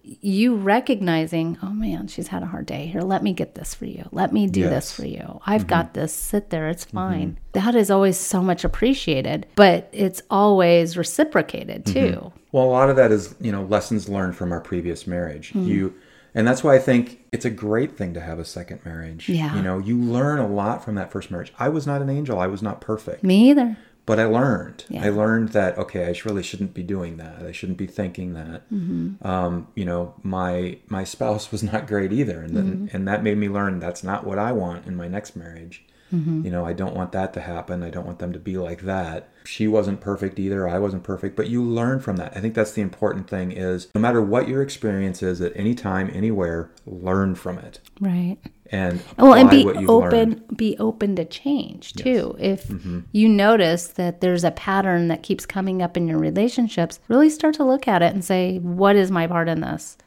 you 0.06 0.56
recognizing, 0.56 1.58
oh 1.64 1.72
man, 1.72 2.08
she's 2.08 2.28
had 2.28 2.44
a 2.44 2.46
hard 2.46 2.68
day. 2.68 2.86
Here, 2.88 3.02
let 3.02 3.24
me 3.24 3.34
get 3.34 3.56
this 3.56 3.74
for 3.74 3.86
you. 3.86 4.08
Let 4.12 4.32
me 4.32 4.48
do 4.48 4.70
this 4.70 4.92
for 4.92 5.06
you. 5.06 5.42
I've 5.46 5.62
mm-hmm. 5.62 5.70
got 5.70 5.94
this. 5.94 6.14
Sit 6.14 6.52
there. 6.52 6.70
It's 6.70 6.86
mm-hmm. 6.86 6.98
fine. 6.98 7.40
That 7.54 7.76
is 7.76 7.90
always 7.90 8.18
so 8.18 8.42
much 8.42 8.64
appreciated, 8.64 9.48
but 9.56 9.90
it's 9.92 10.22
always 10.30 10.96
reciprocated 10.96 11.86
mm-hmm. 11.86 12.14
too. 12.14 12.34
Well, 12.52 12.66
a 12.66 12.72
lot 12.72 12.90
of 12.90 12.96
that 12.98 13.12
is, 13.12 13.36
you 13.42 13.52
know, 13.52 13.64
lessons 13.64 14.08
learned 14.08 14.36
from 14.36 14.52
our 14.52 14.62
previous 14.62 15.08
marriage. 15.08 15.52
Hmm. 15.52 15.68
You 15.68 15.96
and 16.36 16.46
that's 16.46 16.64
why 16.64 16.76
I 16.76 16.80
think 16.80 17.26
it's 17.32 17.46
a 17.46 17.50
great 17.50 17.98
thing 17.98 18.14
to 18.14 18.20
have 18.20 18.40
a 18.40 18.46
second 18.46 18.82
marriage. 18.84 19.30
Yeah. 19.30 19.56
You 19.56 19.62
know, 19.62 19.80
you 19.80 19.98
learn 19.98 20.40
a 20.40 20.48
lot 20.48 20.84
from 20.84 20.96
that 20.96 21.10
first 21.10 21.32
marriage. 21.32 21.54
I 21.58 21.70
was 21.70 21.88
not 21.88 22.02
an 22.02 22.10
angel. 22.10 22.40
I 22.40 22.48
was 22.48 22.62
not 22.62 22.82
perfect. 22.82 23.24
Me 23.24 23.50
either. 23.50 23.78
But 24.06 24.20
I 24.20 24.26
learned. 24.26 24.86
Yeah. 24.88 25.06
I 25.06 25.10
learned 25.10 25.50
that 25.50 25.78
okay, 25.80 26.06
I 26.06 26.14
really 26.26 26.44
shouldn't 26.44 26.74
be 26.76 26.84
doing 26.84 27.18
that. 27.18 27.42
I 27.44 27.52
shouldn't 27.52 27.80
be 27.80 27.88
thinking 27.88 28.34
that. 28.36 28.62
Mm-hmm. 28.72 29.26
Um, 29.28 29.68
you 29.76 29.84
know, 29.86 30.14
my 30.22 30.78
my 30.88 31.04
spouse 31.04 31.52
was 31.52 31.64
not 31.64 31.88
great 31.88 32.14
either, 32.14 32.40
and 32.42 32.56
then, 32.56 32.66
Mm-hmm. 32.66 32.96
and 32.96 33.08
that 33.08 33.24
made 33.24 33.38
me 33.38 33.50
learn 33.50 33.80
that's 33.80 34.04
not 34.04 34.26
what 34.26 34.38
I 34.38 34.52
want 34.52 34.86
in 34.86 34.96
my 34.96 35.08
next 35.08 35.36
marriage. 35.36 35.84
Mm-hmm. 36.14 36.46
You 36.46 36.52
know, 36.52 36.66
I 36.66 36.74
don't 36.74 36.96
want 36.96 37.12
that 37.14 37.34
to 37.34 37.42
happen. 37.42 37.82
I 37.84 37.90
don't 37.90 38.06
want 38.06 38.20
them 38.20 38.32
to 38.34 38.40
be 38.40 38.58
like 38.58 38.82
that. 38.82 39.30
She 39.46 39.68
wasn't 39.68 40.02
perfect 40.02 40.40
either. 40.40 40.68
I 40.68 40.80
wasn't 40.80 41.04
perfect, 41.04 41.36
but 41.36 41.48
you 41.50 41.64
learn 41.64 42.00
from 42.00 42.16
that. 42.18 42.36
I 42.36 42.42
think 42.42 42.54
that's 42.54 42.72
the 42.74 42.82
important 42.82 43.30
thing 43.30 43.52
is 43.52 43.88
no 43.96 44.02
matter 44.02 44.22
what 44.22 44.48
your 44.48 44.62
experience 44.62 45.22
is 45.24 45.42
at 45.42 45.52
any 45.56 45.74
time, 45.76 46.10
anywhere, 46.14 46.72
learn 46.86 47.36
from 47.36 47.58
it 47.60 47.80
Right. 48.00 48.38
and 48.72 49.02
Well, 49.18 49.34
and 49.34 49.50
be 49.50 49.66
open, 49.88 50.20
learned. 50.20 50.58
be 50.58 50.76
open 50.80 51.16
to 51.18 51.26
change 51.26 51.94
too. 51.94 52.36
If 52.40 52.72
you 53.12 53.28
notice 53.30 53.88
that 53.88 54.22
there's 54.22 54.44
a 54.44 54.52
pattern 54.52 55.08
that 55.10 55.22
keeps 55.24 55.46
coming 55.46 55.82
up 55.82 55.96
in 55.98 56.08
your 56.08 56.18
relationships, 56.20 57.00
really 57.08 57.30
start 57.30 57.56
to 57.56 57.64
look 57.64 57.88
at 57.88 58.02
it 58.02 58.14
and 58.14 58.24
say, 58.24 58.58
"What 58.60 58.96
is 58.96 59.12
my 59.12 59.28
part 59.28 59.48
in 59.50 59.62
this? 59.62 59.98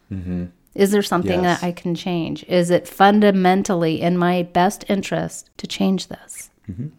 Is 0.75 0.91
there 0.91 1.03
something 1.03 1.43
Yes. 1.43 1.61
that 1.61 1.67
I 1.67 1.73
can 1.73 1.95
change? 1.95 2.45
Is 2.45 2.71
it 2.71 2.87
fundamentally 2.87 4.01
in 4.01 4.17
my 4.17 4.43
best 4.43 4.85
interest 4.89 5.51
to 5.59 5.67
change 5.67 6.09
this?" 6.09 6.51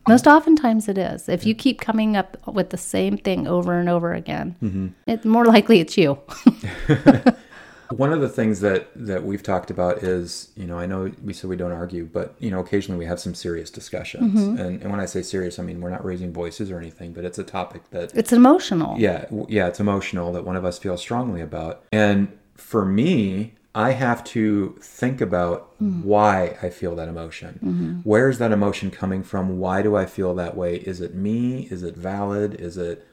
Most 0.07 0.25
oftentimes 0.25 0.87
it 0.89 0.97
is. 0.97 1.29
If 1.29 1.45
you 1.45 1.53
keep 1.53 1.79
coming 1.79 2.17
up 2.17 2.37
with 2.47 2.71
the 2.71 2.77
same 2.77 3.17
thing 3.17 3.45
over 3.47 3.77
and 3.79 3.87
over 3.87 4.13
again, 4.13 4.95
it's 5.05 5.25
more 5.25 5.45
likely 5.45 5.79
it's 5.79 5.95
you. 5.95 6.17
One 7.91 8.13
of 8.13 8.21
the 8.21 8.29
things 8.29 8.59
that 8.61 8.89
that 8.95 9.23
we've 9.23 9.41
talked 9.41 9.71
about 9.71 10.03
is, 10.03 10.51
you 10.55 10.65
know, 10.67 10.77
I 10.77 10.85
know 10.85 11.11
we 11.23 11.33
said 11.33 11.49
we 11.49 11.55
don't 11.55 11.71
argue, 11.71 12.05
but 12.05 12.35
you 12.39 12.51
know, 12.51 12.59
occasionally 12.59 12.99
we 12.99 13.05
have 13.05 13.19
some 13.19 13.33
serious 13.33 13.71
discussions. 13.71 14.39
Mm-hmm. 14.39 14.61
And, 14.61 14.81
and 14.83 14.91
when 14.91 14.99
I 14.99 15.05
say 15.05 15.23
serious, 15.23 15.57
I 15.59 15.63
mean 15.63 15.81
we're 15.81 15.89
not 15.89 16.05
raising 16.05 16.31
voices 16.31 16.69
or 16.69 16.77
anything, 16.77 17.13
but 17.13 17.25
it's 17.25 17.39
a 17.39 17.43
topic 17.43 17.89
that 17.89 18.13
it's 18.15 18.31
emotional. 18.31 18.95
yeah, 18.99 19.25
yeah, 19.47 19.67
it's 19.67 19.79
emotional 19.79 20.31
that 20.33 20.45
one 20.45 20.55
of 20.55 20.65
us 20.65 20.77
feels 20.77 21.01
strongly 21.01 21.41
about. 21.41 21.83
And 21.91 22.37
for 22.55 22.85
me, 22.85 23.53
I 23.75 23.91
have 23.91 24.23
to 24.25 24.75
think 24.81 25.21
about 25.21 25.73
why 25.79 26.57
I 26.61 26.69
feel 26.69 26.95
that 26.95 27.07
emotion. 27.07 28.01
Where's 28.03 28.39
that 28.39 28.51
emotion 28.51 28.89
coming 28.91 29.23
from? 29.23 29.59
Why 29.59 29.81
do 29.81 29.95
I 29.95 30.05
feel 30.05 30.33
that 30.35 30.57
way? 30.57 30.77
Is 30.77 31.01
it 31.01 31.13
me? 31.13 31.67
Is 31.69 31.83
it 31.83 31.95
valid? 31.95 32.55
Is 32.55 32.77
it 32.77 33.05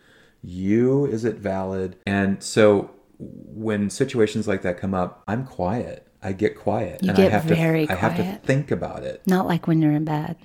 you? 0.42 1.04
Is 1.06 1.24
it 1.24 1.36
valid? 1.36 1.96
And 2.06 2.42
so 2.42 2.90
when 3.18 3.90
situations 3.90 4.48
like 4.48 4.62
that 4.62 4.78
come 4.78 4.94
up, 4.94 5.22
I'm 5.28 5.44
quiet. 5.44 6.06
I 6.22 6.32
get 6.32 6.58
quiet. 6.58 7.02
You 7.02 7.10
and 7.10 7.16
get 7.16 7.26
I 7.28 7.30
have 7.30 7.44
very 7.44 7.86
to 7.86 7.92
I 7.92 7.96
have 7.96 8.16
to 8.16 8.40
think 8.44 8.70
about 8.70 9.02
it. 9.04 9.22
Not 9.26 9.46
like 9.46 9.66
when 9.66 9.80
you're 9.82 9.92
in 9.92 10.04
bed. 10.04 10.36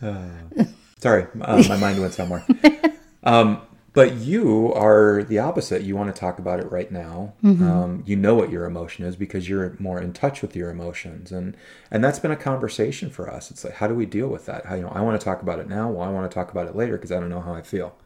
Sorry, 1.00 1.26
uh, 1.40 1.64
my 1.68 1.76
mind 1.76 2.00
went 2.00 2.14
somewhere. 2.14 2.44
Um, 3.24 3.60
but 3.98 4.14
you 4.14 4.72
are 4.74 5.24
the 5.24 5.40
opposite. 5.40 5.82
You 5.82 5.96
want 5.96 6.14
to 6.14 6.20
talk 6.20 6.38
about 6.38 6.60
it 6.60 6.70
right 6.70 6.92
now. 6.92 7.34
Um, 7.64 8.04
you 8.06 8.14
know 8.14 8.36
what 8.36 8.48
your 8.48 8.64
emotion 8.64 9.04
is 9.04 9.16
because 9.16 9.48
you're 9.48 9.74
more 9.80 10.00
in 10.00 10.12
touch 10.12 10.40
with 10.40 10.54
your 10.54 10.70
emotions, 10.70 11.32
and 11.32 11.56
and 11.90 12.04
that's 12.04 12.20
been 12.20 12.30
a 12.30 12.36
conversation 12.36 13.10
for 13.10 13.28
us. 13.28 13.50
It's 13.50 13.64
like, 13.64 13.74
how 13.74 13.88
do 13.88 13.96
we 13.96 14.06
deal 14.06 14.28
with 14.28 14.46
that? 14.46 14.66
How 14.66 14.76
you 14.76 14.82
know, 14.82 14.90
I 14.90 15.00
want 15.00 15.20
to 15.20 15.24
talk 15.24 15.42
about 15.42 15.58
it 15.58 15.68
now. 15.68 15.90
Well, 15.90 16.08
I 16.08 16.12
want 16.12 16.30
to 16.30 16.32
talk 16.32 16.52
about 16.52 16.68
it 16.68 16.76
later 16.76 16.92
because 16.92 17.10
I 17.10 17.18
don't 17.18 17.28
know 17.28 17.40
how 17.40 17.54
I 17.54 17.62
feel. 17.62 17.96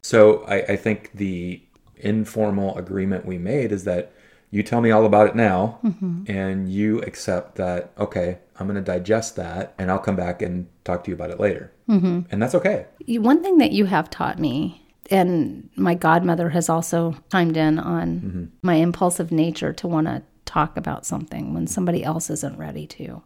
So 0.00 0.44
I, 0.44 0.62
I 0.62 0.76
think 0.76 1.10
the 1.12 1.60
informal 1.96 2.78
agreement 2.78 3.26
we 3.26 3.36
made 3.36 3.70
is 3.70 3.84
that 3.84 4.12
you 4.50 4.62
tell 4.62 4.80
me 4.80 4.90
all 4.90 5.04
about 5.04 5.28
it 5.28 5.36
now, 5.36 5.78
and 6.26 6.72
you 6.72 7.02
accept 7.02 7.56
that. 7.56 7.92
Okay, 7.98 8.38
I'm 8.58 8.66
going 8.66 8.82
to 8.82 8.92
digest 8.92 9.36
that, 9.36 9.74
and 9.76 9.90
I'll 9.90 9.98
come 9.98 10.16
back 10.16 10.40
and 10.40 10.68
talk 10.84 11.04
to 11.04 11.10
you 11.10 11.14
about 11.14 11.28
it 11.28 11.38
later, 11.38 11.70
mm-hmm. 11.86 12.20
and 12.30 12.40
that's 12.40 12.54
okay. 12.54 12.86
One 13.06 13.42
thing 13.42 13.58
that 13.58 13.72
you 13.72 13.84
have 13.84 14.08
taught 14.08 14.38
me, 14.38 14.87
and 15.10 15.68
my 15.76 15.94
godmother 15.94 16.50
has 16.50 16.68
also 16.68 17.16
chimed 17.32 17.56
in 17.56 17.78
on 17.78 18.52
my 18.62 18.74
impulsive 18.74 19.32
nature 19.32 19.72
to 19.74 19.88
want 19.88 20.06
to 20.06 20.22
talk 20.44 20.76
about 20.76 21.04
something 21.04 21.52
when 21.52 21.66
somebody 21.66 22.02
else 22.02 22.30
isn't 22.30 22.56
ready 22.58 22.86
to. 22.86 23.22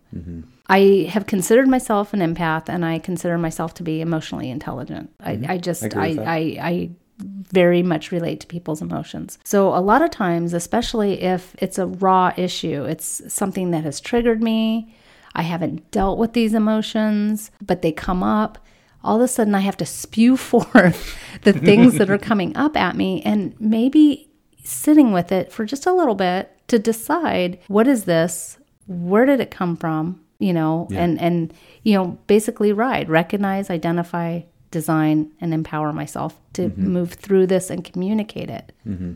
I 0.68 1.08
have 1.10 1.26
considered 1.26 1.68
myself 1.68 2.12
an 2.12 2.20
empath, 2.20 2.68
and 2.68 2.84
I 2.84 2.98
consider 2.98 3.38
myself 3.38 3.74
to 3.74 3.82
be 3.82 4.00
emotionally 4.00 4.50
intelligent. 4.50 5.10
I, 5.20 5.40
I 5.48 5.58
just, 5.58 5.94
I. 5.96 6.16
I, 6.20 6.36
I 6.60 6.90
very 7.18 7.82
much 7.82 8.10
relate 8.10 8.40
to 8.40 8.46
people's 8.46 8.82
emotions. 8.82 9.38
So, 9.44 9.68
a 9.74 9.78
lot 9.78 10.02
of 10.02 10.10
times, 10.10 10.52
especially 10.52 11.22
if 11.22 11.54
it's 11.58 11.78
a 11.78 11.86
raw 11.86 12.32
issue, 12.36 12.84
it's 12.84 13.32
something 13.32 13.70
that 13.70 13.84
has 13.84 14.00
triggered 14.00 14.42
me. 14.42 14.94
I 15.34 15.42
haven't 15.42 15.90
dealt 15.90 16.18
with 16.18 16.32
these 16.32 16.54
emotions, 16.54 17.50
but 17.60 17.82
they 17.82 17.92
come 17.92 18.22
up. 18.22 18.58
All 19.04 19.16
of 19.16 19.22
a 19.22 19.28
sudden, 19.28 19.54
I 19.54 19.60
have 19.60 19.76
to 19.78 19.86
spew 19.86 20.36
forth 20.36 21.16
the 21.42 21.52
things 21.52 21.98
that 21.98 22.10
are 22.10 22.18
coming 22.30 22.56
up 22.56 22.76
at 22.76 22.96
me 22.96 23.22
and 23.22 23.54
maybe 23.60 24.28
sitting 24.64 25.12
with 25.12 25.32
it 25.32 25.52
for 25.52 25.64
just 25.64 25.86
a 25.86 25.92
little 25.92 26.14
bit 26.14 26.56
to 26.68 26.78
decide 26.78 27.58
what 27.68 27.86
is 27.86 28.04
this? 28.04 28.58
Where 28.86 29.26
did 29.26 29.40
it 29.40 29.50
come 29.50 29.76
from? 29.76 30.20
You 30.38 30.52
know, 30.52 30.88
and, 30.90 31.20
and, 31.20 31.54
you 31.84 31.94
know, 31.94 32.18
basically 32.26 32.72
ride, 32.72 33.08
recognize, 33.08 33.70
identify, 33.70 34.40
design, 34.72 35.30
and 35.40 35.54
empower 35.54 35.92
myself 35.92 36.36
to 36.54 36.62
mm-hmm. 36.62 36.88
move 36.88 37.12
through 37.12 37.46
this 37.46 37.70
and 37.70 37.84
communicate 37.84 38.50
it. 38.50 38.72
Mm-hmm. 38.84 39.12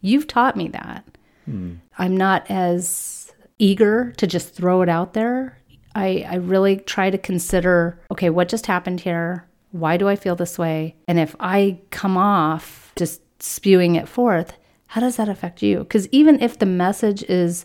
You've 0.00 0.26
taught 0.26 0.56
me 0.56 0.68
that. 0.68 1.04
Hmm. 1.44 1.74
I'm 1.98 2.16
not 2.16 2.50
as 2.50 3.32
eager 3.58 4.12
to 4.16 4.26
just 4.26 4.54
throw 4.54 4.82
it 4.82 4.88
out 4.88 5.12
there. 5.12 5.58
I, 5.94 6.24
I 6.28 6.34
really 6.36 6.76
try 6.76 7.10
to 7.10 7.18
consider 7.18 8.00
okay, 8.10 8.30
what 8.30 8.48
just 8.48 8.66
happened 8.66 9.00
here? 9.00 9.46
Why 9.72 9.96
do 9.96 10.08
I 10.08 10.16
feel 10.16 10.36
this 10.36 10.58
way? 10.58 10.96
And 11.06 11.18
if 11.18 11.36
I 11.40 11.78
come 11.90 12.16
off 12.16 12.92
just 12.96 13.20
spewing 13.42 13.94
it 13.96 14.08
forth, 14.08 14.56
how 14.88 15.00
does 15.00 15.16
that 15.16 15.28
affect 15.28 15.62
you? 15.62 15.78
Because 15.78 16.08
even 16.08 16.40
if 16.42 16.58
the 16.58 16.66
message 16.66 17.22
is 17.24 17.64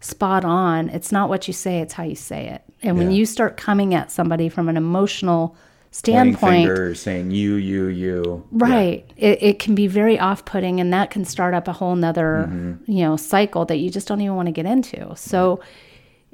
spot 0.00 0.44
on, 0.44 0.88
it's 0.90 1.12
not 1.12 1.28
what 1.28 1.46
you 1.46 1.54
say, 1.54 1.78
it's 1.80 1.94
how 1.94 2.02
you 2.02 2.16
say 2.16 2.48
it. 2.48 2.62
And 2.82 2.98
when 2.98 3.10
you 3.12 3.24
start 3.24 3.56
coming 3.56 3.94
at 3.94 4.10
somebody 4.10 4.48
from 4.48 4.68
an 4.68 4.76
emotional 4.76 5.56
standpoint, 5.92 6.66
fingers, 6.66 7.00
saying 7.00 7.30
you, 7.30 7.54
you, 7.54 7.86
you. 7.86 8.46
right, 8.50 9.08
it, 9.16 9.42
it 9.42 9.58
can 9.60 9.74
be 9.74 9.86
very 9.86 10.18
off 10.18 10.44
putting 10.44 10.80
and 10.80 10.92
that 10.92 11.10
can 11.10 11.24
start 11.24 11.54
up 11.54 11.68
a 11.68 11.72
whole 11.72 11.94
nother, 11.94 12.46
Mm-hmm. 12.48 12.90
you 12.90 13.04
know, 13.04 13.16
cycle 13.16 13.64
that 13.66 13.76
you 13.76 13.90
just 13.90 14.08
don't 14.08 14.20
even 14.20 14.34
want 14.34 14.46
to 14.46 14.52
get 14.52 14.66
into. 14.66 15.14
So 15.16 15.60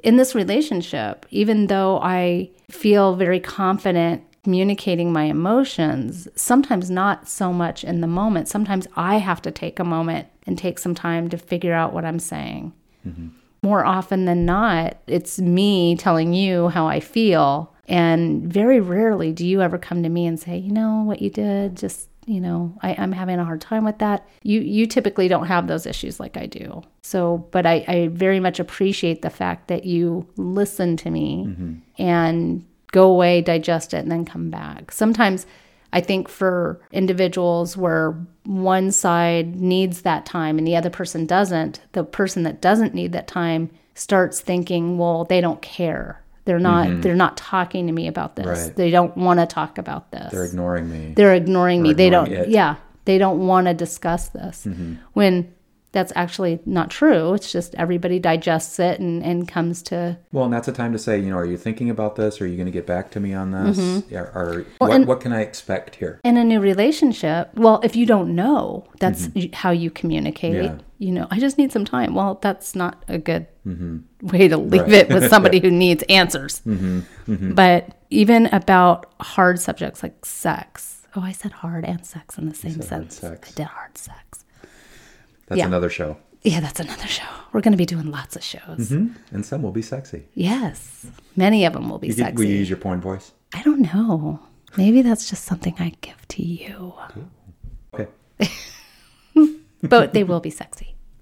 in 0.03 0.17
this 0.17 0.35
relationship, 0.35 1.25
even 1.29 1.67
though 1.67 1.99
I 2.01 2.49
feel 2.69 3.15
very 3.15 3.39
confident 3.39 4.23
communicating 4.43 5.13
my 5.13 5.25
emotions, 5.25 6.27
sometimes 6.35 6.89
not 6.89 7.29
so 7.29 7.53
much 7.53 7.83
in 7.83 8.01
the 8.01 8.07
moment. 8.07 8.47
Sometimes 8.47 8.87
I 8.95 9.17
have 9.17 9.41
to 9.43 9.51
take 9.51 9.79
a 9.79 9.83
moment 9.83 10.27
and 10.47 10.57
take 10.57 10.79
some 10.79 10.95
time 10.95 11.29
to 11.29 11.37
figure 11.37 11.73
out 11.73 11.93
what 11.93 12.05
I'm 12.05 12.19
saying. 12.19 12.73
Mm-hmm. 13.07 13.27
More 13.63 13.85
often 13.85 14.25
than 14.25 14.45
not, 14.45 14.97
it's 15.05 15.39
me 15.39 15.95
telling 15.95 16.33
you 16.33 16.69
how 16.69 16.87
I 16.87 16.99
feel. 16.99 17.71
And 17.87 18.51
very 18.51 18.79
rarely 18.79 19.31
do 19.31 19.45
you 19.45 19.61
ever 19.61 19.77
come 19.77 20.01
to 20.01 20.09
me 20.09 20.25
and 20.25 20.39
say, 20.39 20.57
you 20.57 20.71
know, 20.71 21.03
what 21.05 21.21
you 21.21 21.29
did, 21.29 21.77
just, 21.77 22.09
you 22.25 22.39
know, 22.39 22.77
I, 22.81 22.95
I'm 22.97 23.11
having 23.11 23.39
a 23.39 23.45
hard 23.45 23.61
time 23.61 23.83
with 23.83 23.97
that. 23.99 24.27
You 24.43 24.61
you 24.61 24.85
typically 24.85 25.27
don't 25.27 25.47
have 25.47 25.67
those 25.67 25.85
issues 25.85 26.19
like 26.19 26.37
I 26.37 26.45
do. 26.45 26.83
So, 27.01 27.47
but 27.51 27.65
I, 27.65 27.83
I 27.87 28.09
very 28.11 28.39
much 28.39 28.59
appreciate 28.59 29.21
the 29.21 29.29
fact 29.29 29.67
that 29.69 29.85
you 29.85 30.27
listen 30.37 30.97
to 30.97 31.09
me 31.09 31.45
mm-hmm. 31.47 31.73
and 31.97 32.65
go 32.91 33.09
away, 33.09 33.41
digest 33.41 33.93
it, 33.93 33.97
and 33.97 34.11
then 34.11 34.25
come 34.25 34.49
back. 34.49 34.91
Sometimes 34.91 35.45
I 35.93 36.01
think 36.01 36.29
for 36.29 36.79
individuals 36.91 37.75
where 37.75 38.15
one 38.43 38.91
side 38.91 39.55
needs 39.59 40.03
that 40.03 40.25
time 40.25 40.57
and 40.57 40.67
the 40.67 40.75
other 40.75 40.89
person 40.89 41.25
doesn't, 41.25 41.81
the 41.91 42.03
person 42.03 42.43
that 42.43 42.61
doesn't 42.61 42.93
need 42.93 43.11
that 43.13 43.27
time 43.27 43.69
starts 43.93 44.39
thinking, 44.39 44.97
well, 44.97 45.25
they 45.25 45.41
don't 45.41 45.61
care. 45.61 46.20
They're 46.45 46.59
not 46.59 46.87
mm-hmm. 46.87 47.01
they're 47.01 47.15
not 47.15 47.37
talking 47.37 47.87
to 47.87 47.93
me 47.93 48.07
about 48.07 48.35
this. 48.35 48.67
Right. 48.67 48.75
They 48.75 48.89
don't 48.89 49.15
want 49.15 49.39
to 49.39 49.45
talk 49.45 49.77
about 49.77 50.11
this. 50.11 50.31
They're 50.31 50.45
ignoring 50.45 50.89
me. 50.89 51.13
They're 51.13 51.35
ignoring 51.35 51.81
me. 51.81 51.93
They 51.93 52.09
don't 52.09 52.31
it. 52.31 52.49
yeah, 52.49 52.77
they 53.05 53.17
don't 53.17 53.45
want 53.45 53.67
to 53.67 53.73
discuss 53.73 54.29
this. 54.29 54.65
Mm-hmm. 54.65 54.95
When 55.13 55.53
that's 55.93 56.13
actually 56.15 56.59
not 56.65 56.89
true. 56.89 57.33
It's 57.33 57.51
just 57.51 57.75
everybody 57.75 58.17
digests 58.17 58.79
it 58.79 58.99
and, 58.99 59.21
and 59.23 59.47
comes 59.47 59.81
to 59.83 60.17
Well, 60.31 60.45
and 60.45 60.53
that's 60.53 60.67
a 60.67 60.71
time 60.71 60.93
to 60.93 60.99
say, 60.99 61.19
you 61.19 61.29
know, 61.29 61.37
are 61.37 61.45
you 61.45 61.57
thinking 61.57 61.89
about 61.89 62.15
this? 62.15 62.39
Are 62.39 62.47
you 62.47 62.55
going 62.55 62.65
to 62.67 62.71
get 62.71 62.85
back 62.87 63.11
to 63.11 63.19
me 63.19 63.33
on 63.33 63.51
this? 63.51 64.03
Yeah, 64.09 64.21
or 64.33 64.65
what, 64.77 64.87
Mm-hmm. 64.87 64.95
and- 64.95 65.07
what 65.07 65.19
can 65.21 65.33
I 65.33 65.41
expect 65.41 65.95
here? 65.95 66.19
in 66.23 66.37
a 66.37 66.43
new 66.43 66.59
relationship, 66.59 67.49
well, 67.55 67.81
if 67.83 67.95
you 67.95 68.05
don't 68.05 68.33
know, 68.35 68.85
that's 68.99 69.27
how 69.53 69.71
you 69.71 69.89
communicate. 69.91 70.53
Mm-hmm. 70.55 70.75
Yeah. 70.77 70.81
You 70.99 71.11
know, 71.11 71.27
I 71.31 71.39
just 71.39 71.57
need 71.57 71.71
some 71.71 71.83
time. 71.83 72.13
Well, 72.13 72.37
that's 72.41 72.75
not 72.75 73.03
a 73.07 73.17
good 73.17 73.47
way 74.21 74.47
to 74.47 74.55
leave 74.57 74.93
it 74.93 75.09
with 75.09 75.29
somebody 75.29 75.59
who 75.63 75.71
needs 75.71 76.03
answers. 76.09 76.61
Mm-hmm. 76.65 77.53
But 77.53 77.97
even 78.11 78.45
about 78.47 79.11
hard 79.19 79.59
subjects 79.59 80.03
like 80.03 80.23
sex. 80.25 81.01
Oh, 81.15 81.21
I 81.21 81.31
said 81.31 81.51
hard 81.51 81.83
and 81.85 82.05
sex 82.05 82.37
in 82.37 82.47
the 82.47 82.55
same 82.55 82.81
sentence. 82.81 83.23
I 83.23 83.35
did 83.55 83.65
hard 83.65 83.97
sex. 83.97 84.45
That's 85.51 85.59
Yeah. 85.59 85.65
another 85.67 85.89
show. 85.89 86.15
Yeah, 86.43 86.61
that's 86.61 86.79
another 86.79 87.07
show. 87.07 87.27
We're 87.51 87.59
going 87.59 87.73
to 87.73 87.77
be 87.77 87.85
doing 87.85 88.09
lots 88.09 88.37
of 88.37 88.41
shows. 88.43 88.89
Mm-hmm. 88.89 89.35
And 89.35 89.45
some 89.45 89.61
will 89.61 89.73
be 89.73 89.81
sexy. 89.81 90.23
Yes, 90.33 91.05
many 91.35 91.65
of 91.65 91.73
them 91.73 91.89
will 91.89 91.99
be 91.99 92.07
You 92.07 92.13
sexy. 92.13 92.37
will 92.37 92.49
you 92.49 92.55
use 92.55 92.69
your 92.69 92.77
porn 92.77 93.01
voice? 93.01 93.33
I 93.53 93.61
don't 93.63 93.81
know. 93.81 94.39
Maybe 94.77 95.01
that's 95.01 95.29
just 95.29 95.43
something 95.43 95.75
I 95.77 95.89
give 95.99 96.25
to 96.29 96.41
you. 96.41 96.93
Okay. 97.93 98.07
but 99.83 100.13
they 100.13 100.23
will 100.23 100.39
be 100.39 100.51
sexy. 100.51 100.95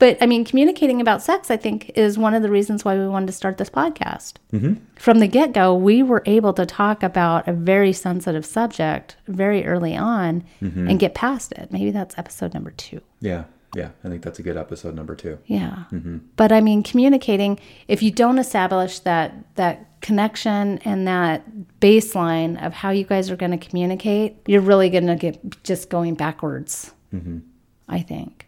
but 0.00 0.16
I 0.22 0.26
mean, 0.26 0.46
communicating 0.46 1.00
about 1.02 1.22
sex, 1.22 1.50
I 1.50 1.58
think, 1.58 1.90
is 1.94 2.18
one 2.18 2.32
of 2.32 2.42
the 2.42 2.50
reasons 2.50 2.86
why 2.86 2.96
we 2.96 3.06
wanted 3.06 3.26
to 3.26 3.32
start 3.32 3.58
this 3.58 3.68
podcast. 3.68 4.36
Mm-hmm. 4.50 4.82
From 4.96 5.18
the 5.18 5.28
get 5.28 5.52
go, 5.52 5.74
we 5.74 6.02
were 6.02 6.22
able 6.24 6.54
to 6.54 6.64
talk 6.64 7.02
about 7.02 7.46
a 7.46 7.52
very 7.52 7.92
sensitive 7.92 8.46
subject 8.46 9.16
very 9.28 9.66
early 9.66 9.94
on 9.94 10.42
mm-hmm. 10.62 10.88
and 10.88 10.98
get 10.98 11.14
past 11.14 11.52
it. 11.52 11.70
Maybe 11.70 11.90
that's 11.90 12.16
episode 12.16 12.54
number 12.54 12.70
two. 12.70 13.02
Yeah. 13.20 13.44
Yeah. 13.76 13.90
I 14.02 14.08
think 14.08 14.22
that's 14.22 14.38
a 14.38 14.42
good 14.42 14.56
episode 14.56 14.94
number 14.94 15.14
two. 15.14 15.38
Yeah. 15.44 15.84
Mm-hmm. 15.92 16.18
But 16.34 16.50
I 16.50 16.62
mean, 16.62 16.82
communicating, 16.82 17.60
if 17.86 18.02
you 18.02 18.10
don't 18.10 18.38
establish 18.38 19.00
that 19.00 19.54
that 19.56 20.00
connection 20.00 20.78
and 20.78 21.06
that 21.06 21.44
baseline 21.78 22.60
of 22.64 22.72
how 22.72 22.88
you 22.88 23.04
guys 23.04 23.30
are 23.30 23.36
going 23.36 23.52
to 23.52 23.68
communicate, 23.68 24.38
you're 24.46 24.62
really 24.62 24.88
going 24.88 25.08
to 25.08 25.16
get 25.16 25.62
just 25.62 25.90
going 25.90 26.14
backwards. 26.14 26.92
Mm-hmm. 27.14 27.40
I 27.86 28.00
think. 28.00 28.46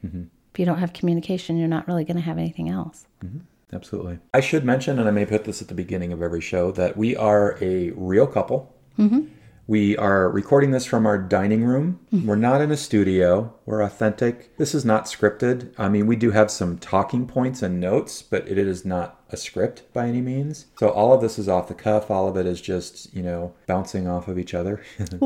If 0.52 0.58
you 0.58 0.66
don't 0.66 0.78
have 0.78 0.92
communication, 0.92 1.56
you're 1.56 1.68
not 1.68 1.88
really 1.88 2.04
going 2.04 2.16
to 2.16 2.22
have 2.22 2.38
anything 2.38 2.68
else. 2.68 3.06
Mm-hmm. 3.24 3.38
Absolutely. 3.72 4.18
I 4.34 4.40
should 4.40 4.64
mention, 4.64 4.98
and 4.98 5.08
I 5.08 5.12
may 5.12 5.24
put 5.24 5.44
this 5.44 5.62
at 5.62 5.68
the 5.68 5.74
beginning 5.74 6.12
of 6.12 6.20
every 6.20 6.42
show, 6.42 6.70
that 6.72 6.96
we 6.96 7.16
are 7.16 7.56
a 7.62 7.90
real 7.92 8.26
couple. 8.26 8.74
Mm-hmm. 8.98 9.22
We 9.66 9.96
are 9.96 10.28
recording 10.28 10.72
this 10.72 10.84
from 10.84 11.06
our 11.06 11.16
dining 11.16 11.64
room. 11.64 12.00
Mm-hmm. 12.12 12.26
We're 12.26 12.36
not 12.36 12.60
in 12.60 12.70
a 12.70 12.76
studio. 12.76 13.54
We're 13.64 13.80
authentic. 13.80 14.54
This 14.58 14.74
is 14.74 14.84
not 14.84 15.06
scripted. 15.06 15.72
I 15.78 15.88
mean, 15.88 16.06
we 16.06 16.16
do 16.16 16.32
have 16.32 16.50
some 16.50 16.76
talking 16.76 17.26
points 17.26 17.62
and 17.62 17.80
notes, 17.80 18.20
but 18.20 18.46
it 18.46 18.58
is 18.58 18.84
not 18.84 19.20
a 19.30 19.36
script 19.38 19.90
by 19.94 20.06
any 20.06 20.20
means. 20.20 20.66
So 20.78 20.90
all 20.90 21.14
of 21.14 21.22
this 21.22 21.38
is 21.38 21.48
off 21.48 21.68
the 21.68 21.74
cuff. 21.74 22.10
All 22.10 22.28
of 22.28 22.36
it 22.36 22.44
is 22.44 22.60
just, 22.60 23.14
you 23.14 23.22
know, 23.22 23.54
bouncing 23.66 24.06
off 24.06 24.28
of 24.28 24.38
each 24.38 24.52
other. 24.52 24.82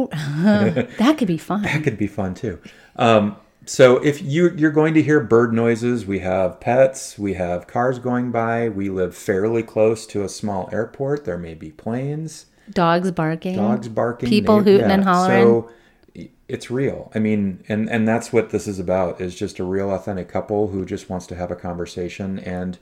That 0.99 1.17
could 1.19 1.27
be 1.27 1.39
fun. 1.39 1.63
that 1.63 1.83
could 1.83 1.99
be 1.99 2.07
fun 2.07 2.35
too. 2.35 2.61
Um, 2.95 3.37
so 3.67 3.97
if 3.99 4.23
you 4.23 4.51
you're 4.57 4.71
going 4.71 4.95
to 4.95 5.03
hear 5.03 5.21
bird 5.21 5.53
noises, 5.53 6.07
we 6.07 6.21
have 6.21 6.61
pets, 6.61 7.19
we 7.19 7.35
have 7.35 7.67
cars 7.67 7.99
going 7.99 8.31
by. 8.31 8.69
We 8.69 8.89
live 8.89 9.17
fairly 9.17 9.63
close 9.63 10.07
to 10.07 10.23
a 10.23 10.29
small 10.29 10.69
airport. 10.73 11.25
There 11.25 11.39
may 11.39 11.55
be 11.55 11.73
planes, 11.73 12.47
Dogs 12.71 13.11
barking. 13.11 13.57
dogs 13.57 13.89
barking, 13.89 14.29
People 14.29 14.63
hooting 14.63 14.91
and 14.91 15.05
hollering. 15.05 15.45
So 15.45 15.71
it's 16.49 16.71
real. 16.71 17.11
I 17.15 17.19
mean, 17.19 17.65
and 17.69 17.91
and 17.91 18.07
that's 18.07 18.33
what 18.33 18.51
this 18.51 18.69
is 18.69 18.79
about. 18.79 19.21
Is 19.21 19.35
just 19.35 19.59
a 19.59 19.65
real 19.65 19.91
authentic 19.91 20.29
couple 20.29 20.69
who 20.69 20.85
just 20.85 21.11
wants 21.11 21.27
to 21.29 21.35
have 21.35 21.51
a 21.51 21.57
conversation 21.57 22.39
and. 22.39 22.79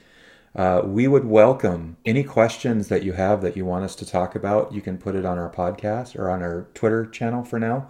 Uh, 0.57 0.83
we 0.85 1.09
would 1.09 1.25
welcome 1.25 1.97
any 2.05 2.23
questions 2.23 2.87
that 2.87 3.03
you 3.03 3.15
have 3.15 3.43
that 3.43 3.57
you 3.57 3.65
want 3.65 3.85
us 3.85 3.97
to 3.97 4.07
talk 4.07 4.37
about. 4.37 4.73
You 4.73 4.81
can 4.81 4.99
put 4.99 5.17
it 5.17 5.25
on 5.25 5.37
our 5.37 5.51
podcast 5.51 6.17
or 6.17 6.31
on 6.31 6.45
our 6.45 6.69
Twitter 6.75 7.05
channel 7.07 7.43
for 7.43 7.59
now, 7.59 7.89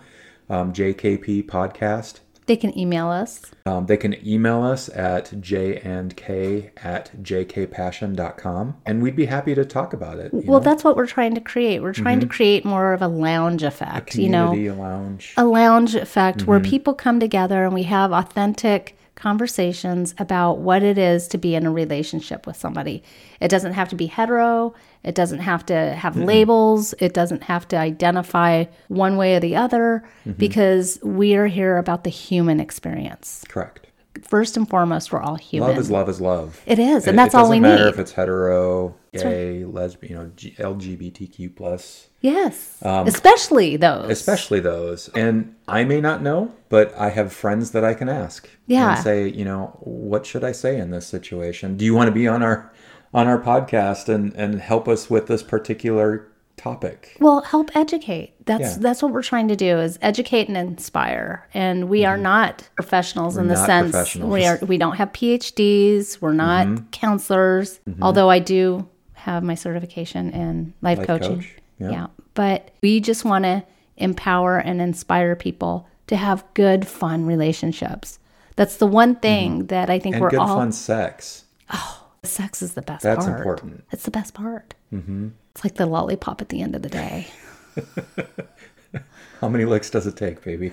um, 0.48 0.72
JKP 0.72 1.44
Podcast. 1.44 2.20
They 2.46 2.56
can 2.56 2.76
email 2.78 3.08
us. 3.08 3.40
Um, 3.66 3.86
they 3.86 3.96
can 3.96 4.14
email 4.26 4.62
us 4.62 4.88
at 4.90 5.30
jandk 5.40 6.70
at 6.84 7.10
jkpassion.com 7.22 8.76
and 8.86 9.02
we'd 9.02 9.16
be 9.16 9.26
happy 9.26 9.54
to 9.54 9.64
talk 9.64 9.92
about 9.92 10.18
it. 10.18 10.32
Well, 10.32 10.60
know? 10.60 10.64
that's 10.64 10.84
what 10.84 10.96
we're 10.96 11.06
trying 11.06 11.34
to 11.34 11.40
create. 11.40 11.80
We're 11.82 11.92
trying 11.92 12.20
to 12.20 12.26
create 12.26 12.64
more 12.64 12.92
of 12.92 13.02
a 13.02 13.08
lounge 13.08 13.62
effect, 13.62 14.16
you 14.16 14.28
know. 14.28 14.48
community 14.50 14.78
lounge. 14.80 15.34
a 15.36 15.44
lounge 15.44 15.94
effect 15.94 16.46
where 16.46 16.60
Mm-hmm. 16.60 16.70
people 16.70 16.94
come 16.94 17.18
together 17.20 17.64
and 17.64 17.74
we 17.74 17.82
have 17.84 18.12
authentic 18.12 18.96
conversations 19.14 20.14
about 20.18 20.58
what 20.58 20.82
it 20.82 20.98
is 20.98 21.28
to 21.28 21.38
be 21.38 21.54
in 21.54 21.66
a 21.66 21.70
relationship 21.70 22.46
with 22.46 22.56
somebody. 22.56 23.02
It 23.40 23.48
doesn't 23.48 23.72
have 23.74 23.88
to 23.90 23.96
be 23.96 24.06
hetero, 24.06 24.74
it 25.02 25.14
doesn't 25.14 25.40
have 25.40 25.64
to 25.66 25.74
have 25.94 26.16
labels, 26.16 26.94
it 26.98 27.14
doesn't 27.14 27.44
have 27.44 27.68
to 27.68 27.76
identify 27.76 28.64
one 28.88 29.16
way 29.16 29.36
or 29.36 29.40
the 29.40 29.56
other 29.56 30.02
Mm-hmm. 30.26 30.38
because 30.38 30.98
we 31.02 31.34
are 31.36 31.46
here 31.46 31.76
about 31.76 32.04
the 32.04 32.10
human 32.10 32.58
experience. 32.58 33.44
Correct. 33.48 33.86
First 34.22 34.56
and 34.56 34.68
foremost, 34.68 35.12
we're 35.12 35.20
all 35.20 35.34
human. 35.34 35.70
Love 35.70 35.78
is 35.78 35.90
love 35.90 36.08
is 36.08 36.20
love. 36.20 36.60
it 36.66 36.78
is, 36.78 37.06
and 37.06 37.18
that's 37.18 37.34
all 37.34 37.50
we 37.50 37.58
need. 37.58 37.66
It 37.66 37.70
doesn't 37.70 37.84
matter 37.84 37.94
if 37.94 37.98
it's 37.98 38.12
hetero, 38.12 38.94
gay, 39.12 39.64
lesbian, 39.64 40.12
you 40.12 40.18
know, 40.18 40.30
G- 40.36 40.54
LGBTQ 40.58 41.56
plus, 41.56 42.08
yes, 42.20 42.78
especially 42.82 43.76
those. 43.76 44.04
Um, 44.04 44.10
especially 44.10 44.60
those. 44.60 45.08
And 45.10 45.54
I 45.68 45.84
may 45.84 46.00
not 46.00 46.22
know, 46.22 46.52
but 46.68 46.94
I 46.96 47.10
have 47.10 47.32
friends 47.32 47.72
that 47.72 47.84
I 47.84 47.94
can 47.94 48.08
ask. 48.08 48.48
Yeah. 48.66 48.94
And 48.94 49.02
say, 49.02 49.28
you 49.28 49.44
know, 49.44 49.76
what 49.80 50.26
should 50.26 50.44
I 50.44 50.52
say 50.52 50.78
in 50.78 50.90
this 50.90 51.06
situation? 51.06 51.76
Do 51.76 51.84
you 51.84 51.94
want 51.94 52.08
to 52.08 52.12
be 52.12 52.28
on 52.28 52.42
our 52.42 52.72
on 53.12 53.26
our 53.26 53.40
podcast 53.40 54.08
and 54.08 54.32
and 54.34 54.60
help 54.60 54.88
us 54.88 55.08
with 55.10 55.26
this 55.26 55.42
particular 55.42 56.28
topic? 56.56 57.16
Well, 57.20 57.40
help 57.42 57.74
educate. 57.76 58.34
That's 58.46 58.60
Yeah. 58.62 58.76
that's 58.80 59.02
what 59.02 59.12
we're 59.12 59.22
trying 59.22 59.48
to 59.48 59.56
do 59.56 59.78
is 59.78 59.98
educate 60.02 60.48
and 60.48 60.56
inspire. 60.56 61.46
And 61.54 61.88
we 61.88 62.04
are 62.04 62.16
not 62.18 62.68
professionals 62.76 63.36
in 63.36 63.48
the 63.48 63.54
Mm-hmm. 63.54 63.90
sense 63.90 64.16
we 64.16 64.44
are 64.46 64.58
we 64.62 64.78
don't 64.78 64.96
have 64.96 65.12
PhDs, 65.12 66.20
we're 66.20 66.32
not 66.32 66.66
Mm-hmm. 66.66 66.84
counselors. 66.90 67.80
Although 68.00 68.30
I 68.30 68.38
do 68.38 68.88
have 69.14 69.42
my 69.42 69.54
certification 69.54 70.30
in 70.30 70.74
life, 70.82 70.98
Life 70.98 71.06
coaching. 71.06 71.36
coach, 71.40 71.56
yeah. 71.78 72.06
But 72.34 72.70
we 72.82 73.00
just 73.00 73.24
want 73.24 73.44
to 73.44 73.64
empower 73.96 74.58
and 74.58 74.80
inspire 74.80 75.34
people 75.36 75.86
to 76.08 76.16
have 76.16 76.44
good 76.54 76.86
fun 76.86 77.24
relationships. 77.26 78.18
That's 78.56 78.76
the 78.76 78.86
one 78.86 79.16
thing 79.16 79.66
that 79.66 79.88
I 79.90 79.98
think 79.98 80.14
Mm-hmm. 80.14 80.14
And 80.14 80.22
we're 80.22 80.30
good 80.30 80.38
all 80.40 80.56
fun 80.58 80.72
sex. 80.72 81.44
Oh, 81.72 82.06
sex 82.22 82.60
is 82.62 82.74
the 82.74 82.82
best 82.82 83.02
That's 83.02 83.24
part. 83.24 83.38
important. 83.38 83.84
It's 83.90 84.04
the 84.04 84.10
best 84.10 84.34
part. 84.34 84.74
Mm-hmm. 84.92 85.28
It's 85.54 85.64
like 85.64 85.74
the 85.74 85.86
lollipop 85.86 86.40
at 86.40 86.48
the 86.48 86.62
end 86.62 86.74
of 86.74 86.82
the 86.82 86.88
day. 86.88 87.28
How 89.40 89.48
many 89.48 89.64
licks 89.64 89.90
does 89.90 90.06
it 90.06 90.16
take, 90.16 90.42
baby? 90.42 90.72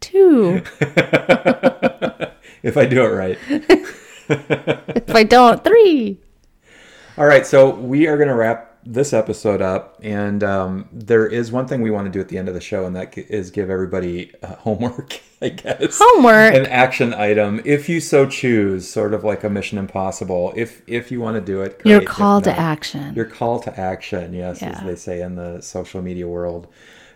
Two. 0.00 0.62
If 2.64 2.78
I 2.78 2.86
do 2.86 3.04
it 3.04 3.08
right. 3.08 3.38
if 3.50 5.14
I 5.14 5.22
don't, 5.22 5.62
three. 5.62 6.18
All 7.18 7.26
right, 7.26 7.46
so 7.46 7.68
we 7.68 8.06
are 8.06 8.16
going 8.16 8.30
to 8.30 8.34
wrap 8.34 8.78
this 8.86 9.12
episode 9.12 9.60
up. 9.60 10.00
And 10.02 10.42
um, 10.42 10.88
there 10.90 11.26
is 11.26 11.52
one 11.52 11.68
thing 11.68 11.82
we 11.82 11.90
want 11.90 12.06
to 12.06 12.10
do 12.10 12.20
at 12.20 12.28
the 12.30 12.38
end 12.38 12.48
of 12.48 12.54
the 12.54 12.62
show, 12.62 12.86
and 12.86 12.96
that 12.96 13.16
is 13.18 13.50
give 13.50 13.68
everybody 13.68 14.32
uh, 14.42 14.54
homework, 14.56 15.20
I 15.44 15.50
guess. 15.50 15.98
Homework. 16.00 16.54
An 16.54 16.66
action 16.66 17.12
item, 17.12 17.60
if 17.66 17.88
you 17.88 18.00
so 18.00 18.26
choose, 18.26 18.88
sort 18.88 19.12
of 19.12 19.24
like 19.24 19.44
a 19.44 19.50
Mission 19.50 19.76
Impossible. 19.76 20.54
If 20.56 20.82
if 20.86 21.12
you 21.12 21.20
want 21.20 21.36
to 21.36 21.40
do 21.40 21.60
it, 21.60 21.80
Your 21.84 21.98
great. 21.98 22.08
If 22.08 22.14
call 22.14 22.40
to 22.40 22.58
action. 22.58 23.14
Your 23.14 23.26
call 23.26 23.60
to 23.60 23.78
action, 23.78 24.32
yes, 24.32 24.62
as 24.62 24.82
they 24.82 24.96
say 24.96 25.20
in 25.20 25.36
the 25.36 25.60
social 25.60 26.00
media 26.00 26.26
world. 26.26 26.66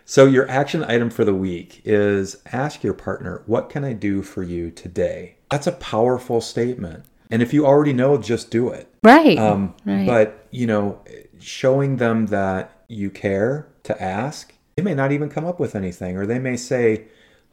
So 0.05 0.25
your 0.25 0.49
action 0.49 0.83
item 0.83 1.09
for 1.09 1.25
the 1.25 1.33
week 1.33 1.81
is 1.85 2.37
ask 2.51 2.83
your 2.83 2.93
partner, 2.93 3.41
"What 3.47 3.69
can 3.69 3.83
I 3.83 3.93
do 3.93 4.21
for 4.21 4.43
you 4.43 4.69
today?" 4.69 5.35
That's 5.49 5.67
a 5.67 5.71
powerful 5.71 6.39
statement. 6.39 7.05
And 7.31 7.41
if 7.41 7.53
you 7.53 7.65
already 7.65 7.93
know, 7.93 8.17
just 8.17 8.51
do 8.51 8.69
it. 8.69 8.87
right. 9.03 9.37
Um, 9.37 9.73
right. 9.85 10.05
But 10.05 10.47
you 10.51 10.67
know, 10.67 10.99
showing 11.39 11.97
them 11.97 12.27
that 12.27 12.83
you 12.87 13.09
care 13.09 13.67
to 13.83 13.99
ask, 14.01 14.53
they 14.75 14.83
may 14.83 14.93
not 14.93 15.11
even 15.11 15.29
come 15.29 15.45
up 15.45 15.59
with 15.59 15.75
anything, 15.75 16.15
or 16.15 16.25
they 16.25 16.39
may 16.39 16.57
say, 16.57 17.05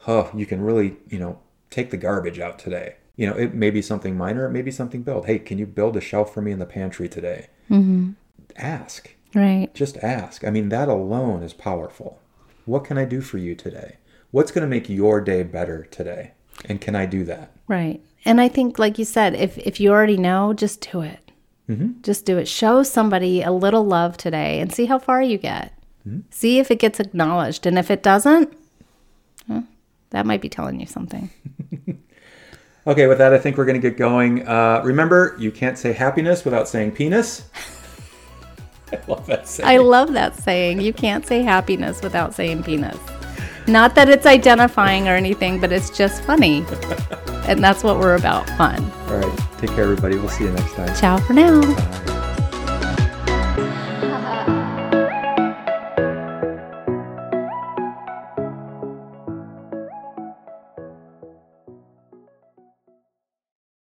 "Oh, 0.07 0.31
you 0.35 0.47
can 0.47 0.61
really, 0.61 0.97
you 1.09 1.19
know, 1.19 1.39
take 1.71 1.91
the 1.91 1.97
garbage 1.97 2.39
out 2.39 2.59
today." 2.59 2.97
You 3.17 3.27
know, 3.27 3.35
it 3.35 3.55
may 3.55 3.71
be 3.71 3.81
something 3.81 4.17
minor, 4.17 4.47
it 4.47 4.53
may 4.53 4.63
be 4.63 4.71
something 4.71 5.03
build. 5.03 5.27
Hey, 5.27 5.39
can 5.39 5.59
you 5.59 5.67
build 5.67 5.97
a 5.97 6.01
shelf 6.01 6.35
for 6.35 6.43
me 6.43 6.53
in 6.53 6.59
the 6.59 6.67
pantry 6.67 7.09
today? 7.09 7.49
Mm-hmm. 7.71 8.11
Ask. 8.57 9.15
right. 9.35 9.73
Just 9.75 9.97
ask. 9.99 10.45
I 10.45 10.51
mean, 10.51 10.69
that 10.69 10.89
alone 10.89 11.43
is 11.43 11.53
powerful. 11.55 12.21
What 12.67 12.85
can 12.85 12.99
I 12.99 13.05
do 13.05 13.21
for 13.21 13.39
you 13.39 13.55
today? 13.55 13.97
What's 14.33 14.53
going 14.53 14.63
to 14.63 14.69
make 14.69 14.89
your 14.89 15.21
day 15.21 15.43
better 15.43 15.85
today? 15.85 16.33
And 16.67 16.81
can 16.81 16.95
I 16.95 17.07
do 17.07 17.25
that? 17.25 17.53
Right. 17.69 18.03
And 18.25 18.41
I 18.41 18.49
think, 18.49 18.79
like 18.79 18.99
you 18.99 19.05
said, 19.05 19.35
if, 19.35 19.57
if 19.59 19.81
you 19.81 19.91
already 19.91 20.17
know, 20.17 20.53
just 20.53 20.87
do 20.93 21.01
it. 21.01 21.31
Mm-hmm. 21.69 22.03
Just 22.03 22.25
do 22.25 22.39
it. 22.39 22.49
Show 22.49 22.83
somebody 22.83 23.43
a 23.43 23.53
little 23.53 23.85
love 23.85 24.17
today 24.17 24.61
and 24.61 24.73
see 24.73 24.87
how 24.87 24.99
far 24.99 25.23
you 25.23 25.39
get. 25.39 25.73
Mm-hmm. 26.07 26.21
See 26.31 26.59
if 26.59 26.71
it 26.71 26.79
gets 26.79 27.01
acknowledged. 27.01 27.67
And 27.67 27.79
if 27.79 27.91
it 27.91 28.03
doesn't, 28.03 28.53
well, 29.49 29.65
that 30.17 30.27
might 30.27 30.41
be 30.41 30.49
telling 30.49 30.81
you 30.81 30.87
something. 30.87 31.31
Okay, 32.87 33.09
with 33.09 33.19
that, 33.19 33.35
I 33.35 33.39
think 33.39 33.57
we're 33.57 33.65
going 33.65 33.81
to 33.81 33.91
get 33.91 33.99
going. 33.99 34.47
Uh, 34.47 34.81
remember, 34.85 35.35
you 35.41 35.51
can't 35.51 35.77
say 35.77 35.93
happiness 35.93 36.45
without 36.45 36.69
saying 36.69 36.93
penis. 36.93 37.49
I 38.93 39.01
love 39.09 39.27
that 39.27 39.49
saying. 39.49 39.69
I 39.69 39.79
love 39.79 40.13
that 40.13 40.37
saying. 40.37 40.81
You 40.81 40.93
can't 40.93 41.27
say 41.27 41.43
happiness 41.43 42.01
without 42.01 42.33
saying 42.33 42.63
penis. 42.63 42.97
Not 43.67 43.97
that 43.97 44.09
it's 44.09 44.25
identifying 44.25 45.09
or 45.09 45.17
anything, 45.17 45.61
but 45.61 45.73
it's 45.73 45.91
just 45.91 46.23
funny. 46.23 46.65
and 47.49 47.63
that's 47.63 47.83
what 47.83 47.99
we're 47.99 48.15
about 48.15 48.49
fun. 48.51 48.89
All 49.09 49.17
right, 49.17 49.39
take 49.59 49.71
care, 49.71 49.83
everybody. 49.83 50.17
We'll 50.17 50.29
see 50.29 50.45
you 50.45 50.53
next 50.53 50.75
time. 50.75 50.95
Ciao 50.95 51.19
for 51.19 51.33
now. 51.33 51.61
Bye. 51.61 52.16